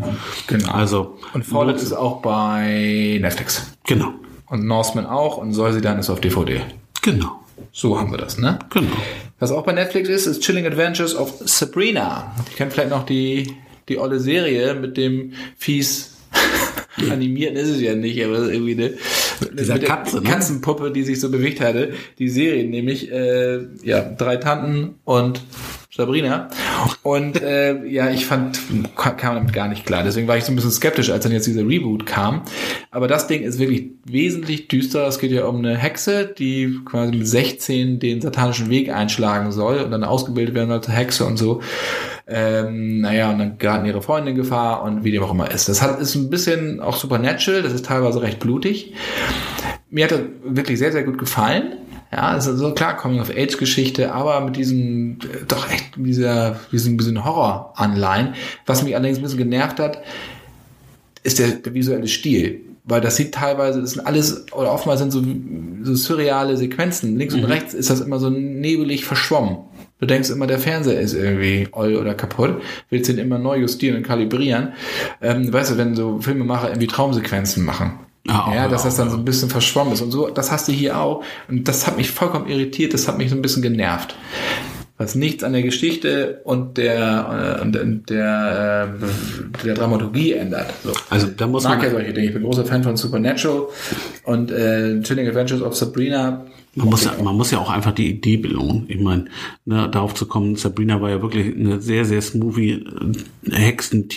Genau. 0.48 0.70
Also, 0.70 1.16
Und 1.32 1.46
Fallout 1.46 1.76
ist 1.76 1.94
auch 1.94 2.20
bei 2.20 3.18
Netflix. 3.20 3.72
genau, 3.86 4.12
Und 4.48 4.64
Norseman 4.64 5.06
auch 5.06 5.38
und 5.38 5.52
soll 5.52 5.72
sie 5.72 5.80
dann 5.80 5.98
ist 5.98 6.10
auf 6.10 6.20
DVD. 6.20 6.60
genau, 7.02 7.40
So 7.72 7.98
haben 7.98 8.10
wir 8.10 8.18
das, 8.18 8.38
ne? 8.38 8.58
genau. 8.72 8.92
Was 9.38 9.50
auch 9.50 9.64
bei 9.64 9.72
Netflix 9.72 10.08
ist, 10.08 10.26
ist 10.26 10.42
Chilling 10.42 10.66
Adventures 10.66 11.14
of 11.14 11.32
Sabrina. 11.44 12.34
Ich 12.48 12.56
kenne 12.56 12.70
vielleicht 12.70 12.90
noch 12.90 13.04
die, 13.04 13.54
die 13.88 13.98
olle 13.98 14.18
Serie 14.20 14.74
mit 14.74 14.96
dem 14.96 15.32
fies 15.58 16.12
animierten 17.10 17.56
ist 17.56 17.68
es 17.68 17.80
ja 17.80 17.94
nicht, 17.94 18.22
aber 18.24 18.50
irgendwie 18.50 18.72
eine, 18.72 18.94
Dieser 19.52 19.74
mit 19.74 19.84
Katze, 19.84 20.22
ne? 20.22 20.30
Katzenpuppe, 20.30 20.90
die 20.90 21.02
sich 21.02 21.20
so 21.20 21.30
bewegt 21.30 21.60
hatte. 21.60 21.92
Die 22.18 22.28
Serie 22.28 22.64
nämlich, 22.66 23.10
äh, 23.10 23.60
ja, 23.82 24.00
drei 24.02 24.36
Tanten 24.36 24.94
und 25.04 25.42
Sabrina. 25.96 26.48
Und 27.02 27.40
äh, 27.42 27.84
ja, 27.86 28.10
ich 28.10 28.26
fand, 28.26 28.60
kam 28.94 29.34
damit 29.34 29.52
gar 29.52 29.68
nicht 29.68 29.86
klar. 29.86 30.02
Deswegen 30.04 30.28
war 30.28 30.36
ich 30.36 30.44
so 30.44 30.52
ein 30.52 30.56
bisschen 30.56 30.70
skeptisch, 30.70 31.10
als 31.10 31.22
dann 31.22 31.32
jetzt 31.32 31.46
dieser 31.46 31.66
Reboot 31.66 32.06
kam. 32.06 32.42
Aber 32.90 33.08
das 33.08 33.26
Ding 33.26 33.42
ist 33.42 33.58
wirklich 33.58 33.90
wesentlich 34.04 34.68
düster. 34.68 35.06
Es 35.06 35.18
geht 35.18 35.32
ja 35.32 35.46
um 35.46 35.58
eine 35.58 35.76
Hexe, 35.76 36.26
die 36.26 36.80
quasi 36.84 37.12
mit 37.16 37.26
16 37.26 37.98
den 37.98 38.20
satanischen 38.20 38.68
Weg 38.70 38.92
einschlagen 38.92 39.52
soll 39.52 39.78
und 39.78 39.90
dann 39.90 40.04
ausgebildet 40.04 40.54
werden 40.54 40.68
soll 40.68 40.82
zur 40.82 40.94
Hexe 40.94 41.24
und 41.24 41.36
so. 41.36 41.62
Ähm, 42.28 43.00
naja, 43.00 43.30
und 43.30 43.38
dann 43.38 43.58
geraten 43.58 43.86
ihre 43.86 44.02
Freunde 44.02 44.30
in 44.30 44.36
Gefahr 44.36 44.82
und 44.82 45.04
wie 45.04 45.12
dem 45.12 45.22
auch 45.22 45.30
immer 45.30 45.50
ist. 45.50 45.68
Das 45.68 45.80
hat, 45.80 46.00
ist 46.00 46.14
ein 46.16 46.28
bisschen 46.28 46.80
auch 46.80 46.96
supernatural, 46.96 47.62
das 47.62 47.72
ist 47.72 47.86
teilweise 47.86 48.20
recht 48.20 48.40
blutig. 48.40 48.94
Mir 49.90 50.04
hat 50.04 50.10
das 50.10 50.20
wirklich 50.44 50.78
sehr, 50.78 50.92
sehr 50.92 51.04
gut 51.04 51.18
gefallen. 51.18 51.76
Ja, 52.12 52.36
ist 52.36 52.44
so 52.44 52.72
klar, 52.72 52.96
Coming-of-Age-Geschichte, 52.96 54.12
aber 54.12 54.40
mit 54.40 54.56
diesem, 54.56 55.18
äh, 55.22 55.44
doch 55.46 55.70
echt, 55.70 55.94
dieser, 55.96 56.60
diesem 56.72 56.96
bisschen 56.96 57.24
Horror-Anleihen. 57.24 58.34
Was 58.64 58.82
mich 58.82 58.94
allerdings 58.94 59.18
ein 59.18 59.22
bisschen 59.22 59.38
genervt 59.38 59.80
hat, 59.80 60.02
ist 61.22 61.38
der, 61.38 61.48
der 61.48 61.74
visuelle 61.74 62.06
Stil. 62.06 62.60
Weil 62.84 63.00
das 63.00 63.16
sieht 63.16 63.34
teilweise, 63.34 63.80
das 63.80 63.92
sind 63.92 64.06
alles, 64.06 64.52
oder 64.52 64.72
oftmals 64.72 65.00
sind 65.00 65.10
so, 65.10 65.20
so 65.82 65.94
surreale 65.96 66.56
Sequenzen. 66.56 67.16
Links 67.16 67.34
und 67.34 67.44
rechts 67.44 67.74
ist 67.74 67.90
das 67.90 68.00
immer 68.00 68.20
so 68.20 68.30
nebelig 68.30 69.04
verschwommen. 69.04 69.58
Du 69.98 70.06
denkst 70.06 70.30
immer, 70.30 70.46
der 70.46 70.60
Fernseher 70.60 71.00
ist 71.00 71.14
irgendwie 71.14 71.68
oll 71.72 71.96
oder 71.96 72.14
kaputt, 72.14 72.62
willst 72.90 73.08
den 73.08 73.18
immer 73.18 73.38
neu 73.38 73.56
justieren 73.58 73.96
und 73.96 74.02
kalibrieren. 74.04 74.74
Ähm, 75.20 75.52
weißt 75.52 75.72
du, 75.72 75.78
wenn 75.78 75.96
so 75.96 76.20
Filmemacher 76.20 76.68
irgendwie 76.68 76.86
Traumsequenzen 76.86 77.64
machen. 77.64 77.98
Ja, 78.28 78.54
Ja, 78.54 78.68
dass 78.68 78.84
das 78.84 78.96
dann 78.96 79.10
so 79.10 79.16
ein 79.16 79.24
bisschen 79.24 79.50
verschwommen 79.50 79.92
ist 79.92 80.02
und 80.02 80.10
so. 80.10 80.28
Das 80.28 80.50
hast 80.50 80.68
du 80.68 80.72
hier 80.72 80.98
auch. 80.98 81.22
Und 81.48 81.68
das 81.68 81.86
hat 81.86 81.96
mich 81.96 82.10
vollkommen 82.10 82.48
irritiert, 82.48 82.94
das 82.94 83.08
hat 83.08 83.18
mich 83.18 83.30
so 83.30 83.36
ein 83.36 83.42
bisschen 83.42 83.62
genervt. 83.62 84.16
Was 84.98 85.14
nichts 85.14 85.44
an 85.44 85.52
der 85.52 85.62
Geschichte 85.62 86.40
und 86.44 86.78
der, 86.78 87.58
äh, 87.58 87.62
und 87.62 88.08
der, 88.08 88.88
äh, 88.88 89.64
der 89.64 89.74
Dramaturgie 89.74 90.32
ändert. 90.32 90.72
So. 90.82 90.92
Also 91.10 91.26
da 91.36 91.46
muss 91.46 91.64
Ich 91.64 91.68
mag 91.68 91.78
man, 91.78 91.86
ja 91.86 91.92
solche 91.92 92.12
Dinge. 92.14 92.28
Ich 92.28 92.32
bin 92.32 92.42
großer 92.42 92.64
Fan 92.64 92.82
von 92.82 92.96
Supernatural 92.96 93.66
und 94.24 94.50
äh, 94.50 95.00
Chilling 95.02 95.28
Adventures 95.28 95.60
of 95.60 95.76
Sabrina. 95.76 96.46
Man 96.76 96.90
muss, 96.90 97.04
ja, 97.04 97.12
man 97.22 97.34
muss 97.36 97.50
ja 97.50 97.58
auch 97.58 97.70
einfach 97.70 97.92
die 97.92 98.08
Idee 98.10 98.36
belohnen. 98.36 98.84
Ich 98.88 99.00
meine, 99.00 99.24
ne, 99.64 99.88
darauf 99.90 100.14
zu 100.14 100.26
kommen, 100.26 100.56
Sabrina 100.56 101.00
war 101.00 101.08
ja 101.10 101.22
wirklich 101.22 101.56
eine 101.56 101.80
sehr, 101.80 102.04
sehr 102.04 102.20
smoothie 102.20 102.84
äh, 103.50 103.50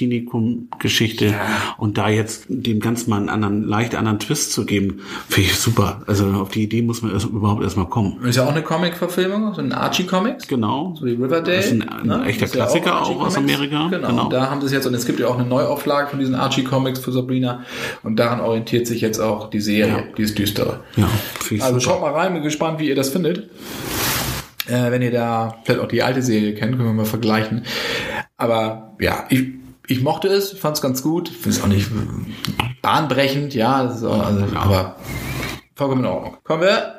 Hexen-Tinikum-Geschichte. 0.10 1.34
Und 1.78 1.98
da 1.98 2.10
jetzt 2.10 2.46
dem 2.50 2.80
Ganzen 2.80 3.10
mal 3.10 3.18
einen 3.18 3.30
anderen, 3.30 3.64
leicht 3.68 3.96
anderen 3.96 4.20
Twist 4.20 4.54
zu 4.54 4.66
geben, 4.66 5.00
finde 5.28 5.50
ich 5.50 5.56
super. 5.56 6.02
Also 6.08 6.26
auf 6.28 6.50
die 6.50 6.64
Idee 6.64 6.82
muss 6.82 7.02
man 7.02 7.12
erst, 7.14 7.28
überhaupt 7.28 7.64
erstmal 7.64 7.88
kommen. 7.88 8.18
Ist 8.24 8.36
ja 8.36 8.46
auch 8.46 8.52
eine 8.52 8.62
Comic-Verfilmung, 8.64 9.54
so 9.54 9.62
ein 9.62 9.72
Archie-Comics. 9.72 10.48
Genau. 10.48 10.96
So 11.00 11.06
wie 11.06 11.12
Riverdale. 11.12 11.58
Das 11.58 11.66
ist 11.68 11.72
ein- 11.82 11.88
ein 12.12 12.24
echter 12.26 12.46
Ist 12.46 12.56
ja 12.56 12.62
Klassiker 12.66 13.02
auch 13.02 13.10
Archie 13.10 13.16
aus. 13.20 13.38
Amerika. 13.38 13.88
Genau. 13.90 14.08
Genau. 14.10 14.24
Und 14.26 14.34
da 14.34 14.50
haben 14.50 14.60
sie 14.62 14.68
es 14.68 14.74
jetzt, 14.74 14.86
und 14.88 14.94
es 14.94 15.06
gibt 15.06 15.20
ja 15.20 15.28
auch 15.28 15.38
eine 15.38 15.48
Neuauflage 15.48 16.10
von 16.10 16.20
diesen 16.20 16.36
Archie-Comics 16.36 17.00
für 17.00 17.12
Sabrina. 17.12 17.64
Und 18.04 18.18
daran 18.18 18.40
orientiert 18.42 18.88
sich 18.88 19.02
jetzt 19.02 19.20
auch 19.20 19.50
die 19.50 19.62
Serie, 19.62 19.88
Ja. 19.94 20.04
die 20.18 20.22
ist 20.24 20.38
düstere. 20.38 20.80
Ja, 20.96 21.08
finde 21.40 21.56
ich 21.56 21.64
Also 21.64 21.80
super. 21.80 21.94
schaut 21.94 22.02
mal 22.02 22.12
rein, 22.12 22.34
gespannt, 22.50 22.80
wie 22.80 22.90
ihr 22.90 22.96
das 22.96 23.10
findet. 23.10 23.50
Äh, 24.68 24.92
wenn 24.92 25.02
ihr 25.02 25.12
da 25.12 25.58
vielleicht 25.64 25.82
auch 25.82 25.88
die 25.88 26.04
alte 26.04 26.22
Serie 26.22 26.54
kennt, 26.54 26.78
können 26.78 26.90
wir 26.90 26.94
mal 26.94 27.06
vergleichen. 27.06 27.66
Aber 28.38 28.96
ja, 29.00 29.26
ich, 29.30 29.48
ich 29.88 30.02
mochte 30.02 30.28
es, 30.28 30.52
fand 30.52 30.76
es 30.76 30.82
ganz 30.82 31.02
gut. 31.02 31.30
Ich 31.30 31.38
finde 31.38 31.58
es 31.58 31.64
auch 31.64 31.68
nicht 31.68 31.90
bahnbrechend, 32.82 33.56
ja, 33.56 33.84
auch, 33.84 34.26
also, 34.26 34.46
aber 34.56 34.98
vollkommen 35.76 36.04
in 36.04 36.10
Ordnung. 36.10 36.38
Kommen 36.44 36.62
wir, 36.62 36.96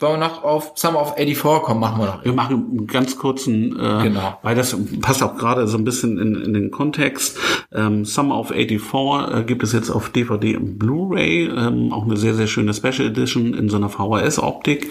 wollen 0.00 0.20
wir 0.20 0.28
noch 0.28 0.44
auf 0.44 0.72
Summer 0.76 1.00
of 1.02 1.14
84 1.16 1.62
kommen, 1.62 1.80
machen 1.80 2.00
wir 2.00 2.06
noch. 2.06 2.24
Wir 2.24 2.32
machen 2.32 2.66
einen 2.70 2.86
ganz 2.86 3.18
kurzen, 3.18 3.72
äh, 3.78 4.02
Genau. 4.04 4.38
weil 4.42 4.54
das 4.54 4.76
passt 5.00 5.22
auch 5.22 5.36
gerade 5.36 5.66
so 5.66 5.76
ein 5.76 5.84
bisschen 5.84 6.18
in, 6.18 6.36
in 6.36 6.54
den 6.54 6.70
Kontext. 6.70 7.38
Ähm, 7.72 8.04
Summer 8.04 8.38
of 8.38 8.48
84 8.50 9.40
äh, 9.40 9.44
gibt 9.44 9.62
es 9.64 9.72
jetzt 9.72 9.90
auf 9.90 10.10
DVD 10.10 10.56
und 10.56 10.78
Blu-ray, 10.78 11.46
ähm, 11.48 11.92
auch 11.92 12.04
eine 12.04 12.16
sehr, 12.16 12.34
sehr 12.34 12.46
schöne 12.46 12.74
Special 12.74 13.08
Edition 13.08 13.54
in 13.54 13.68
so 13.68 13.76
einer 13.76 13.88
VHS-Optik 13.88 14.88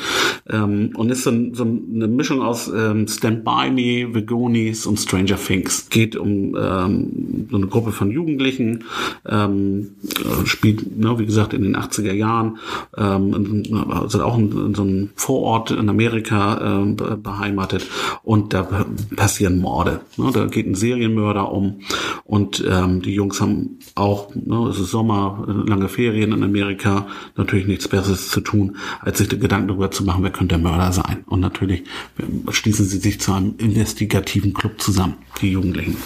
ähm, 0.50 0.92
und 0.96 1.10
ist 1.10 1.24
so, 1.24 1.32
ein, 1.32 1.54
so 1.54 1.64
eine 1.64 2.08
Mischung 2.08 2.42
aus 2.42 2.68
ähm, 2.68 3.08
Stand 3.08 3.46
By 3.46 3.70
Me, 3.72 4.12
The 4.14 4.26
Goonies 4.26 4.86
und 4.86 4.98
Stranger 4.98 5.38
Things. 5.38 5.88
Geht 5.90 6.16
um 6.18 6.56
ähm, 6.60 7.48
so 7.50 7.58
eine 7.58 7.68
Gruppe 7.68 7.92
von 7.94 8.12
Jugendlichen, 8.12 8.84
ähm, 9.28 9.92
äh, 10.20 10.46
spielt, 10.46 10.98
ne, 10.98 11.18
wie 11.18 11.26
gesagt, 11.26 11.54
in 11.54 11.64
den 11.64 11.78
80er 11.78 12.14
Jahren, 12.14 12.58
ähm, 12.98 13.64
also 13.90 14.24
auch 14.24 14.38
in, 14.38 14.52
in 14.52 14.76
so 14.76 14.82
einem 14.84 14.97
Vorort 15.16 15.72
in 15.72 15.90
Amerika 15.90 16.60
ähm, 16.62 16.96
be- 16.96 17.18
beheimatet 17.18 17.88
und 18.24 18.54
da 18.54 18.86
passieren 19.16 19.60
Morde. 19.60 20.02
Ne? 20.18 20.32
Da 20.34 20.46
geht 20.46 20.68
ein 20.68 20.76
Serienmörder 20.76 21.52
um 21.52 21.82
und 22.26 22.64
ähm, 22.70 23.02
die 23.02 23.14
Jungs 23.14 23.40
haben 23.42 23.80
auch, 23.96 24.34
ne, 24.36 24.68
es 24.70 24.80
ist 24.80 24.92
Sommer, 24.92 25.46
äh, 25.48 25.70
lange 25.70 25.88
Ferien 25.90 26.32
in 26.34 26.44
Amerika, 26.44 27.08
natürlich 27.36 27.68
nichts 27.68 27.88
Besseres 27.88 28.30
zu 28.30 28.42
tun, 28.42 28.78
als 29.02 29.18
sich 29.20 29.30
Gedanken 29.30 29.70
darüber 29.70 29.92
zu 29.92 30.04
machen, 30.04 30.24
wer 30.24 30.32
könnte 30.32 30.56
der 30.56 30.64
Mörder 30.64 30.92
sein. 30.92 31.24
Und 31.28 31.40
natürlich 31.40 31.82
äh, 32.18 32.52
schließen 32.52 32.86
sie 32.86 32.98
sich 32.98 33.20
zu 33.20 33.34
einem 33.34 33.56
investigativen 33.58 34.54
Club 34.54 34.82
zusammen, 34.82 35.16
die 35.42 35.52
Jugendlichen. 35.52 35.98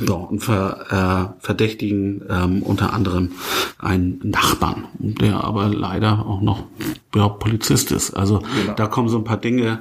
So, 0.00 0.16
und 0.16 0.40
ver, 0.44 1.34
äh, 1.40 1.44
verdächtigen 1.44 2.22
ähm, 2.30 2.62
unter 2.62 2.92
anderem 2.92 3.32
einen 3.78 4.20
Nachbarn, 4.22 4.84
der 4.98 5.42
aber 5.42 5.68
leider 5.68 6.24
auch 6.24 6.40
noch 6.40 6.64
ja, 7.18 7.28
Polizist 7.28 7.92
ist. 7.92 8.14
Also 8.14 8.42
da 8.76 8.86
kommen 8.86 9.08
so 9.08 9.18
ein 9.18 9.24
paar 9.24 9.36
Dinge 9.36 9.80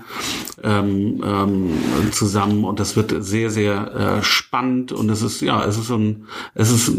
ähm, 0.64 1.22
ähm, 1.24 1.72
zusammen 2.12 2.64
und 2.64 2.80
das 2.80 2.96
wird 2.96 3.14
sehr, 3.24 3.52
sehr 3.52 3.94
äh, 4.20 4.24
spannend 4.24 4.92
und 4.92 5.10
es 5.10 5.22
ist, 5.22 5.42
ja, 5.42 5.64
es 5.64 5.78
ist 5.78 5.88
so 5.88 5.96
ein, 5.96 6.26
es 6.56 6.72
ist 6.72 6.92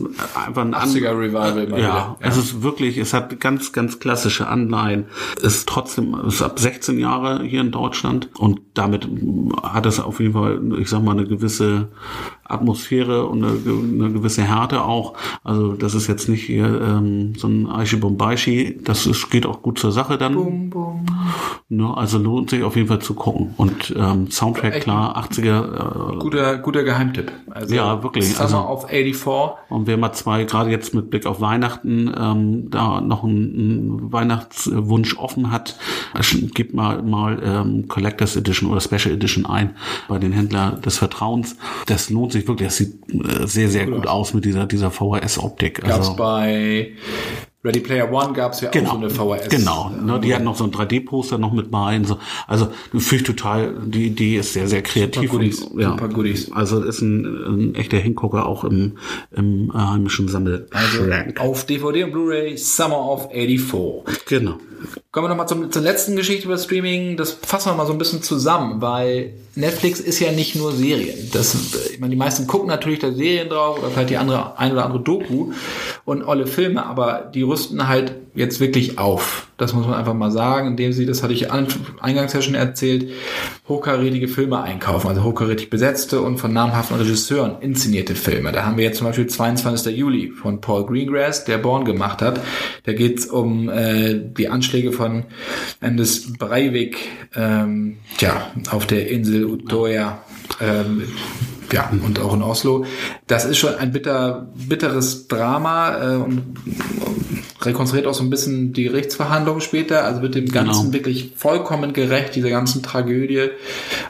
einfach 0.47 0.62
ein 0.62 0.74
80er 0.74 1.11
Revival 1.18 1.66
mal 1.66 1.80
ja, 1.80 2.16
wieder. 2.16 2.16
es 2.20 2.36
ist 2.36 2.62
wirklich, 2.62 2.99
es 2.99 3.12
hat 3.12 3.41
ganz, 3.41 3.72
ganz 3.72 3.99
klassische 3.99 4.47
Anleihen. 4.47 5.07
Es 5.43 5.57
ist 5.57 5.68
trotzdem, 5.68 6.14
es 6.26 6.34
ist 6.34 6.43
ab 6.43 6.59
16 6.59 6.99
Jahre 6.99 7.43
hier 7.43 7.61
in 7.61 7.72
Deutschland 7.72 8.30
und 8.39 8.61
damit 8.74 9.09
hat 9.62 9.86
es 9.86 9.99
auf 9.99 10.20
jeden 10.20 10.34
Fall, 10.34 10.61
ich 10.78 10.89
sag 10.89 11.03
mal, 11.03 11.12
eine 11.12 11.26
gewisse 11.26 11.89
Atmosphäre 12.49 13.26
und 13.26 13.44
eine, 13.44 13.53
eine 13.53 14.12
gewisse 14.12 14.42
Härte 14.42 14.82
auch. 14.84 15.14
Also 15.44 15.72
das 15.72 15.94
ist 15.94 16.07
jetzt 16.07 16.28
nicht 16.28 16.44
hier 16.44 16.66
ähm, 16.80 17.34
so 17.36 17.49
ein 17.49 17.68
Aishi 17.68 17.96
Bombaishi, 17.96 18.78
das 18.82 19.07
ist, 19.07 19.30
geht 19.30 19.46
auch 19.46 19.62
gut 19.62 19.78
zur 19.78 19.92
Sache 19.92 20.18
dann. 20.18 20.34
Bum, 20.34 20.70
bum. 20.70 21.07
Ne? 21.68 21.94
Also 21.96 22.18
lohnt 22.18 22.51
sich 22.51 22.62
auf 22.62 22.76
jeden 22.76 22.88
Fall 22.88 23.01
zu 23.01 23.14
gucken. 23.14 23.53
Und 23.57 23.94
ähm, 23.96 24.30
Soundtrack, 24.30 24.74
Echt 24.76 24.84
klar, 24.84 25.16
80er. 25.22 26.14
Äh, 26.14 26.18
Guter, 26.18 26.59
guter 26.59 26.82
Geheimtipp. 26.82 27.30
Also, 27.51 27.74
Ja, 27.74 28.03
wirklich, 28.03 28.26
Summer 28.34 28.40
also- 28.42 28.59
of 28.59 28.88
84. 28.88 29.59
und 29.68 29.86
wer 29.86 29.96
mal 29.99 30.12
zwei, 30.12 30.44
gerade 30.44 30.70
jetzt 30.70 30.94
mit 30.94 31.11
Blick 31.11 31.26
auf 31.26 31.40
Weihnachten, 31.40 32.11
ähm, 32.18 32.70
da 32.70 33.01
noch 33.01 33.22
einen, 33.24 33.55
einen 33.55 34.12
Weihnachtswunsch 34.12 35.16
offen 35.18 35.51
hat, 35.51 35.76
gibt 36.55 36.74
mal 36.74 37.03
mal 37.03 37.40
ähm, 37.44 37.88
Collectors 37.88 38.36
Edition 38.36 38.70
oder 38.70 38.80
Special 38.80 39.12
Edition 39.14 39.44
ein 39.46 39.76
bei 40.09 40.18
den 40.18 40.32
Händler 40.32 40.72
des 40.72 40.99
Vertrauens. 40.99 41.57
Das 41.86 42.11
lohnt 42.11 42.32
sich 42.32 42.38
wirklich. 42.47 42.68
Das 42.68 42.76
sieht 42.76 42.95
äh, 43.11 43.47
sehr, 43.47 43.68
sehr 43.68 43.86
gut 43.86 44.07
aus 44.07 44.34
mit 44.34 44.45
dieser, 44.45 44.66
dieser 44.66 44.91
VHS-Optik. 44.91 45.80
Gab's 45.82 45.95
Also, 45.95 46.16
bei 46.16 46.93
Ready 47.64 47.80
Player 47.80 48.11
One 48.12 48.34
gab's 48.34 48.61
ja 48.61 48.70
Genau, 48.70 48.91
auch 48.91 48.95
so 48.95 49.26
eine 49.30 49.39
VHS. 49.41 49.49
genau. 49.49 49.91
Ne, 49.91 50.20
die 50.20 50.32
hatten 50.32 50.45
noch 50.45 50.55
so 50.57 50.62
ein 50.62 50.70
3D-Poster 50.70 51.39
noch 51.39 51.53
mit 51.53 51.72
bei. 51.72 52.01
So. 52.05 52.18
Also 52.47 52.68
finde 52.93 53.16
ich 53.16 53.22
total, 53.24 53.74
die 53.84 54.07
Idee 54.07 54.36
ist 54.36 54.53
sehr, 54.53 54.68
sehr 54.68 54.82
kreativ. 54.82 55.30
Goodies, 55.30 55.62
und, 55.62 55.80
ja. 55.80 55.91
super 55.91 56.09
Goodies. 56.09 56.53
Also 56.53 56.80
ist 56.82 57.01
ein, 57.01 57.24
ein 57.24 57.74
echter 57.74 57.97
Hingucker 57.97 58.47
auch 58.47 58.62
im, 58.62 58.97
im 59.34 59.72
heimischen 59.74 60.28
Sammelschrank. 60.28 61.41
Also 61.41 61.51
auf 61.51 61.64
DVD 61.66 62.05
und 62.05 62.12
Blu-ray 62.12 62.57
Summer 62.57 63.05
of 63.11 63.28
84. 63.32 64.24
genau. 64.26 64.59
Kommen 65.11 65.24
wir 65.28 65.34
nochmal 65.34 65.49
zur 65.49 65.82
letzten 65.82 66.14
Geschichte 66.14 66.47
über 66.47 66.57
Streaming. 66.57 67.16
Das 67.16 67.32
fassen 67.32 67.70
wir 67.72 67.74
mal 67.76 67.86
so 67.86 67.93
ein 67.93 67.99
bisschen 67.99 68.22
zusammen, 68.22 68.80
weil 68.80 69.34
Netflix 69.59 69.98
ist 69.98 70.20
ja 70.20 70.30
nicht 70.30 70.54
nur 70.54 70.72
Serien. 70.72 71.30
Das, 71.32 71.88
ich 71.92 71.98
meine, 71.98 72.12
die 72.12 72.16
meisten 72.16 72.46
gucken 72.46 72.68
natürlich 72.68 73.00
da 73.00 73.12
Serien 73.12 73.48
drauf 73.48 73.80
oder 73.80 73.90
vielleicht 73.90 74.11
die 74.11 74.16
andere, 74.16 74.56
ein 74.56 74.70
oder 74.72 74.84
andere 74.84 75.02
Doku 75.02 75.52
und 76.04 76.22
olle 76.22 76.46
Filme, 76.46 76.86
aber 76.86 77.28
die 77.34 77.42
rüsten 77.42 77.88
halt 77.88 78.14
jetzt 78.34 78.61
wirklich 78.61 78.98
auf. 78.98 79.48
Das 79.56 79.72
muss 79.74 79.84
man 79.84 79.94
einfach 79.94 80.14
mal 80.14 80.30
sagen, 80.30 80.68
indem 80.68 80.92
sie, 80.92 81.06
das 81.06 81.24
hatte 81.24 81.32
ich 81.32 81.50
an, 81.50 81.66
eingangs 82.00 82.32
ja 82.32 82.40
schon 82.40 82.54
erzählt, 82.54 83.11
hochkarätige 83.69 84.29
Filme 84.29 84.62
einkaufen, 84.62 85.09
also 85.09 85.23
hochkarätig 85.23 85.69
besetzte 85.69 86.23
und 86.23 86.39
von 86.39 86.53
namhaften 86.53 86.97
Regisseuren 86.97 87.61
inszenierte 87.61 88.14
Filme. 88.14 88.51
Da 88.53 88.64
haben 88.64 88.77
wir 88.79 88.85
jetzt 88.85 88.99
zum 88.99 89.07
Beispiel 89.07 89.27
22. 89.27 89.97
Juli 89.97 90.31
von 90.31 90.61
Paul 90.61 90.87
Greengrass, 90.87 91.45
der 91.45 91.59
Born 91.59 91.85
gemacht 91.85 92.23
hat. 92.23 92.41
Da 92.85 92.93
geht's 92.93 93.27
um 93.27 93.69
äh, 93.69 94.14
die 94.14 94.49
Anschläge 94.49 94.93
von 94.93 95.25
Anders 95.81 96.33
Breivik 96.39 96.97
ähm, 97.37 97.99
tja, 98.16 98.51
auf 98.71 98.87
der 98.87 99.11
Insel 99.11 99.45
Utøya. 99.45 100.23
Ähm, 100.61 101.03
ja, 101.73 101.91
und 102.05 102.19
auch 102.21 102.35
in 102.35 102.43
Oslo. 102.43 102.85
Das 103.27 103.45
ist 103.45 103.59
schon 103.59 103.75
ein 103.75 103.93
bitter, 103.93 104.49
bitteres 104.55 105.29
Drama 105.29 106.14
äh, 106.14 106.16
und 106.16 106.43
rekonstruiert 107.61 108.07
auch 108.07 108.14
so 108.14 108.23
ein 108.23 108.31
bisschen 108.31 108.73
die 108.73 108.85
Gerichtsverhandlungen 108.85 109.61
später. 109.61 110.05
Also 110.05 110.23
wird 110.23 110.35
dem 110.35 110.47
Ganzen 110.47 110.83
Genau. 110.85 110.93
wirklich 110.93 111.33
vollkommen 111.37 111.93
gerecht, 111.93 112.35
dieser 112.37 112.51
ganzen 112.51 112.83
Tragödie, 112.83 113.49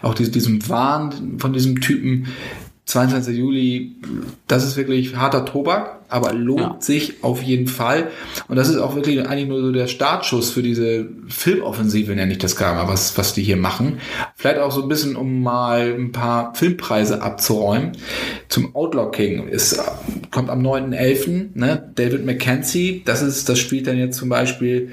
auch 0.03 0.15
diesem, 0.15 0.33
diesem 0.33 0.69
Wahn 0.69 1.37
von 1.39 1.53
diesem 1.53 1.81
Typen. 1.81 2.27
22. 2.89 3.36
Juli, 3.36 3.97
das 4.47 4.64
ist 4.64 4.78
wirklich 4.78 5.14
harter 5.14 5.45
Tobak, 5.45 5.99
aber 6.09 6.32
lohnt 6.32 6.61
Ja. 6.61 6.76
sich 6.80 7.22
auf 7.22 7.43
jeden 7.43 7.66
Fall. 7.66 8.09
Und 8.49 8.57
das 8.57 8.70
ist 8.70 8.78
auch 8.78 8.95
wirklich 8.95 9.28
eigentlich 9.28 9.47
nur 9.47 9.61
so 9.61 9.72
der 9.72 9.89
Startschuss 9.89 10.49
für 10.51 10.62
diese 10.62 11.07
Filmoffensive, 11.28 12.14
nenne 12.14 12.32
ich 12.32 12.39
das 12.39 12.57
gar 12.57 12.74
mal, 12.74 12.91
was, 12.91 13.18
was 13.18 13.34
die 13.34 13.43
hier 13.43 13.59
machen. 13.59 13.99
Vielleicht 14.36 14.59
auch 14.59 14.72
so 14.72 14.80
ein 14.80 14.89
bisschen, 14.89 15.16
um 15.16 15.43
mal 15.43 15.95
ein 15.99 16.12
paar 16.12 16.55
Filmpreise 16.55 17.20
abzuräumen. 17.20 17.93
Zum 18.49 18.74
Outlaw 18.74 19.11
King 19.11 19.49
ist, 19.49 19.78
kommt 20.30 20.49
am 20.49 20.62
9.11., 20.66 21.49
ne? 21.55 21.91
David 21.95 22.24
Mackenzie, 22.24 23.03
das 23.05 23.20
ist, 23.20 23.51
das 23.51 23.59
spielt 23.59 23.86
dann 23.86 23.99
jetzt 23.99 24.16
zum 24.16 24.30
Beispiel 24.30 24.93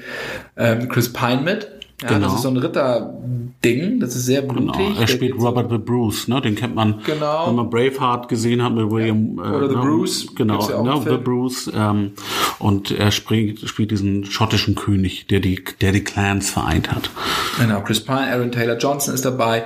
ähm, 0.58 0.88
Chris 0.88 1.10
Pine 1.14 1.40
mit. 1.42 1.70
Ja, 2.02 2.08
Genau. 2.08 2.26
Das 2.26 2.34
ist 2.34 2.42
so 2.42 2.48
ein 2.48 2.56
Ritter-Ding, 2.58 4.00
das 4.00 4.14
ist 4.16 4.26
sehr 4.26 4.42
blutig. 4.42 4.76
Genau. 4.86 5.00
Er 5.00 5.06
spielt 5.06 5.34
Robert 5.40 5.70
the 5.70 5.78
Bruce, 5.78 6.28
ne? 6.28 6.40
Den 6.42 6.54
kennt 6.54 6.74
man, 6.74 7.00
Genau. 7.06 7.48
wenn 7.48 7.54
man 7.54 7.70
Braveheart 7.70 8.28
gesehen 8.28 8.62
hat 8.62 8.74
mit 8.74 8.90
William. 8.90 9.38
äh, 9.38 9.40
Oder 9.42 9.68
The 9.70 9.74
ne? 9.76 9.80
Bruce, 9.80 10.26
Genau, 10.34 10.68
ja 10.68 10.82
ne? 10.82 11.00
The. 11.02 11.16
Bruce. 11.16 11.70
Ähm, 11.74 12.12
und 12.58 12.90
er 12.90 13.10
spielt, 13.12 13.66
spielt 13.68 13.90
diesen 13.90 14.24
schottischen 14.26 14.74
König, 14.74 15.26
der 15.28 15.40
die, 15.40 15.62
der 15.80 15.92
die 15.92 16.04
Clans 16.04 16.50
vereint 16.50 16.92
hat. 16.92 17.10
Genau, 17.58 17.80
Chris 17.80 18.00
Pine, 18.04 18.30
Aaron 18.30 18.52
Taylor 18.52 18.76
Johnson 18.76 19.14
ist 19.14 19.24
dabei. 19.24 19.64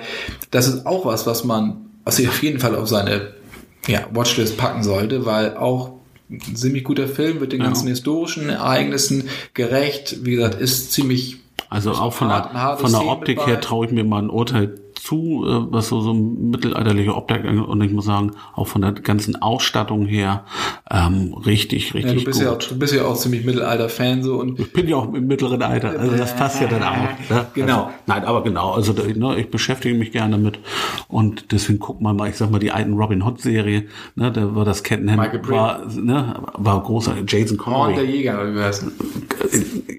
Das 0.53 0.68
ist 0.68 0.87
auch 0.87 1.05
was, 1.07 1.26
was 1.26 1.45
man, 1.45 1.78
was 2.05 2.16
sich 2.16 2.28
auf 2.28 2.43
jeden 2.43 2.61
Fall 2.61 2.76
auf 2.76 2.89
seine 2.89 3.35
ja, 3.89 4.07
Watchlist 4.12 4.57
packen 4.57 4.83
sollte, 4.85 5.26
weil 5.26 5.57
auch 5.57 5.95
ein 6.31 6.55
ziemlich 6.55 6.85
guter 6.85 7.09
Film 7.09 7.41
wird 7.41 7.53
den 7.53 7.62
ganzen 7.62 7.89
historischen 7.89 8.49
Ereignissen 8.51 9.24
gerecht. 9.55 10.18
Wie 10.24 10.33
gesagt, 10.37 10.61
ist 10.61 10.93
ziemlich 10.93 11.39
Also 11.71 11.93
auch 11.93 12.12
von 12.12 12.29
der, 12.29 12.77
von 12.79 12.91
der 12.91 13.07
Optik 13.07 13.47
her 13.47 13.61
traue 13.61 13.87
ich 13.87 13.93
mir 13.93 14.05
mal 14.05 14.23
ein 14.23 14.29
Urteil 14.31 14.75
zu, 15.01 15.45
äh, 15.47 15.73
was 15.73 15.89
so, 15.89 16.01
so 16.01 16.12
mittelalterliche 16.12 17.14
Optik 17.14 17.45
angeht. 17.45 17.66
Und 17.66 17.81
ich 17.81 17.93
muss 17.93 18.05
sagen, 18.05 18.33
auch 18.55 18.66
von 18.66 18.83
der 18.83 18.93
ganzen 18.93 19.41
Ausstattung 19.41 20.07
her 20.07 20.45
ähm, 20.91 21.35
richtig, 21.47 21.91
Ja, 21.91 21.95
richtig 21.95 22.18
du 22.18 22.25
bist 22.25 22.39
gut. 22.39 22.47
ja, 22.47 22.53
auch, 22.53 22.59
du 22.59 22.79
bist 22.79 22.95
ja 22.95 23.05
auch 23.05 23.16
ziemlich 23.16 23.45
Mittelalter-Fan 23.45 24.23
so 24.23 24.39
und 24.39 24.59
Ich 24.61 24.73
bin 24.73 24.89
ja 24.89 24.97
auch 24.97 25.12
im 25.12 25.27
mittleren 25.27 25.62
Alter, 25.62 25.99
also 25.99 26.16
das 26.16 26.37
passt 26.37 26.61
ja 26.61 26.68
dann 26.68 26.83
auch. 26.83 26.97
Ne? 27.31 27.47
Genau. 27.55 27.85
Also, 27.85 27.91
nein, 28.07 28.25
aber 28.25 28.43
genau, 28.43 28.73
also 28.73 28.93
ne, 28.93 29.37
ich 29.39 29.51
beschäftige 29.51 29.95
mich 29.95 30.12
gerne 30.12 30.33
damit 30.37 30.59
und 31.09 31.53
deswegen 31.53 31.79
guckt 31.79 32.01
man 32.01 32.16
mal, 32.16 32.29
ich 32.29 32.37
sag 32.37 32.51
mal, 32.51 32.59
die 32.59 32.73
alten 32.73 32.95
Robin 32.95 33.23
Hood 33.23 33.41
Serie, 33.41 33.87
ne, 34.16 34.31
da 34.31 34.55
war 34.55 34.64
das 34.64 34.83
Kettenhemd, 34.83 35.49
war, 35.49 35.87
ne, 35.87 36.43
war 36.55 36.83
großer, 36.83 37.14
Jason 37.27 37.59
Horn 37.64 37.95
der 37.95 38.03
Connery. 38.03 38.16
Jäger, 38.16 38.41
oder 38.41 38.55
wie 38.55 38.61
heißt 38.61 38.85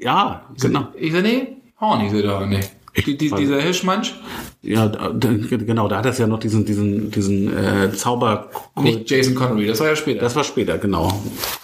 Ja, 0.01 0.43
genau. 0.59 0.87
Ich 0.95 1.11
sag, 1.13 1.23
nee, 1.23 1.60
Horn, 1.81 2.05
ich 2.05 2.11
sag 2.11 2.23
doch, 2.23 2.45
nee. 2.45 2.59
Die, 3.05 3.17
die, 3.17 3.31
weiß- 3.31 3.37
dieser 3.37 3.61
Hirschmansch? 3.61 4.13
Ja, 4.61 4.87
genau, 4.87 5.87
da 5.87 5.97
hat 5.99 6.05
es 6.07 6.17
ja 6.17 6.27
noch 6.27 6.39
diesen, 6.39 6.65
diesen, 6.65 7.09
diesen 7.09 7.57
äh, 7.57 7.91
Zauber. 7.93 8.49
Nicht 8.81 9.09
Jason 9.09 9.33
Connery, 9.33 9.65
das 9.65 9.79
war 9.79 9.87
ja 9.87 9.95
später. 9.95 10.19
Das 10.21 10.35
war 10.35 10.43
später, 10.43 10.77
genau. 10.77 11.11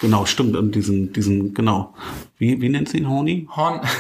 Genau, 0.01 0.25
stimmt. 0.25 0.55
Und 0.55 0.73
diesen, 0.73 1.11
diesen, 1.13 1.53
genau. 1.53 1.93
Wie, 2.37 2.59
wie 2.61 2.69
nennt 2.69 2.89
sie 2.89 2.97
ihn, 2.99 3.09
Horny? 3.09 3.47
Horn. 3.55 3.81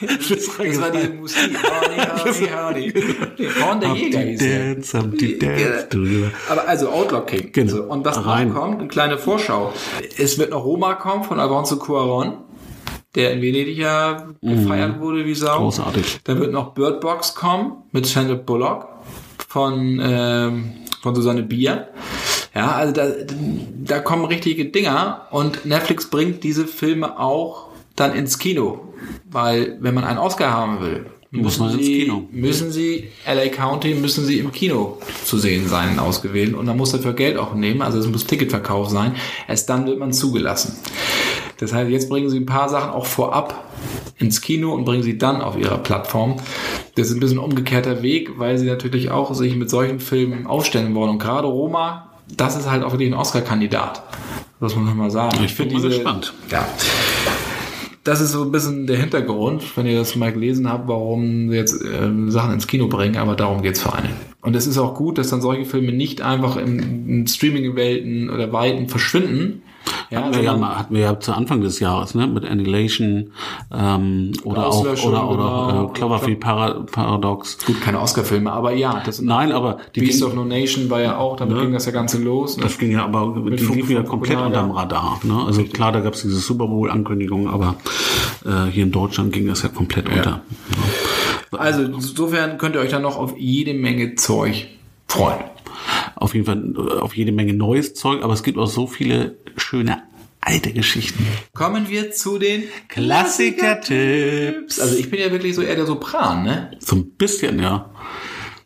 Das 0.00 0.58
war 0.58 0.90
diese 0.90 1.10
Musik. 1.10 1.50
Horny, 1.62 2.48
horny, 2.52 2.92
horny. 2.92 3.54
Horn 3.62 3.80
der 3.80 3.94
Jäger 3.94 4.18
hieß 4.20 4.42
er. 4.42 4.74
Dance, 4.74 4.98
Humpty 4.98 5.38
Dance. 5.38 5.86
du- 5.88 6.30
Aber 6.50 6.68
also 6.68 6.90
Outlaw 6.90 7.24
King. 7.24 7.52
Genau. 7.52 7.70
So, 7.72 7.82
und 7.84 8.04
was 8.04 8.26
Rein. 8.26 8.48
noch 8.48 8.56
kommt, 8.56 8.80
eine 8.80 8.88
kleine 8.88 9.16
Vorschau. 9.18 9.72
Es 10.18 10.36
wird 10.38 10.50
noch 10.50 10.64
Roma 10.64 10.94
kommen 10.94 11.24
von 11.24 11.38
Alfonso 11.40 11.76
Cuaron, 11.78 12.34
der 13.14 13.32
in 13.32 13.42
Venedig 13.42 13.78
ja 13.78 14.28
gefeiert 14.40 15.00
wurde 15.00 15.24
wie 15.24 15.34
Sau. 15.34 15.58
Mhm. 15.58 15.62
Großartig. 15.64 16.20
Dann 16.24 16.40
wird 16.40 16.52
noch 16.52 16.74
Bird 16.74 17.00
Box 17.00 17.34
kommen 17.34 17.84
mit 17.92 18.06
Sandra 18.06 18.34
Bullock 18.34 18.88
von, 19.48 20.00
ähm, 20.02 20.72
von 21.02 21.14
Susanne 21.14 21.42
Bier. 21.42 21.88
Ja, 22.54 22.72
also 22.72 22.92
da, 22.92 23.06
da 23.84 23.98
kommen 23.98 24.24
richtige 24.26 24.66
Dinger 24.66 25.26
und 25.30 25.64
Netflix 25.64 26.08
bringt 26.08 26.44
diese 26.44 26.66
Filme 26.66 27.18
auch 27.18 27.68
dann 27.96 28.14
ins 28.14 28.38
Kino. 28.38 28.94
Weil 29.30 29.76
wenn 29.80 29.94
man 29.94 30.04
einen 30.04 30.18
Oscar 30.18 30.52
haben 30.52 30.80
will, 30.80 31.06
Muss 31.34 31.58
müssen 31.58 31.62
man 31.62 31.78
ins 31.78 31.86
sie, 31.86 31.98
Kino. 32.00 32.28
müssen 32.30 32.72
sie, 32.72 33.08
LA 33.26 33.48
County, 33.48 33.94
müssen 33.94 34.24
sie 34.24 34.38
im 34.38 34.52
Kino 34.52 34.98
zu 35.24 35.36
sehen 35.36 35.68
sein, 35.68 35.94
in 35.94 35.98
ausgewählt. 35.98 36.54
Und 36.54 36.66
man 36.66 36.76
muss 36.76 36.92
dafür 36.92 37.12
Geld 37.12 37.36
auch 37.38 37.54
nehmen, 37.54 37.82
also 37.82 37.98
es 37.98 38.06
muss 38.06 38.24
Ticketverkauf 38.26 38.88
sein. 38.88 39.16
Erst 39.48 39.68
dann 39.68 39.86
wird 39.86 39.98
man 39.98 40.12
zugelassen. 40.12 40.76
Das 41.58 41.72
heißt, 41.72 41.90
jetzt 41.90 42.08
bringen 42.08 42.30
sie 42.30 42.38
ein 42.38 42.46
paar 42.46 42.68
Sachen 42.68 42.90
auch 42.90 43.06
vorab 43.06 43.64
ins 44.18 44.40
Kino 44.40 44.72
und 44.72 44.84
bringen 44.84 45.02
sie 45.02 45.18
dann 45.18 45.40
auf 45.40 45.56
ihrer 45.58 45.78
Plattform. 45.78 46.36
Das 46.94 47.08
ist 47.08 47.14
ein 47.14 47.20
bisschen 47.20 47.38
ein 47.38 47.44
umgekehrter 47.44 48.02
Weg, 48.02 48.38
weil 48.38 48.56
sie 48.58 48.66
natürlich 48.66 49.10
auch 49.10 49.34
sich 49.34 49.56
mit 49.56 49.70
solchen 49.70 49.98
Filmen 49.98 50.46
aufstellen 50.46 50.94
wollen. 50.94 51.10
Und 51.10 51.18
gerade 51.18 51.48
Roma, 51.48 52.10
das 52.36 52.56
ist 52.56 52.70
halt 52.70 52.84
auch 52.84 52.92
wirklich 52.92 53.10
ein 53.10 53.14
Oscar-Kandidat. 53.14 54.02
Das 54.60 54.74
muss 54.76 54.84
man 54.84 54.96
mal 54.96 55.10
sagen. 55.10 55.42
Ich 55.44 55.56
bin 55.56 55.72
mal 55.72 55.82
gespannt. 55.82 56.32
Ja. 56.50 56.66
Das 58.04 58.20
ist 58.20 58.32
so 58.32 58.42
ein 58.42 58.52
bisschen 58.52 58.86
der 58.86 58.98
Hintergrund, 58.98 59.76
wenn 59.76 59.86
ihr 59.86 59.96
das 59.96 60.14
mal 60.14 60.30
gelesen 60.30 60.68
habt, 60.68 60.88
warum 60.88 61.48
sie 61.48 61.56
jetzt 61.56 61.82
ähm, 61.82 62.30
Sachen 62.30 62.52
ins 62.52 62.66
Kino 62.66 62.86
bringen, 62.86 63.16
aber 63.16 63.34
darum 63.34 63.62
geht's 63.62 63.80
vor 63.80 63.96
allem. 63.96 64.10
Und 64.42 64.54
es 64.54 64.66
ist 64.66 64.76
auch 64.76 64.94
gut, 64.94 65.16
dass 65.16 65.30
dann 65.30 65.40
solche 65.40 65.64
Filme 65.64 65.90
nicht 65.90 66.20
einfach 66.20 66.58
in, 66.58 67.08
in 67.08 67.26
Streaming-Welten 67.26 68.28
oder 68.28 68.52
Weiten 68.52 68.88
verschwinden, 68.88 69.62
Ja, 70.10 70.22
hatten, 70.22 70.34
wir 70.34 70.42
ja, 70.42 70.52
sondern- 70.52 70.60
mal- 70.70 70.78
hatten 70.78 70.94
wir 70.94 71.00
ja 71.02 71.20
zu 71.20 71.32
Anfang 71.32 71.60
des 71.60 71.80
Jahres, 71.80 72.14
ne? 72.14 72.26
Mit 72.26 72.44
Annihilation 72.44 73.30
ähm, 73.72 74.32
oder 74.44 74.66
auch 74.68 74.80
oder, 75.04 75.28
oder 75.30 75.66
genau. 75.68 75.86
äh, 75.88 75.92
Cloverfield 75.92 76.40
Para 76.40 76.74
Paradox. 76.90 77.58
Gut, 77.66 77.80
keine 77.80 78.00
Oscar-Filme, 78.00 78.52
aber 78.52 78.72
ja, 78.72 79.02
das 79.04 79.20
Nein, 79.20 79.52
aber 79.52 79.78
die 79.94 80.00
Beast 80.00 80.20
ging, 80.20 80.28
of 80.28 80.34
No 80.34 80.44
Nation 80.44 80.88
war 80.90 81.00
ja 81.00 81.16
auch, 81.18 81.36
damit 81.36 81.60
ging 81.60 81.72
das 81.72 81.86
ja 81.86 81.92
Ganze 81.92 82.18
los. 82.22 82.56
Ne? 82.56 82.62
das 82.64 82.78
ging 82.78 82.92
ja 82.92 83.04
aber 83.04 83.34
die 83.50 83.50
liefen 83.64 83.92
ja 83.96 84.02
komplett 84.02 84.36
Funk- 84.36 84.46
unterm 84.48 84.70
Radar. 84.70 85.20
Ne? 85.22 85.42
Also 85.46 85.62
klar, 85.64 85.92
da 85.92 86.00
gab 86.00 86.14
es 86.14 86.22
diese 86.22 86.36
Super 86.38 86.66
Bowl-Ankündigung, 86.66 87.48
aber 87.48 87.76
äh, 88.44 88.70
hier 88.70 88.84
in 88.84 88.92
Deutschland 88.92 89.32
ging 89.32 89.46
das 89.46 89.62
ja 89.62 89.68
komplett 89.68 90.08
unter. 90.08 90.40
Also 91.52 91.82
insofern 91.82 92.58
könnt 92.58 92.74
ihr 92.74 92.80
euch 92.80 92.90
dann 92.90 93.02
noch 93.02 93.16
auf 93.16 93.34
jede 93.38 93.74
Menge 93.74 94.14
Zeug 94.16 94.66
freuen. 95.08 95.38
Auf 96.24 96.32
jeden 96.32 96.46
Fall 96.46 96.72
äh, 96.74 97.00
auf 97.00 97.14
jede 97.14 97.32
Menge 97.32 97.52
neues 97.52 97.92
Zeug, 97.92 98.22
aber 98.22 98.32
es 98.32 98.42
gibt 98.42 98.56
auch 98.56 98.66
so 98.66 98.86
viele 98.86 99.36
schöne 99.58 100.04
alte 100.40 100.72
Geschichten. 100.72 101.26
Kommen 101.52 101.90
wir 101.90 102.12
zu 102.12 102.38
den 102.38 102.62
Klassiker-Tipps. 102.88 104.80
Also 104.80 104.96
ich 104.96 105.10
bin 105.10 105.20
ja 105.20 105.30
wirklich 105.30 105.54
so 105.54 105.60
eher 105.60 105.76
der 105.76 105.84
Sopran, 105.84 106.44
ne? 106.44 106.70
So 106.80 106.96
ein 106.96 107.10
bisschen, 107.10 107.60
ja. 107.60 107.90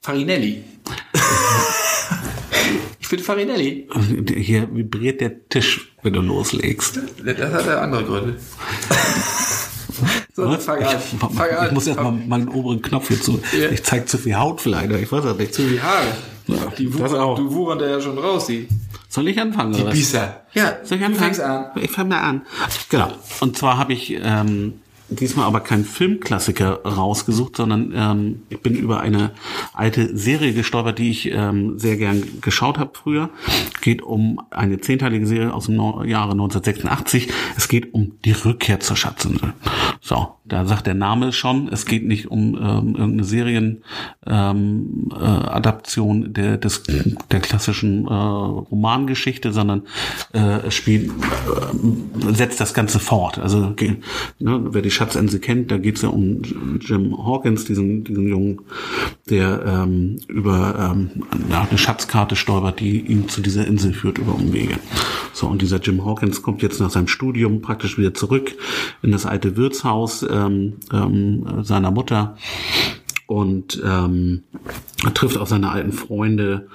Farinelli. 0.01 0.63
ich 3.01 3.09
bin 3.09 3.19
Farinelli. 3.19 3.89
Hier 4.37 4.73
vibriert 4.73 5.21
der 5.21 5.49
Tisch, 5.49 5.97
wenn 6.05 6.13
du 6.13 6.21
loslegst. 6.21 7.01
Das 7.25 7.53
hat 7.53 7.67
ja 7.67 7.81
andere 7.81 8.05
Gründe. 8.05 8.37
so. 10.33 10.53
Ich, 10.53 10.61
ich 10.61 11.73
muss 11.73 11.89
erst 11.89 12.01
mal 12.01 12.13
meinen 12.13 12.49
oberen 12.51 12.83
Knopf 12.83 13.09
hier 13.09 13.21
zu. 13.21 13.41
Ja. 13.61 13.71
Ich 13.71 13.83
zeig 13.83 14.09
zu 14.09 14.17
viel 14.17 14.37
Haut 14.37 14.61
vielleicht, 14.61 14.93
ich 14.93 15.11
weiß 15.11 15.25
auch 15.25 15.37
nicht. 15.37 15.53
Zu 15.53 15.63
die 15.63 15.83
Haare. 15.83 16.07
Ja, 16.49 16.57
Die 16.77 16.91
das 16.91 17.15
auch. 17.15 17.37
du 17.39 17.53
wuchern 17.55 17.79
da 17.79 17.87
ja 17.89 18.01
schon 18.01 18.19
raus, 18.19 18.47
die, 18.47 18.67
Soll 19.09 19.29
ich 19.29 19.41
anfangen? 19.41 19.73
die? 19.75 19.83
Bisser. 19.85 20.43
Ja, 20.55 20.79
Soll 20.83 20.99
ich 20.99 21.05
du 21.05 21.07
anfangen? 21.07 21.15
fängst 21.17 21.41
an. 21.41 21.67
Ich 21.81 21.91
fange 21.91 22.09
mal 22.11 22.21
an. 22.21 22.43
Genau. 22.89 23.09
Und 23.41 23.57
zwar 23.57 23.79
habe 23.79 23.93
ich 23.93 24.19
ähm, 24.23 24.75
diesmal 25.11 25.47
aber 25.47 25.61
keinen 25.61 25.85
Filmklassiker 25.85 26.83
rausgesucht, 26.85 27.57
sondern 27.57 27.93
ähm, 27.95 28.43
ich 28.51 28.61
bin 28.61 28.75
über 28.75 29.01
eine 29.01 29.31
alte 29.73 30.17
Serie 30.17 30.53
gestolpert, 30.53 30.99
die 30.99 31.11
ich 31.11 31.31
ähm, 31.33 31.79
sehr 31.79 31.97
gern 31.97 32.23
geschaut 32.41 32.79
habe 32.79 32.91
früher. 32.95 33.31
Geht 33.81 34.03
um 34.03 34.41
eine 34.51 34.81
zehnteilige 34.81 35.27
Serie 35.27 35.53
aus 35.55 35.67
dem 35.67 35.77
no 35.77 36.03
Jahre 36.05 36.33
1986. 36.33 37.29
Es 37.57 37.69
geht 37.69 37.95
um 37.95 38.19
die 38.25 38.33
Rückkehr 38.33 38.81
zur 38.81 38.97
Schatzinsel. 38.97 39.53
So, 40.01 40.35
da 40.49 40.65
sagt 40.65 40.87
der 40.87 40.95
Name 40.95 41.33
schon. 41.33 41.69
Es 41.69 41.87
geht 41.87 42.07
nicht 42.07 42.31
um 42.31 42.55
ähm, 42.55 42.95
irgendeine 42.97 43.25
Serien 43.25 43.83
ähm, 44.27 45.11
äh, 45.15 45.61
der, 46.29 46.57
des, 46.59 46.83
der 47.31 47.41
klassischen 47.41 48.07
äh, 48.07 48.13
Romangeschichte, 48.13 49.53
sondern 49.53 49.83
äh, 50.33 50.71
spielt, 50.71 51.11
äh, 51.11 52.33
setzt 52.33 52.61
das 52.61 52.75
Ganze 52.75 52.99
fort. 52.99 53.39
Also 53.39 53.73
ge- 53.75 53.97
ne, 54.39 54.61
wer 54.71 54.83
die 54.83 54.91
Schatzinsel 54.91 55.41
kennt, 55.41 55.71
da 55.71 55.79
geht 55.79 55.97
es 55.97 56.03
ja 56.03 56.09
um 56.09 56.43
Jim 56.81 57.17
Hawkins, 57.19 57.65
diesen, 57.65 58.05
diesen 58.05 58.29
Jungen, 58.29 58.61
der 59.29 59.65
ähm, 59.67 60.19
über 60.29 60.93
ähm, 60.93 61.11
eine 61.51 61.79
Schatzkarte 61.79 62.37
stolpert, 62.37 62.81
die 62.81 63.01
ihn 63.01 63.29
zu 63.29 63.41
dieser 63.41 63.67
Insel 63.67 63.93
führt 63.93 64.19
über 64.19 64.35
Umwege. 64.35 64.75
So, 65.33 65.47
und 65.47 65.63
dieser 65.63 65.79
Jim 65.81 66.05
Hawkins 66.05 66.43
kommt 66.43 66.63
jetzt 66.63 66.81
nach 66.81 66.91
seinem 66.91 67.09
Studium 67.09 67.61
praktisch 67.61 67.99
wieder 67.99 68.15
zurück 68.15 68.53
in 69.03 69.13
das 69.13 69.27
alte 69.27 69.57
Wirtshaus 69.57 70.23
ähm, 70.47 70.75
ähm, 70.93 71.65
seiner 71.65 71.91
Mutter 71.91 72.37
und 73.29 73.81
ähm, 73.85 74.45
trifft 75.13 75.37
auch 75.37 75.47
seine 75.47 75.71
alten 75.71 75.93
Freunde 75.93 76.69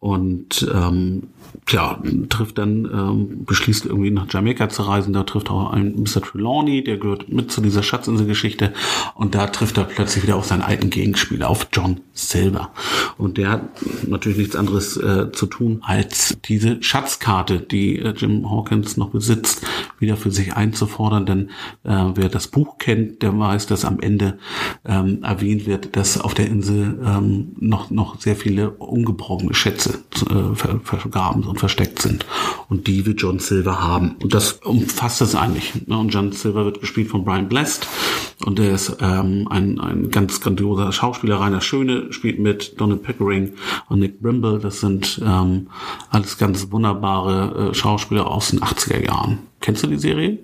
und 0.00 0.68
ähm, 0.74 1.28
tja, 1.66 2.02
trifft 2.28 2.58
dann, 2.58 2.84
ähm, 2.84 3.44
beschließt 3.44 3.86
irgendwie 3.86 4.10
nach 4.10 4.26
Jamaika 4.28 4.68
zu 4.68 4.82
reisen, 4.82 5.12
da 5.12 5.22
trifft 5.22 5.50
auch 5.50 5.72
einen 5.72 6.02
Mr. 6.02 6.20
Trelawney, 6.20 6.82
der 6.82 6.98
gehört 6.98 7.28
mit 7.28 7.52
zu 7.52 7.60
dieser 7.60 7.84
Schatzinsel-Geschichte 7.84 8.72
und 9.14 9.36
da 9.36 9.46
trifft 9.46 9.78
er 9.78 9.84
plötzlich 9.84 10.24
wieder 10.24 10.34
auf 10.34 10.46
seinen 10.46 10.62
alten 10.62 10.90
Gegenspieler, 10.90 11.48
auf 11.48 11.68
John 11.72 12.00
Silver. 12.12 12.72
Und 13.16 13.38
der 13.38 13.50
hat 13.50 13.62
natürlich 14.06 14.38
nichts 14.38 14.56
anderes 14.56 14.96
äh, 14.96 15.30
zu 15.30 15.46
tun, 15.46 15.80
als 15.82 16.38
diese 16.44 16.82
Schatzkarte, 16.82 17.60
die 17.60 18.00
äh, 18.00 18.14
Jim 18.16 18.50
Hawkins 18.50 18.96
noch 18.96 19.10
besitzt, 19.10 19.64
wieder 20.00 20.16
für 20.16 20.32
sich 20.32 20.54
einzufordern, 20.54 21.26
denn 21.26 21.50
äh, 21.84 22.12
wer 22.14 22.28
das 22.28 22.48
Buch 22.48 22.78
kennt, 22.78 23.22
der 23.22 23.38
weiß, 23.38 23.66
dass 23.66 23.84
am 23.84 24.00
Ende 24.00 24.38
ähm, 24.84 25.22
erwähnt 25.22 25.66
wird, 25.66 25.94
dass 26.00 26.18
auf 26.18 26.32
der 26.32 26.46
Insel 26.46 26.98
ähm, 27.04 27.52
noch, 27.58 27.90
noch 27.90 28.18
sehr 28.18 28.34
viele 28.34 28.70
ungebrauchte 28.70 29.52
Schätze 29.52 29.98
äh, 30.30 30.54
ver 30.54 30.80
vergraben 30.82 31.44
und 31.44 31.58
versteckt 31.60 32.00
sind. 32.00 32.24
Und 32.70 32.86
die 32.86 33.04
will 33.04 33.14
John 33.18 33.38
Silver 33.38 33.82
haben. 33.82 34.16
Und 34.22 34.32
das 34.32 34.52
umfasst 34.64 35.20
es 35.20 35.34
eigentlich. 35.34 35.86
Ne? 35.86 35.98
Und 35.98 36.08
John 36.08 36.32
Silver 36.32 36.64
wird 36.64 36.80
gespielt 36.80 37.08
von 37.08 37.22
Brian 37.22 37.50
Blessed. 37.50 37.86
Und 38.46 38.58
der 38.58 38.72
ist 38.72 38.96
ähm, 39.02 39.46
ein, 39.50 39.78
ein 39.78 40.10
ganz 40.10 40.40
grandioser 40.40 40.90
Schauspieler. 40.90 41.38
Rainer 41.38 41.60
Schöne 41.60 42.10
spielt 42.14 42.38
mit 42.38 42.80
Donald 42.80 43.02
Pickering 43.02 43.52
und 43.90 44.00
Nick 44.00 44.22
Brimble. 44.22 44.58
Das 44.58 44.80
sind 44.80 45.20
ähm, 45.22 45.66
alles 46.08 46.38
ganz 46.38 46.72
wunderbare 46.72 47.72
äh, 47.72 47.74
Schauspieler 47.74 48.26
aus 48.26 48.52
den 48.52 48.60
80er 48.60 49.04
Jahren. 49.04 49.40
Kennst 49.60 49.82
du 49.82 49.86
die 49.86 49.98
Serie? 49.98 50.38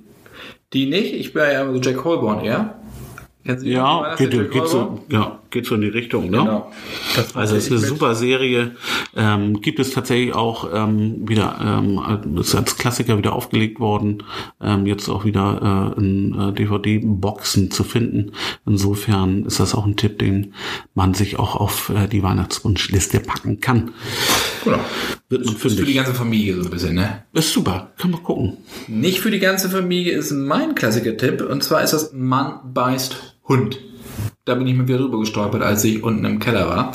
Die 0.75 0.85
nicht, 0.85 1.15
ich 1.15 1.33
bin 1.33 1.45
ja 1.45 1.73
so 1.73 1.81
Jack 1.81 2.05
Holborn 2.05 2.45
eher. 2.45 2.79
Ja, 3.63 4.15
geht, 4.17 4.51
geht, 4.51 4.69
so, 4.69 5.05
ja, 5.09 5.39
geht 5.51 5.67
so 5.67 5.75
in 5.75 5.81
die 5.83 5.89
Richtung, 5.89 6.31
ne? 6.31 6.39
Genau. 6.39 6.73
Das 7.15 7.37
Also 7.37 7.57
es 7.57 7.65
ist 7.65 7.73
eine 7.73 7.81
mit. 7.81 7.89
super 7.89 8.15
Serie. 8.15 8.77
Ähm, 9.15 9.61
gibt 9.61 9.79
es 9.79 9.91
tatsächlich 9.91 10.35
auch 10.35 10.69
ähm, 10.73 11.29
wieder, 11.29 11.59
ähm, 11.63 12.37
ist 12.39 12.55
als 12.55 12.77
Klassiker 12.77 13.17
wieder 13.19 13.35
aufgelegt 13.35 13.81
worden, 13.81 14.23
ähm, 14.61 14.87
jetzt 14.87 15.09
auch 15.09 15.25
wieder 15.25 15.95
äh, 15.97 16.01
in 16.01 16.35
äh, 16.39 16.53
DVD-Boxen 16.53 17.71
zu 17.71 17.85
finden. 17.85 18.33
Insofern 18.67 19.45
ist 19.47 19.61
das 19.61 19.75
auch 19.75 19.87
ein 19.87 19.97
Tipp, 19.97 20.19
den 20.19 20.55
man 20.95 21.15
sich 21.15 21.39
auch 21.39 21.57
auf 21.57 21.91
äh, 21.91 22.09
die 22.09 22.23
Weihnachtswunschliste 22.23 23.21
packen 23.21 23.61
kann. 23.61 23.93
Genau. 24.65 24.81
Wird 25.29 25.45
man 25.45 25.55
Ist 25.57 25.61
für 25.63 25.85
die 25.85 25.95
ganze 25.95 26.15
Familie 26.15 26.57
so 26.57 26.65
ein 26.65 26.71
bisschen, 26.71 26.95
ne? 26.95 27.25
Ist 27.33 27.53
super, 27.53 27.93
kann 27.99 28.13
man 28.13 28.23
gucken. 28.23 28.59
Nicht 28.87 29.21
für 29.21 29.31
die 29.31 29.41
ganze 29.41 29.69
Familie 29.69 30.17
ist 30.17 30.31
mein 30.31 30.75
Klassiker-Tipp 30.75 31.45
und 31.49 31.65
zwar 31.65 31.83
ist 31.83 31.93
das 31.93 32.13
Mann 32.13 32.61
beißt 32.73 33.36
Hund. 33.49 33.81
Da 34.45 34.55
bin 34.55 34.67
ich 34.67 34.77
mir 34.77 34.89
wieder 34.89 34.99
drüber 34.99 35.21
gestolpert, 35.21 35.63
als 35.63 35.85
ich 35.85 36.03
unten 36.03 36.25
im 36.25 36.39
Keller 36.39 36.69
war. 36.69 36.93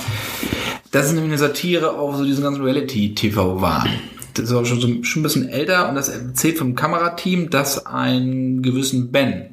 Das 0.92 1.08
ist 1.08 1.14
nämlich 1.14 1.32
eine 1.32 1.38
Satire 1.38 1.98
auf 1.98 2.18
so 2.18 2.26
diesen 2.26 2.44
ganzen 2.44 2.64
Reality-TV-Wahn. 2.64 3.90
Das 4.34 4.46
ist 4.46 4.54
auch 4.54 4.66
schon, 4.66 4.80
so, 4.80 5.04
schon 5.04 5.22
ein 5.22 5.24
bisschen 5.24 5.50
älter 5.50 5.90
und 5.90 5.96
das 5.96 6.10
erzählt 6.10 6.58
vom 6.58 6.76
Kamerateam, 6.76 7.50
das 7.50 7.86
einen 7.86 8.62
gewissen 8.62 9.12
Ben 9.12 9.48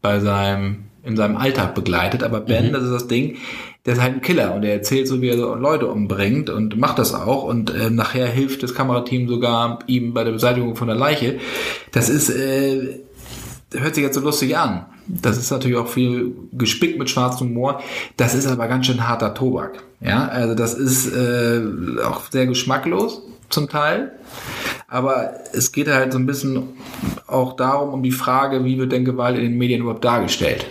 bei 0.00 0.20
seinem, 0.20 0.84
in 1.02 1.16
seinem 1.16 1.36
Alltag 1.36 1.74
begleitet. 1.74 2.22
Aber 2.22 2.40
Ben, 2.40 2.72
das 2.72 2.84
ist 2.84 2.92
das 2.92 3.08
Ding, 3.08 3.36
der 3.84 3.94
ist 3.94 4.00
halt 4.00 4.14
ein 4.14 4.20
Killer 4.20 4.54
und 4.54 4.62
er 4.64 4.74
erzählt 4.74 5.08
so, 5.08 5.20
wie 5.20 5.28
er 5.28 5.36
so 5.36 5.54
Leute 5.54 5.88
umbringt 5.88 6.50
und 6.50 6.78
macht 6.78 6.98
das 6.98 7.14
auch 7.14 7.44
und 7.44 7.74
äh, 7.74 7.90
nachher 7.90 8.28
hilft 8.28 8.62
das 8.62 8.74
Kamerateam 8.74 9.28
sogar 9.28 9.80
ihm 9.86 10.14
bei 10.14 10.22
der 10.22 10.32
Beseitigung 10.32 10.76
von 10.76 10.86
der 10.86 10.96
Leiche. 10.96 11.38
Das 11.90 12.08
ist, 12.08 12.30
äh, 12.30 13.00
hört 13.72 13.94
sich 13.94 14.04
jetzt 14.04 14.14
so 14.14 14.20
lustig 14.20 14.56
an. 14.56 14.86
Das 15.06 15.36
ist 15.36 15.50
natürlich 15.50 15.76
auch 15.76 15.88
viel 15.88 16.34
gespickt 16.52 16.98
mit 16.98 17.10
schwarzem 17.10 17.48
Humor. 17.48 17.80
Das 18.16 18.34
ist 18.34 18.46
aber 18.46 18.68
ganz 18.68 18.86
schön 18.86 19.06
harter 19.08 19.34
Tobak. 19.34 19.82
Ja, 20.00 20.28
also 20.28 20.54
das 20.54 20.74
ist 20.74 21.12
äh, 21.14 21.62
auch 22.04 22.22
sehr 22.30 22.46
geschmacklos 22.46 23.22
zum 23.48 23.68
Teil. 23.68 24.12
Aber 24.88 25.32
es 25.52 25.72
geht 25.72 25.88
halt 25.88 26.12
so 26.12 26.18
ein 26.18 26.26
bisschen 26.26 26.64
auch 27.26 27.54
darum, 27.56 27.94
um 27.94 28.02
die 28.02 28.10
Frage, 28.10 28.64
wie 28.64 28.78
wird 28.78 28.92
denn 28.92 29.04
Gewalt 29.04 29.36
in 29.36 29.42
den 29.42 29.58
Medien 29.58 29.82
überhaupt 29.82 30.04
dargestellt? 30.04 30.66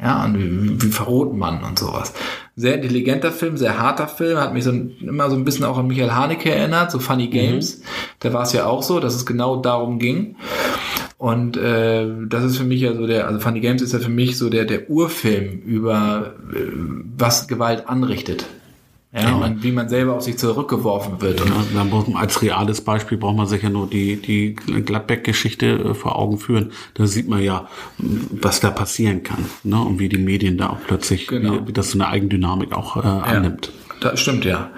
Ja, 0.00 0.24
und 0.24 0.38
wie, 0.38 0.82
wie 0.82 0.92
verroht 0.92 1.34
man 1.34 1.64
und 1.64 1.78
sowas. 1.78 2.12
Sehr 2.56 2.74
intelligenter 2.74 3.32
Film, 3.32 3.56
sehr 3.56 3.80
harter 3.80 4.06
Film, 4.06 4.38
hat 4.38 4.52
mich 4.52 4.64
so 4.64 4.70
immer 4.70 5.30
so 5.30 5.36
ein 5.36 5.44
bisschen 5.44 5.64
auch 5.64 5.78
an 5.78 5.86
Michael 5.86 6.10
Haneke 6.10 6.50
erinnert, 6.50 6.90
so 6.90 6.98
Funny 6.98 7.28
Games. 7.28 7.82
Da 8.20 8.32
war 8.32 8.42
es 8.42 8.52
ja 8.52 8.66
auch 8.66 8.82
so, 8.82 9.00
dass 9.00 9.14
es 9.14 9.24
genau 9.24 9.56
darum 9.56 9.98
ging. 9.98 10.36
Und 11.18 11.56
äh, 11.56 12.06
das 12.28 12.44
ist 12.44 12.58
für 12.58 12.64
mich 12.64 12.80
ja 12.80 12.94
so 12.94 13.06
der, 13.06 13.26
also 13.26 13.40
Funny 13.40 13.60
Games 13.60 13.82
ist 13.82 13.92
ja 13.92 13.98
für 13.98 14.10
mich 14.10 14.36
so 14.36 14.50
der, 14.50 14.64
der 14.64 14.90
Urfilm 14.90 15.60
über 15.64 16.34
äh, 16.52 16.56
was 17.16 17.48
Gewalt 17.48 17.88
anrichtet. 17.88 18.46
Ja, 19.16 19.36
und 19.36 19.62
wie 19.62 19.70
man 19.70 19.88
selber 19.88 20.14
auf 20.14 20.22
sich 20.22 20.38
zurückgeworfen 20.38 21.20
wird. 21.22 21.38
Ja, 21.38 21.46
dann 21.72 21.88
braucht 21.88 22.08
man, 22.08 22.20
als 22.20 22.42
reales 22.42 22.80
Beispiel 22.80 23.16
braucht 23.16 23.36
man 23.36 23.46
sich 23.46 23.62
ja 23.62 23.70
nur 23.70 23.86
die, 23.88 24.16
die 24.16 24.54
Gladbeck-Geschichte 24.56 25.66
äh, 25.66 25.94
vor 25.94 26.18
Augen 26.18 26.36
führen. 26.38 26.72
Da 26.94 27.06
sieht 27.06 27.28
man 27.28 27.40
ja, 27.40 27.68
was 27.98 28.58
da 28.58 28.70
passieren 28.70 29.22
kann. 29.22 29.44
Ne? 29.62 29.80
Und 29.80 30.00
wie 30.00 30.08
die 30.08 30.18
Medien 30.18 30.58
da 30.58 30.70
auch 30.70 30.80
plötzlich, 30.84 31.28
Genau. 31.28 31.52
wie, 31.62 31.68
wie 31.68 31.72
das 31.72 31.92
so 31.92 31.98
eine 31.98 32.08
Eigendynamik 32.08 32.72
auch 32.72 32.96
äh, 32.96 33.06
annimmt. 33.06 33.70
Das 34.00 34.18
stimmt, 34.18 34.44
ja. 34.44 34.70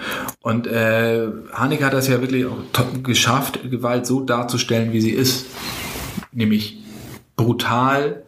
Und 0.43 0.67
äh, 0.67 1.29
Haneke 1.55 1.87
hat 1.87 1.95
das 1.95 2.07
ja 2.07 2.21
wirklich 2.21 2.45
auch 2.45 2.59
geschafft, 3.03 3.71
Gewalt 3.71 4.05
so 4.05 4.21
darzustellen, 4.21 4.93
wie 4.93 5.01
sie 5.01 5.13
ist. 5.13 5.47
Nämlich 6.37 6.77
brutal, 7.37 8.23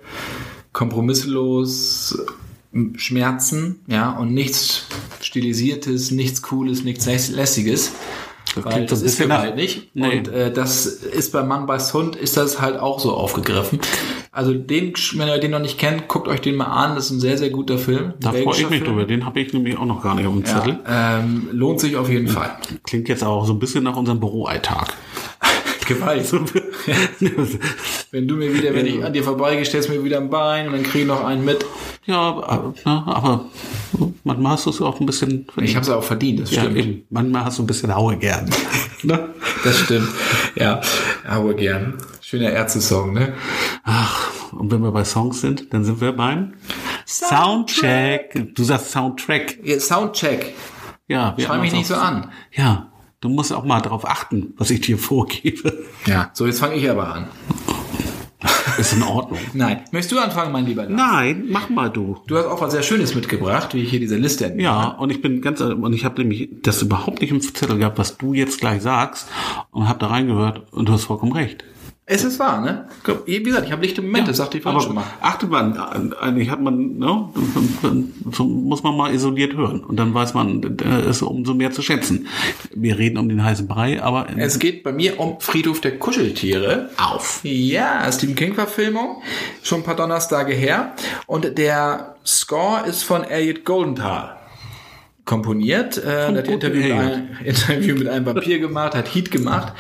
kompromisslos, 0.73 2.19
Schmerzen, 2.97 3.81
ja, 3.87 4.11
und 4.11 4.33
nichts 4.35 4.87
Stilisiertes, 5.21 6.11
nichts 6.11 6.43
Cooles, 6.43 6.85
nichts 6.85 7.07
Läss- 7.07 7.31
Lässiges. 7.31 7.93
Das 8.55 8.65
Weil 8.65 8.87
das 8.87 9.01
ist 9.03 9.17
bisschen 9.17 9.29
nach- 9.29 9.43
Gewalt 9.43 9.57
nicht. 9.57 9.95
Nee. 9.95 10.19
Und 10.19 10.29
äh, 10.29 10.51
das 10.53 10.87
ist 10.87 11.33
bei 11.33 11.43
Mann 11.43 11.67
bei 11.67 11.79
Hund 11.79 12.17
ist 12.17 12.37
das 12.39 12.61
halt 12.61 12.79
auch 12.79 12.99
so 12.99 13.13
aufgegriffen. 13.13 13.79
Also 14.33 14.55
den, 14.55 14.95
wenn 15.17 15.29
ihr 15.29 15.39
den 15.39 15.51
noch 15.51 15.59
nicht 15.61 15.77
kennt, 15.79 16.09
guckt 16.09 16.29
euch 16.29 16.41
den 16.41 16.57
mal 16.57 16.65
an. 16.65 16.95
Das 16.95 17.07
ist 17.07 17.11
ein 17.11 17.21
sehr, 17.21 17.37
sehr 17.37 17.51
guter 17.51 17.77
Film. 17.77 18.15
Da 18.21 18.31
freue 18.33 18.55
ich 18.57 18.71
mich 18.71 18.81
Film. 18.81 18.85
drüber. 18.85 19.05
Den 19.05 19.27
habe 19.27 19.41
ich 19.41 19.53
nämlich 19.53 19.77
auch 19.77 19.85
noch 19.85 20.03
gar 20.03 20.15
nicht 20.15 20.27
auf 20.27 20.33
dem 20.33 20.45
Zettel. 20.47 20.79
Ja, 20.87 21.19
ähm, 21.19 21.49
lohnt 21.53 21.81
sich 21.81 21.97
auf 21.97 22.09
jeden 22.09 22.29
Fall. 22.29 22.57
Klingt 22.85 23.09
jetzt 23.09 23.23
auch 23.23 23.45
so 23.45 23.53
ein 23.53 23.59
bisschen 23.59 23.85
nach 23.85 23.97
unserem 23.97 24.19
Büroalltag. 24.21 24.95
Gewalt. 25.89 26.33
wenn 28.11 28.29
du 28.29 28.37
mir 28.37 28.55
wieder, 28.55 28.75
wenn 28.75 28.87
ich 28.87 29.05
an 29.05 29.13
dir 29.13 29.25
vorbeigehe, 29.25 29.65
stellst 29.65 29.89
du 29.89 29.95
mir 29.95 30.05
wieder 30.05 30.19
ein 30.19 30.31
Bein 30.31 30.67
und 30.67 30.75
dann 30.75 30.83
krieg 30.83 31.03
ich 31.03 31.07
noch 31.07 31.25
einen 31.25 31.45
mit. 31.45 31.65
Ja, 32.05 32.21
aber, 32.21 32.75
na, 32.85 33.05
aber 33.07 33.45
manchmal 34.25 34.53
hast 34.53 34.67
du 34.67 34.71
es 34.71 34.81
auch 34.81 35.01
ein 35.01 35.07
bisschen 35.07 35.47
Ich 35.61 35.75
habe 35.75 35.85
es 35.85 35.91
auch 35.91 36.03
verdient, 36.03 36.41
das 36.41 36.51
ja, 36.51 36.63
stimmt. 36.63 36.77
eben. 36.77 37.03
Manchmal 37.11 37.45
hast 37.45 37.59
du 37.59 37.65
ein 37.65 37.67
bisschen 37.67 37.95
Haue 37.95 38.17
gern. 38.17 38.49
ne? 39.03 39.31
Das 39.65 39.79
stimmt. 39.79 40.09
Ja, 40.55 40.81
aber 41.27 41.55
gern. 41.55 41.99
Schöner 42.21 42.51
Ärzte-Song, 42.51 43.15
ne? 43.15 43.33
Ach, 43.85 44.53
und 44.53 44.71
wenn 44.71 44.83
wir 44.83 44.93
bei 44.93 45.05
Songs 45.05 45.41
sind, 45.41 45.73
dann 45.73 45.85
sind 45.85 46.01
wir 46.01 46.13
beim 46.13 46.55
Soundcheck. 47.07 48.55
Du 48.55 48.65
sagst 48.65 48.91
Soundtrack. 48.91 49.59
Ja, 49.65 49.81
Soundcheck. 49.81 50.55
Ja, 51.09 51.33
wir 51.39 51.49
haben 51.49 51.63
mich 51.63 51.73
nicht 51.73 51.87
so 51.87 51.95
an. 51.95 52.31
Ja, 52.53 52.88
du 53.21 53.29
musst 53.29 53.53
auch 53.53 53.65
mal 53.65 53.81
darauf 53.81 54.09
achten, 54.09 54.55
was 54.57 54.71
ich 54.71 54.81
dir 54.81 54.99
vorgebe. 54.99 55.85
Ja. 56.07 56.31
So, 56.33 56.47
jetzt 56.47 56.61
fange 56.61 56.75
ich 56.77 56.89
aber 56.89 57.15
an. 57.15 57.29
Ist 58.79 58.93
in 58.93 59.03
Ordnung. 59.03 59.41
Nein. 59.55 59.81
Möchtest 59.91 60.13
du 60.13 60.19
anfangen, 60.21 60.53
mein 60.53 60.65
lieber 60.65 60.85
Lars? 60.85 60.93
Nein, 60.93 61.47
mach 61.49 61.69
mal 61.69 61.91
du. 61.91 62.19
Du 62.29 62.37
hast 62.37 62.47
auch 62.47 62.61
was 62.61 62.73
sehr 62.73 62.85
Schönes 62.85 63.15
mitgebracht, 63.15 63.75
wie 63.75 63.83
ich 63.83 63.91
hier 63.91 63.99
diese 63.99 64.17
Liste 64.17 64.45
entnehme. 64.47 64.69
Ja, 64.69 64.89
und 64.89 65.11
ich 65.11 65.21
bin 65.21 65.43
ganz, 65.43 65.61
und 65.61 65.93
ich 65.93 66.05
habe 66.05 66.21
nämlich 66.23 66.49
das 66.63 66.81
überhaupt 66.81 67.21
nicht 67.21 67.33
im 67.33 67.41
Zettel 67.41 67.79
gehabt, 67.79 67.99
was 67.99 68.17
du 68.19 68.35
jetzt 68.35 68.61
gleich 68.61 68.83
sagst, 68.83 69.29
und 69.73 69.89
habe 69.89 69.99
da 69.99 70.07
reingehört, 70.07 70.73
und 70.73 70.89
du 70.89 70.93
hast 70.93 71.05
vollkommen 71.05 71.33
recht. 71.33 71.65
Es 72.11 72.25
ist 72.25 72.39
wahr, 72.39 72.63
ne? 72.63 72.89
Wie 73.27 73.43
gesagt, 73.43 73.67
ich 73.67 73.73
habe 73.73 73.83
lichte 73.83 74.01
Momente, 74.01 74.29
das 74.29 74.39
sagte 74.39 74.57
ich 74.57 74.63
vorhin 74.63 74.81
schon 74.81 74.95
mal. 74.95 75.05
achtet 75.21 75.51
man, 75.51 75.77
eigentlich 76.21 76.49
hat 76.49 76.59
man, 76.59 76.97
ne, 76.97 77.29
so 78.33 78.45
muss 78.45 78.83
man 78.83 78.97
mal 78.97 79.13
isoliert 79.13 79.55
hören. 79.55 79.85
Und 79.85 79.97
dann 79.97 80.15
weiß 80.15 80.33
man, 80.33 80.79
äh, 80.79 81.11
ist 81.11 81.21
umso 81.21 81.53
mehr 81.53 81.71
zu 81.71 81.83
schätzen. 81.83 82.27
Wir 82.75 82.99
reden 82.99 83.19
um 83.19 83.29
den 83.29 83.45
heißen 83.45 83.69
Brei, 83.69 84.03
aber 84.03 84.27
Es 84.39 84.59
geht 84.59 84.85
bei 84.85 84.93
mir 84.93 85.21
um 85.21 85.39
Friedhof 85.39 85.83
der 85.83 85.99
Kuscheltiere. 85.99 86.89
auf. 86.97 87.41
Ja, 87.43 88.11
Stephen 88.11 88.35
King-Verfilmung. 88.37 89.23
Schon 89.63 89.81
ein 89.81 89.85
paar 89.85 89.97
Donnerstage 89.97 90.55
her. 90.55 90.95
Und 91.27 91.59
der 91.59 92.15
Score 92.25 92.87
ist 92.87 93.03
von 93.03 93.23
Elliot 93.23 93.67
Goldenthal 93.67 94.38
komponiert. 95.29 96.03
Äh, 96.03 96.27
hat 96.35 96.49
Interview 96.49 96.83
mit, 96.83 96.93
einem, 96.93 97.29
Interview 97.45 97.95
mit 97.95 98.09
einem 98.09 98.25
Vampir 98.27 98.59
gemacht, 98.59 98.95
hat 98.95 99.15
Heat 99.15 99.31
gemacht. 99.31 99.75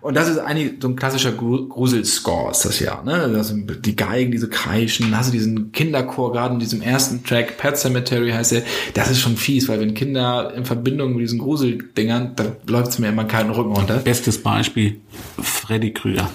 Und 0.00 0.16
das 0.16 0.28
ist 0.28 0.38
eigentlich 0.38 0.74
so 0.82 0.88
ein 0.88 0.96
klassischer 0.96 1.30
Gru- 1.32 1.68
Grusel-Score 1.68 2.50
ist 2.50 2.64
das 2.64 2.80
ja. 2.80 3.00
Ne? 3.04 3.30
Das 3.32 3.48
sind 3.48 3.86
die 3.86 3.94
Geigen, 3.96 4.32
diese 4.32 4.48
kreischen. 4.48 5.16
Hast 5.16 5.28
du 5.28 5.32
diesen 5.32 5.70
Kinderchor 5.72 6.32
gerade 6.32 6.54
in 6.54 6.60
diesem 6.60 6.82
ersten 6.82 7.22
Track, 7.24 7.56
Pet 7.56 7.76
Cemetery 7.78 8.30
heißt 8.32 8.52
der. 8.52 8.62
Das 8.94 9.10
ist 9.10 9.20
schon 9.20 9.36
fies, 9.36 9.68
weil 9.68 9.80
wenn 9.80 9.94
Kinder 9.94 10.52
in 10.56 10.64
Verbindung 10.64 11.12
mit 11.12 11.22
diesen 11.22 11.38
Gruseldingern, 11.38 12.32
da 12.34 12.44
läuft 12.66 12.88
es 12.88 12.98
mir 12.98 13.08
immer 13.08 13.24
keinen 13.24 13.50
Rücken 13.50 13.72
runter. 13.72 13.98
Bestes 13.98 14.42
Beispiel, 14.42 15.00
Freddy 15.40 15.92
Krüger. 15.92 16.28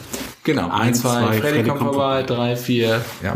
Genau, 0.46 0.66
ein, 0.66 0.72
Eins, 0.90 1.02
zwei, 1.02 1.10
zwei, 1.22 1.28
Freddy, 1.34 1.42
Freddy 1.56 1.70
kommt 1.70 1.80
vorbei, 1.82 1.96
vorbei. 1.98 2.24
drei, 2.24 2.56
vier, 2.56 3.02
ja, 3.24 3.36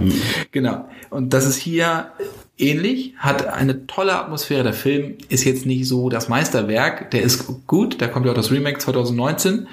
genau. 0.52 0.88
Und 1.10 1.34
das 1.34 1.46
ist 1.48 1.58
hier 1.58 2.12
ähnlich, 2.60 3.14
hat 3.18 3.48
eine 3.48 3.88
tolle 3.88 4.20
Atmosphäre. 4.20 4.64
Der 4.64 4.74
Film 4.74 5.18
ist 5.30 5.44
jetzt 5.44 5.66
nicht 5.66 5.88
so 5.88 6.10
das 6.10 6.30
Meisterwerk, 6.30 7.12
der 7.12 7.22
ist 7.22 7.46
gut, 7.68 8.02
da 8.02 8.08
kommt 8.08 8.26
ja 8.26 8.32
auch 8.32 8.36
das 8.36 8.52
Remake 8.52 8.80
2019. 8.80 9.68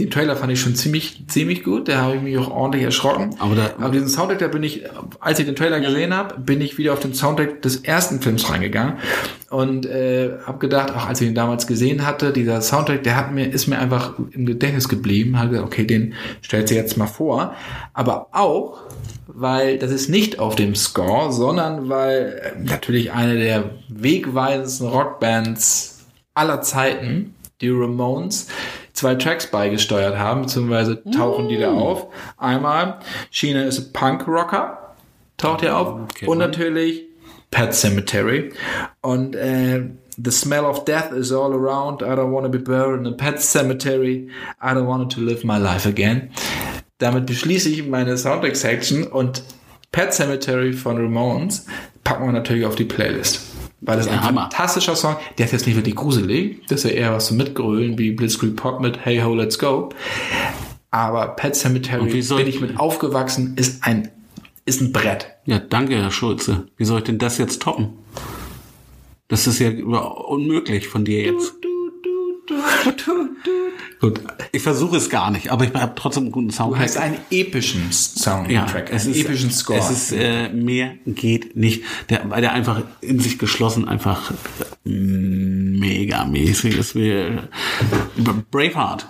Den 0.00 0.10
Trailer 0.10 0.34
fand 0.36 0.50
ich 0.52 0.60
schon 0.60 0.74
ziemlich, 0.74 1.22
ziemlich 1.28 1.62
gut, 1.62 1.88
da 1.88 1.98
habe 2.00 2.16
ich 2.16 2.22
mich 2.22 2.36
auch 2.38 2.50
ordentlich 2.50 2.82
erschrocken. 2.84 3.36
Aber 3.38 3.54
da- 3.54 3.70
Aber 3.78 3.90
diesen 3.90 4.08
Soundtrack, 4.08 4.38
da 4.38 4.48
bin 4.48 4.62
ich, 4.62 4.82
als 5.20 5.38
ich 5.38 5.46
den 5.46 5.54
Trailer 5.56 5.78
gesehen 5.80 6.14
habe, 6.14 6.40
bin 6.40 6.60
ich 6.60 6.78
wieder 6.78 6.92
auf 6.92 7.00
den 7.00 7.14
Soundtrack 7.14 7.62
des 7.62 7.76
ersten 7.76 8.20
Films 8.20 8.50
reingegangen 8.50 8.94
und 9.50 9.86
äh, 9.86 10.30
habe 10.46 10.58
gedacht, 10.58 10.94
auch 10.94 11.06
als 11.06 11.20
ich 11.20 11.28
ihn 11.28 11.34
damals 11.34 11.66
gesehen 11.66 12.06
hatte, 12.06 12.32
dieser 12.32 12.60
Soundtrack, 12.62 13.02
der 13.02 13.16
hat 13.16 13.32
mir, 13.32 13.46
ist 13.52 13.66
mir 13.66 13.78
einfach 13.78 14.14
im 14.32 14.46
Gedächtnis 14.46 14.88
geblieben. 14.88 15.38
Habe 15.38 15.50
gesagt, 15.50 15.66
okay, 15.66 15.84
den 15.84 16.14
stellt 16.40 16.68
sie 16.68 16.74
jetzt 16.76 16.96
mal 16.96 17.06
vor. 17.06 17.54
Aber 17.92 18.28
auch, 18.32 18.78
weil 19.26 19.78
das 19.78 19.90
ist 19.92 20.08
nicht 20.08 20.38
auf 20.38 20.56
dem 20.56 20.74
Score, 20.74 21.32
sondern 21.32 21.88
weil 21.88 22.40
äh, 22.56 22.60
natürlich 22.64 23.12
eine 23.12 23.38
der 23.38 23.70
wegweisendsten 23.88 24.88
Rockbands 24.88 25.98
aller 26.34 26.62
Zeiten, 26.62 27.34
die 27.60 27.68
Ramones, 27.68 28.48
zwei 28.92 29.14
Tracks 29.14 29.46
beigesteuert 29.46 30.18
haben, 30.18 30.42
beziehungsweise 30.42 31.02
tauchen 31.10 31.48
die 31.48 31.58
da 31.58 31.72
auf. 31.72 32.06
Einmal, 32.36 32.98
Sheena 33.30 33.64
ist 33.64 33.78
a 33.78 33.98
Punk 33.98 34.26
Rocker, 34.26 34.94
taucht 35.36 35.60
hier 35.60 35.76
auf. 35.76 36.00
Okay. 36.02 36.26
Und 36.26 36.38
natürlich 36.38 37.04
Pet 37.50 37.74
Cemetery. 37.74 38.52
Und 39.00 39.34
äh, 39.36 39.82
The 40.22 40.30
smell 40.30 40.66
of 40.66 40.84
death 40.84 41.12
is 41.12 41.32
all 41.32 41.54
around. 41.54 42.02
I 42.02 42.14
don't 42.14 42.30
want 42.30 42.44
to 42.44 42.50
be 42.50 42.58
buried 42.58 43.00
in 43.00 43.06
a 43.06 43.12
pet 43.12 43.40
cemetery. 43.40 44.28
I 44.60 44.74
don't 44.74 44.86
want 44.86 45.10
to 45.12 45.20
live 45.20 45.44
my 45.44 45.56
life 45.56 45.86
again. 45.86 46.30
Damit 46.98 47.24
beschließe 47.24 47.70
ich 47.70 47.86
meine 47.86 48.18
Soundtrack-Section 48.18 49.06
und 49.06 49.42
Pet 49.92 50.12
Cemetery 50.12 50.74
von 50.74 50.98
Ramones 50.98 51.66
packen 52.04 52.26
wir 52.26 52.32
natürlich 52.32 52.66
auf 52.66 52.76
die 52.76 52.84
Playlist. 52.84 53.49
Weil 53.82 53.96
das 53.96 54.06
Ja, 54.06 54.12
ein 54.12 54.22
Hammer. 54.22 54.42
fantastischer 54.42 54.94
Song, 54.94 55.16
der 55.38 55.46
ist 55.46 55.52
jetzt 55.52 55.66
nicht 55.66 55.76
wirklich 55.76 55.94
gruselig, 55.96 56.60
das 56.68 56.84
ist 56.84 56.90
ja 56.90 56.96
eher 56.96 57.12
was 57.14 57.26
zum 57.26 57.38
Mitgrölen, 57.38 57.96
wie 57.98 58.10
Blitzkrieg 58.12 58.54
Pop 58.56 58.80
mit 58.80 59.04
Hey 59.06 59.20
Ho, 59.20 59.34
Let's 59.34 59.58
Go. 59.58 59.88
Aber 60.90 61.28
Pet 61.28 61.52
Und 61.52 61.54
Cemetery 61.56 62.12
wie 62.12 62.20
soll- 62.22 62.38
bin 62.40 62.48
ich 62.48 62.60
mit 62.60 62.78
aufgewachsen, 62.78 63.54
ist 63.56 63.84
ein, 63.84 64.10
ist 64.66 64.80
ein 64.82 64.92
Brett. 64.92 65.28
Ja, 65.46 65.58
danke, 65.60 65.96
Herr 65.96 66.10
Schulze. 66.10 66.66
Wie 66.76 66.84
soll 66.84 66.98
ich 66.98 67.04
denn 67.04 67.18
das 67.18 67.38
jetzt 67.38 67.62
toppen? 67.62 67.90
Das 69.28 69.46
ist 69.46 69.60
ja 69.60 69.70
unmöglich 69.70 70.88
von 70.88 71.04
dir 71.04 71.22
jetzt. 71.22 71.54
Gut, 74.00 74.20
ich 74.52 74.62
versuche 74.62 74.96
es 74.96 75.10
gar 75.10 75.30
nicht, 75.30 75.50
aber 75.50 75.64
ich 75.64 75.74
habe 75.74 75.92
trotzdem 75.94 76.24
einen 76.24 76.32
guten 76.32 76.48
Du 76.48 76.54
Soundtrack. 76.54 76.82
hast 76.82 76.96
einen 76.96 77.18
epischen 77.30 77.92
Soundtrack, 77.92 78.90
ja, 78.90 78.96
es 78.96 79.04
einen 79.04 79.14
ist, 79.14 79.24
epischen 79.24 79.50
Score. 79.50 79.78
Es 79.78 79.90
ist 79.90 80.12
äh, 80.12 80.48
mehr 80.50 80.94
geht 81.06 81.56
nicht, 81.56 81.84
der, 82.08 82.28
weil 82.30 82.40
der 82.40 82.52
einfach 82.52 82.82
in 83.00 83.20
sich 83.20 83.38
geschlossen 83.38 83.86
einfach 83.86 84.30
äh, 84.30 84.90
mega 84.90 86.24
mäßig 86.24 86.76
ist. 86.76 86.94
Wie, 86.94 87.10
äh, 87.10 87.38
Braveheart. 88.50 89.06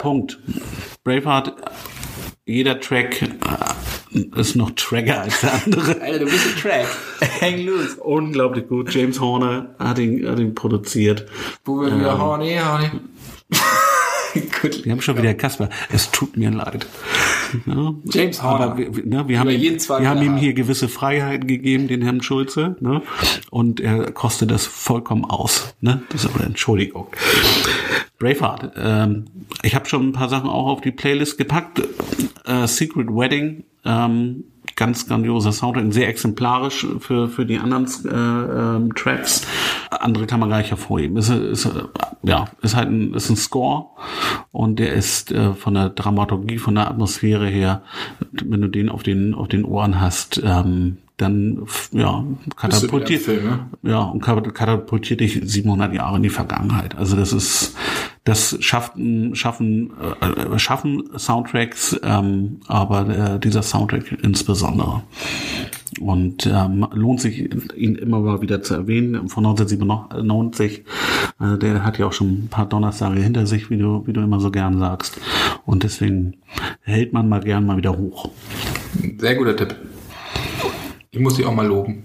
Punkt. 0.00 0.38
Braveheart. 1.04 1.54
Jeder 2.44 2.80
Track 2.80 3.22
äh, 3.22 4.18
ist 4.40 4.56
noch 4.56 4.72
Tracker 4.72 5.20
als 5.20 5.40
der 5.42 5.62
andere. 5.64 6.00
Alter, 6.00 6.18
du 6.18 6.24
bist 6.24 6.46
ein 6.46 6.60
Track. 6.60 6.86
Hang 7.40 7.64
loose. 7.64 7.96
Unglaublich 8.00 8.66
gut. 8.66 8.92
James 8.92 9.20
Horner 9.20 9.76
hat 9.78 10.00
ihn, 10.00 10.28
hat 10.28 10.40
ihn 10.40 10.54
produziert. 10.54 11.26
Wo 11.64 11.80
wir 11.80 11.96
wieder 11.96 12.18
horny, 12.18 12.58
horny. 12.58 12.90
Gut. 14.62 14.84
Wir 14.84 14.92
haben 14.92 15.00
schon 15.00 15.18
wieder 15.18 15.34
Kasper. 15.34 15.68
Es 15.92 16.12
tut 16.12 16.36
mir 16.36 16.52
leid. 16.52 16.86
Ja, 17.66 17.94
James 18.04 18.42
Horner. 18.44 18.64
Aber 18.64 18.78
wir, 18.78 18.90
ne, 19.04 19.26
wir 19.26 19.40
haben, 19.40 19.50
ihm, 19.50 19.76
wir 19.76 20.08
haben 20.08 20.22
ihm 20.22 20.36
hier 20.36 20.54
gewisse 20.54 20.88
Freiheiten 20.88 21.48
gegeben, 21.48 21.88
den 21.88 22.00
Herrn 22.00 22.22
Schulze. 22.22 22.76
Ne? 22.78 23.02
Und 23.50 23.80
er 23.80 24.12
kostet 24.12 24.52
das 24.52 24.64
vollkommen 24.64 25.24
aus. 25.24 25.74
Ne? 25.80 26.02
Das 26.10 26.24
ist 26.24 26.32
aber 26.32 26.44
Entschuldigung. 26.44 27.08
Braveheart. 28.20 28.72
Ähm, 28.76 29.24
ich 29.64 29.74
habe 29.74 29.86
schon 29.86 30.10
ein 30.10 30.12
paar 30.12 30.28
Sachen 30.28 30.48
auch 30.48 30.68
auf 30.68 30.80
die 30.80 30.92
Playlist 30.92 31.38
gepackt. 31.38 31.82
Äh, 32.44 32.68
Secret 32.68 33.08
Wedding. 33.08 33.64
Ähm, 33.84 34.44
ganz 34.76 35.06
grandioser 35.06 35.52
Soundtrack, 35.52 35.92
sehr 35.92 36.08
exemplarisch 36.08 36.86
für, 37.00 37.28
für 37.28 37.44
die 37.46 37.58
anderen 37.58 37.86
äh, 38.06 38.76
ähm, 38.76 38.94
Tracks. 38.94 39.46
Andere 39.90 40.26
kann 40.26 40.40
man 40.40 40.50
gar 40.50 40.58
nicht 40.58 40.70
hervorheben. 40.70 41.16
Ist, 41.16 41.28
ist, 41.30 41.66
äh, 41.66 41.70
ja, 42.22 42.46
ist 42.62 42.74
halt 42.76 42.88
ein, 42.88 43.14
ist 43.14 43.28
ein 43.30 43.36
Score 43.36 43.86
und 44.50 44.78
der 44.78 44.92
ist 44.94 45.30
äh, 45.32 45.52
von 45.54 45.74
der 45.74 45.90
Dramaturgie, 45.90 46.58
von 46.58 46.74
der 46.74 46.88
Atmosphäre 46.90 47.46
her, 47.46 47.82
wenn 48.32 48.60
du 48.60 48.68
den 48.68 48.88
auf 48.88 49.02
den, 49.02 49.34
auf 49.34 49.48
den 49.48 49.64
Ohren 49.64 50.00
hast, 50.00 50.40
ähm, 50.44 50.98
dann 51.18 51.66
ja, 51.92 52.24
katapultiert, 52.56 53.22
Film, 53.22 53.60
ja, 53.82 54.00
und 54.00 54.22
kat- 54.22 54.54
katapultiert 54.54 55.20
dich 55.20 55.40
700 55.44 55.92
Jahre 55.94 56.16
in 56.16 56.22
die 56.22 56.30
Vergangenheit. 56.30 56.96
Also 56.96 57.16
das 57.16 57.32
ist, 57.32 57.76
das 58.24 58.56
schafft, 58.60 58.92
schaffen, 59.32 59.92
äh, 60.20 60.58
schaffen 60.58 61.10
Soundtracks, 61.16 61.98
ähm, 62.04 62.60
aber 62.68 63.08
äh, 63.08 63.40
dieser 63.40 63.62
Soundtrack 63.62 64.16
insbesondere. 64.22 65.02
Und 66.00 66.46
ähm, 66.46 66.86
lohnt 66.92 67.20
sich, 67.20 67.50
ihn 67.76 67.96
immer 67.96 68.20
mal 68.20 68.40
wieder 68.40 68.62
zu 68.62 68.74
erwähnen. 68.74 69.28
Von 69.28 69.44
1997, 69.44 70.84
äh, 71.40 71.58
der 71.58 71.84
hat 71.84 71.98
ja 71.98 72.06
auch 72.06 72.12
schon 72.12 72.44
ein 72.44 72.48
paar 72.48 72.66
Donnerstage 72.66 73.20
hinter 73.20 73.46
sich, 73.46 73.70
wie 73.70 73.76
du, 73.76 74.06
wie 74.06 74.12
du 74.12 74.20
immer 74.20 74.40
so 74.40 74.50
gern 74.50 74.78
sagst. 74.78 75.20
Und 75.66 75.82
deswegen 75.82 76.36
hält 76.82 77.12
man 77.12 77.28
mal 77.28 77.40
gern 77.40 77.66
mal 77.66 77.76
wieder 77.76 77.96
hoch. 77.96 78.30
Sehr 79.18 79.34
guter 79.34 79.56
Tipp. 79.56 79.74
Ich 81.10 81.20
muss 81.20 81.34
dich 81.34 81.44
auch 81.44 81.54
mal 81.54 81.66
loben. 81.66 82.04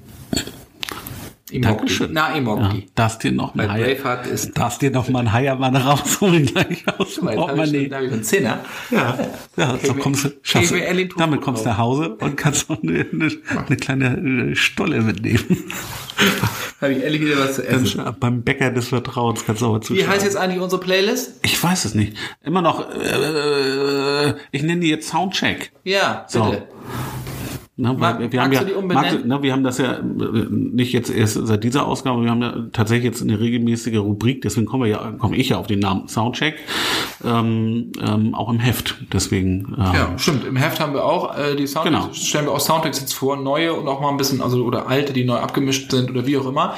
Dankeschön. 1.54 2.10
Na, 2.12 2.36
Imogdi. 2.36 2.80
Ja, 2.80 2.84
darfst 2.96 3.24
dir 3.24 3.32
noch 3.32 3.56
mal 3.56 3.68
Braveheart 3.68 4.28
ist- 4.28 4.58
darfst 4.58 4.82
dir 4.82 4.92
noch 4.92 5.08
mal 5.08 5.20
einen 5.20 5.32
Heiermann 5.32 5.76
rausholen 5.78 6.46
gleich 6.46 6.84
aus 6.98 7.16
dem 7.16 7.26
Weil, 7.28 7.36
da 7.38 7.42
habe 7.48 7.52
ich, 7.66 7.90
Portemonnaie. 7.90 7.94
einen 8.14 8.24
Zehner. 8.24 8.60
Ja, 8.92 9.18
ja 9.56 9.78
so 9.82 9.94
mir- 9.94 10.02
kommst 10.02 10.26
du, 10.26 10.30
schaffst, 10.42 10.74
damit 11.18 11.42
kommst 11.42 11.64
du 11.64 11.70
nach 11.70 11.78
Hause 11.78 12.10
und 12.20 12.36
kannst 12.36 12.70
noch 12.70 12.84
eine, 12.84 13.06
eine, 13.12 13.32
eine 13.66 13.78
kleine 13.78 14.50
äh, 14.52 14.56
Stolle 14.56 15.02
mitnehmen. 15.02 15.46
Habe 16.82 16.94
ich 16.94 17.04
ehrlich 17.04 17.22
wieder 17.22 17.40
was 17.40 17.56
zu 17.56 17.68
essen. 17.68 18.02
Kannst, 18.04 18.20
beim 18.20 18.42
Bäcker 18.44 18.70
des 18.72 18.90
Vertrauens 18.90 19.46
kannst 19.46 19.62
du 19.62 19.68
aber 19.68 19.78
Wie 19.78 19.86
zuschauen. 19.86 20.10
heißt 20.10 20.26
jetzt 20.26 20.36
eigentlich 20.38 20.62
unsere 20.62 20.80
Playlist? 20.82 21.40
Ich 21.44 21.62
weiß 21.64 21.86
es 21.86 21.96
nicht. 21.96 22.16
Immer 22.44 22.62
noch, 22.62 22.82
äh, 22.94 24.34
ich 24.52 24.64
nenne 24.64 24.82
die 24.82 24.90
jetzt 24.90 25.10
Soundcheck. 25.10 25.72
Ja, 25.84 26.26
So. 26.28 26.56
Ne, 27.80 27.94
Mag- 27.94 28.32
wir 28.32 28.42
haben 28.42 28.52
ja, 28.52 28.62
magst 28.82 29.24
ne, 29.24 29.44
wir 29.44 29.54
haben 29.54 29.64
das 29.64 29.78
ja 29.78 29.94
äh, 29.98 30.02
nicht 30.50 30.94
jetzt 30.94 31.12
erst 31.12 31.36
seit 31.46 31.64
dieser 31.64 31.86
Ausgabe, 31.86 32.24
wir 32.24 32.32
haben 32.32 32.42
ja 32.42 32.56
tatsächlich 32.74 33.06
jetzt 33.06 33.22
eine 33.22 33.40
regelmäßige 33.40 33.98
Rubrik, 34.00 34.42
deswegen 34.42 34.66
komme 34.66 34.86
wir 34.86 34.92
ja, 34.92 35.12
komme 35.20 35.36
ich 35.36 35.50
ja 35.50 35.58
auf 35.58 35.68
den 35.68 35.78
Namen 35.80 36.08
Soundcheck, 36.08 36.56
ähm, 37.24 37.92
ähm, 38.04 38.34
auch 38.34 38.50
im 38.50 38.60
Heft. 38.60 38.96
Deswegen, 39.14 39.76
äh, 39.78 39.96
Ja, 39.96 40.10
stimmt. 40.18 40.46
Im 40.46 40.56
Heft 40.56 40.80
haben 40.80 40.94
wir 40.94 41.06
auch 41.06 41.38
äh, 41.38 41.56
die 41.56 41.68
Soundtracks, 41.68 42.06
Genau. 42.06 42.14
stellen 42.14 42.46
wir 42.46 42.52
auch 42.54 42.60
Soundtracks 42.60 43.00
jetzt 43.00 43.14
vor, 43.14 43.38
neue 43.38 43.74
und 43.74 43.88
auch 43.88 44.02
mal 44.02 44.10
ein 44.10 44.18
bisschen, 44.18 44.42
also 44.42 44.64
oder 44.64 44.88
alte, 44.88 45.14
die 45.14 45.24
neu 45.24 45.36
abgemischt 45.38 45.92
sind 45.92 46.10
oder 46.10 46.26
wie 46.26 46.38
auch 46.38 46.48
immer. 46.48 46.74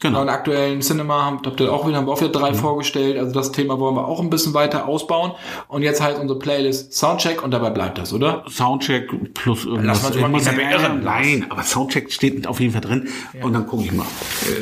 Genau. 0.00 0.20
Und 0.22 0.28
aktuellen 0.28 0.80
Cinema 0.80 1.26
haben, 1.26 1.38
habt 1.46 1.60
ihr 1.60 1.72
auch 1.72 1.86
wieder, 1.86 1.98
haben 1.98 2.06
wir 2.06 2.12
auch 2.12 2.20
wieder 2.20 2.32
drei 2.32 2.54
vorgestellt. 2.54 3.16
Also 3.18 3.32
das 3.32 3.52
Thema 3.52 3.78
wollen 3.78 3.94
wir 3.94 4.06
auch 4.08 4.20
ein 4.20 4.30
bisschen 4.30 4.52
weiter 4.54 4.86
ausbauen. 4.88 5.30
Und 5.68 5.82
jetzt 5.82 6.00
heißt 6.02 6.20
unsere 6.20 6.38
Playlist 6.40 6.92
Soundcheck 6.92 7.42
und 7.44 7.52
dabei 7.52 7.70
bleibt 7.70 7.98
das, 7.98 8.12
oder? 8.12 8.42
Soundcheck 8.48 9.34
plus 9.34 9.64
irgendwas. 9.64 10.10
Muss 10.44 10.46
ja 10.46 10.52
beirren. 10.52 11.04
Nein, 11.04 11.46
aber 11.48 11.62
Soundcheck 11.62 12.12
steht 12.12 12.46
auf 12.46 12.60
jeden 12.60 12.72
Fall 12.72 12.80
drin 12.80 13.08
und 13.42 13.52
dann 13.52 13.66
gucke 13.66 13.84
ich 13.84 13.92
mal. 13.92 14.06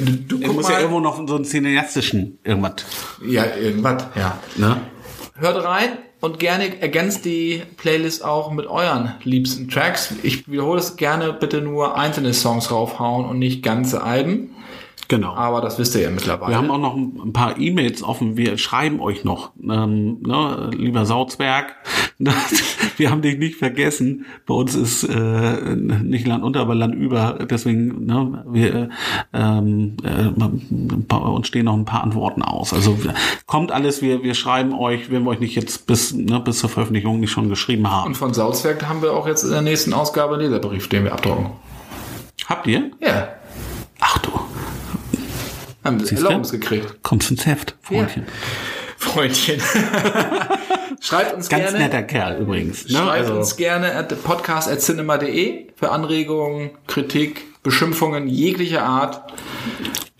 Du, 0.04 0.12
du 0.12 0.38
Ich 0.38 0.46
guck 0.46 0.56
muss 0.56 0.64
mal. 0.64 0.72
ja 0.74 0.78
irgendwo 0.80 1.00
noch 1.00 1.26
so 1.26 1.36
einen 1.36 1.44
cineastischen 1.44 2.38
irgendwas. 2.44 2.84
ja, 3.26 3.44
irgendwas, 3.56 4.04
ja. 4.14 4.38
Ne? 4.56 4.80
Hört 5.36 5.64
rein 5.64 5.90
und 6.20 6.38
gerne 6.40 6.80
ergänzt 6.80 7.24
die 7.24 7.62
Playlist 7.76 8.24
auch 8.24 8.50
mit 8.50 8.66
euren 8.66 9.14
liebsten 9.22 9.68
Tracks. 9.68 10.14
Ich 10.22 10.50
wiederhole 10.50 10.80
es 10.80 10.96
gerne, 10.96 11.32
bitte 11.32 11.60
nur 11.60 11.96
einzelne 11.96 12.34
Songs 12.34 12.70
raufhauen 12.72 13.24
und 13.24 13.38
nicht 13.38 13.62
ganze 13.62 14.02
Alben. 14.02 14.50
Genau. 15.08 15.34
Aber 15.34 15.62
das 15.62 15.78
wisst 15.78 15.94
ihr 15.94 16.02
ja 16.02 16.10
mittlerweile. 16.10 16.52
Wir 16.52 16.58
haben 16.58 16.70
auch 16.70 16.78
noch 16.78 16.94
ein 16.94 17.32
paar 17.32 17.58
E-Mails 17.58 18.02
offen. 18.02 18.36
Wir 18.36 18.58
schreiben 18.58 19.00
euch 19.00 19.24
noch, 19.24 19.52
ähm, 19.62 20.20
ne, 20.20 20.70
lieber 20.76 21.06
Sautzberg. 21.06 21.74
Wir 22.96 23.12
haben 23.12 23.22
dich 23.22 23.38
nicht 23.38 23.56
vergessen. 23.56 24.26
Bei 24.44 24.54
uns 24.54 24.74
ist 24.74 25.04
äh, 25.04 25.76
nicht 25.76 26.26
Land 26.26 26.42
unter, 26.42 26.60
aber 26.60 26.74
Land 26.74 26.96
über. 26.96 27.38
Deswegen, 27.48 28.06
ne, 28.06 28.44
wir, 28.48 28.74
äh, 28.74 28.88
ähm, 29.32 29.96
äh, 30.02 30.24
bei 31.06 31.16
uns 31.16 31.46
stehen 31.46 31.66
noch 31.66 31.74
ein 31.74 31.84
paar 31.84 32.02
Antworten 32.02 32.42
aus. 32.42 32.72
Also 32.72 32.98
kommt 33.46 33.70
alles. 33.70 34.02
Wir, 34.02 34.24
wir 34.24 34.34
schreiben 34.34 34.74
euch, 34.74 35.12
wenn 35.12 35.22
wir 35.22 35.30
euch 35.30 35.38
nicht 35.38 35.54
jetzt 35.54 35.86
bis, 35.86 36.12
ne, 36.12 36.40
bis 36.40 36.58
zur 36.58 36.70
Veröffentlichung 36.70 37.20
nicht 37.20 37.30
schon 37.30 37.48
geschrieben 37.48 37.88
haben. 37.88 38.08
Und 38.08 38.16
von 38.16 38.34
Salzwerk 38.34 38.88
haben 38.88 39.00
wir 39.00 39.12
auch 39.12 39.28
jetzt 39.28 39.44
in 39.44 39.50
der 39.50 39.62
nächsten 39.62 39.94
Ausgabe 39.94 40.34
einen 40.34 40.42
Leserbrief, 40.42 40.88
den 40.88 41.04
wir 41.04 41.12
abdrucken. 41.12 41.50
Habt 42.48 42.66
ihr? 42.66 42.90
Ja, 43.00 43.28
Ach 44.00 44.18
du, 44.18 44.30
haben 45.88 46.00
wir? 46.00 46.12
Erlaubnis 46.16 46.50
gekriegt. 46.52 47.02
kommst 47.02 47.30
ins 47.30 47.44
Heft, 47.46 47.74
Freundchen. 47.82 48.24
Freundchen. 48.96 49.60
Schreibt 51.00 51.34
uns 51.34 51.48
Ganz 51.48 51.62
gerne. 51.70 51.78
netter 51.78 52.02
Kerl 52.02 52.38
übrigens. 52.40 52.84
Ne? 52.88 52.98
Schreibt 52.98 53.10
Also- 53.28 53.34
uns 53.34 53.56
gerne 53.56 53.94
at 53.94 54.22
podcast.cinema.de 54.24 55.68
für 55.76 55.90
Anregungen, 55.90 56.70
Kritik, 56.88 57.44
Beschimpfungen 57.62 58.26
jeglicher 58.28 58.82
Art. 58.84 59.22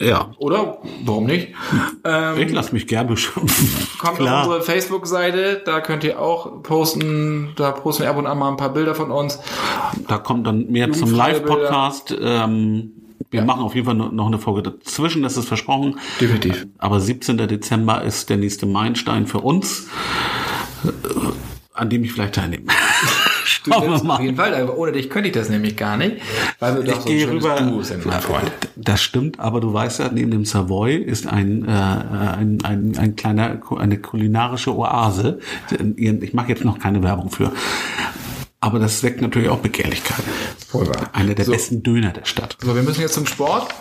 ja. 0.00 0.30
Oder? 0.38 0.78
Warum 1.04 1.24
nicht? 1.26 1.48
Ähm, 2.04 2.38
Ich 2.40 2.52
lasse 2.52 2.72
mich 2.72 2.86
gern 2.86 3.08
beschimpfen. 3.08 3.88
kommt 3.98 4.20
auf 4.20 4.44
unsere 4.46 4.62
Facebook-Seite, 4.62 5.62
da 5.64 5.80
könnt 5.80 6.04
ihr 6.04 6.20
auch 6.20 6.62
posten, 6.62 7.52
da 7.56 7.72
posten 7.72 8.04
wir 8.04 8.10
ab 8.10 8.16
und 8.18 8.26
an 8.26 8.38
mal 8.38 8.48
ein 8.50 8.56
paar 8.56 8.72
Bilder 8.72 8.94
von 8.94 9.10
uns. 9.10 9.40
Da 10.06 10.18
kommt 10.18 10.46
dann 10.46 10.66
mehr 10.70 10.92
zum 10.92 11.12
Live-Podcast. 11.12 12.14
Ähm, 12.20 12.92
wir 13.30 13.40
Ja. 13.40 13.46
machen 13.46 13.62
auf 13.62 13.74
jeden 13.74 13.84
Fall 13.86 13.94
noch 13.94 14.26
eine 14.26 14.38
Folge 14.38 14.62
dazwischen, 14.62 15.22
das 15.22 15.36
ist 15.36 15.48
versprochen. 15.48 15.96
Definitiv. 16.20 16.66
Aber 16.78 17.00
17. 17.00 17.36
Dezember 17.36 18.02
ist 18.02 18.30
der 18.30 18.36
nächste 18.38 18.66
Meilenstein 18.66 19.26
für 19.26 19.38
uns, 19.40 19.86
an 21.74 21.90
dem 21.90 22.04
ich 22.04 22.12
vielleicht 22.12 22.34
teilnehme. 22.36 22.64
Schauen 23.44 24.02
wir 24.06 24.14
auf 24.14 24.20
jeden 24.20 24.36
Fall, 24.36 24.54
aber 24.54 24.76
ohne 24.78 24.92
dich 24.92 25.10
könnte 25.10 25.28
ich 25.28 25.34
das 25.34 25.48
nämlich 25.48 25.76
gar 25.76 25.96
nicht, 25.96 26.16
weil 26.58 26.76
wir 26.76 26.82
doch 26.84 27.06
Ich 27.06 27.22
so 27.22 27.28
ein 27.28 27.34
rüber. 27.36 27.56
Duo 27.60 27.82
sind, 27.82 28.04
mein 28.06 28.20
Freund. 28.20 28.50
Das 28.76 29.02
stimmt, 29.02 29.40
aber 29.40 29.60
du 29.60 29.72
weißt 29.72 29.98
ja, 30.00 30.10
neben 30.12 30.30
dem 30.30 30.44
Savoy 30.44 30.96
ist 30.96 31.26
ein, 31.26 31.64
äh, 31.66 31.70
ein, 31.70 32.58
ein, 32.62 32.96
ein 32.98 33.16
kleiner, 33.16 33.60
eine 33.78 33.98
kulinarische 33.98 34.74
Oase. 34.76 35.38
Ich 35.96 36.34
mache 36.34 36.48
jetzt 36.48 36.64
noch 36.64 36.78
keine 36.78 37.02
Werbung 37.02 37.30
für. 37.30 37.52
Aber 38.60 38.78
das 38.80 39.02
weckt 39.02 39.20
natürlich 39.20 39.48
auch 39.48 39.58
Begehrlichkeit. 39.60 40.24
Voll 40.68 40.88
wahr. 40.88 41.10
Einer 41.12 41.34
der 41.34 41.44
So. 41.44 41.52
besten 41.52 41.82
Döner 41.82 42.10
der 42.12 42.24
Stadt. 42.24 42.56
So, 42.60 42.74
wir 42.74 42.82
müssen 42.82 43.00
jetzt 43.00 43.14
zum 43.14 43.26
Sport. 43.26 43.72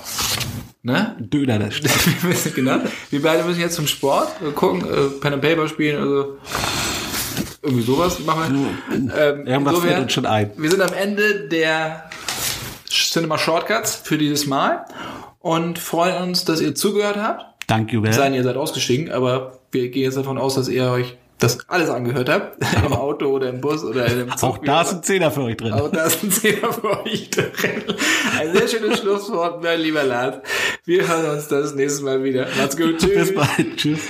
Ne? 0.84 1.16
Döner 1.20 1.58
der 1.60 1.72
Stadt. 1.72 1.92
wir, 2.22 2.30
müssen, 2.30 2.54
genau, 2.54 2.78
wir 3.10 3.22
beide 3.22 3.44
müssen 3.44 3.60
jetzt 3.60 3.76
zum 3.76 3.88
Sport. 3.88 4.30
Wir 4.40 4.52
gucken, 4.52 4.82
äh, 4.82 5.10
Pen 5.20 5.34
and 5.34 5.42
Paper 5.42 5.68
spielen, 5.68 6.00
also 6.02 6.38
irgendwie 7.64 7.84
sowas 7.84 8.20
machen 8.20 8.68
wir. 8.90 8.98
Ähm, 9.18 9.48
Irgendwas 9.48 9.74
insofern, 9.74 9.82
fällt 9.82 10.04
uns 10.04 10.14
schon 10.14 10.26
ein. 10.26 10.52
Wir 10.58 10.70
sind 10.70 10.82
am 10.82 10.94
Ende 10.94 11.48
der 11.50 12.10
Cinema 12.88 13.38
Shortcuts 13.38 13.96
für 13.96 14.18
dieses 14.18 14.46
Mal 14.46 14.86
und 15.40 15.80
freuen 15.80 16.22
uns, 16.24 16.46
dass 16.46 16.62
ihr 16.62 16.76
zugehört 16.76 17.18
habt. 17.18 17.68
Thank 17.68 17.92
you, 17.92 18.02
Sei 18.06 18.12
denn, 18.12 18.32
well. 18.32 18.36
ihr 18.36 18.44
seid 18.44 18.56
ausgestiegen, 18.56 19.12
aber 19.12 19.60
wir 19.72 19.90
gehen 19.90 20.04
jetzt 20.04 20.18
davon 20.18 20.38
aus, 20.38 20.56
dass 20.56 20.70
ihr 20.70 20.90
euch 20.90 21.18
das 21.40 21.70
alles 21.70 21.90
angehört 21.90 22.30
habt. 22.30 22.58
Im 22.86 22.94
Auto 22.94 23.28
oder 23.28 23.50
im 23.50 23.62
Bus 23.62 23.84
oder 23.84 24.06
in 24.08 24.20
dem 24.20 24.38
Zug. 24.38 24.50
Auch 24.50 24.58
da 24.60 24.82
ist 24.82 24.94
ein 24.94 25.04
Zehner 25.04 25.32
für 25.32 25.42
euch 25.44 25.58
drin. 25.58 25.74
Auch 25.74 25.92
da 25.92 26.06
ist 26.06 26.24
ein 26.24 26.32
Zehner 26.32 26.74
für 26.74 27.04
euch 27.06 27.30
drin. 27.30 27.84
Ein 28.40 28.54
sehr 28.54 28.68
schönes 28.68 29.00
Schlusswort, 29.02 29.62
mein 29.62 29.80
lieber 29.80 30.04
Lars. 30.04 30.38
Wir 30.86 31.08
hören 31.08 31.36
uns 31.36 31.48
das 31.48 31.76
nächste 31.76 32.04
Mal 32.04 32.24
wieder. 32.24 32.48
Macht's 32.58 32.78
gut. 32.78 32.98
Tschüss. 32.98 33.34
Bis 33.34 33.36
bald. 33.36 33.78
Tschüss. 33.78 34.02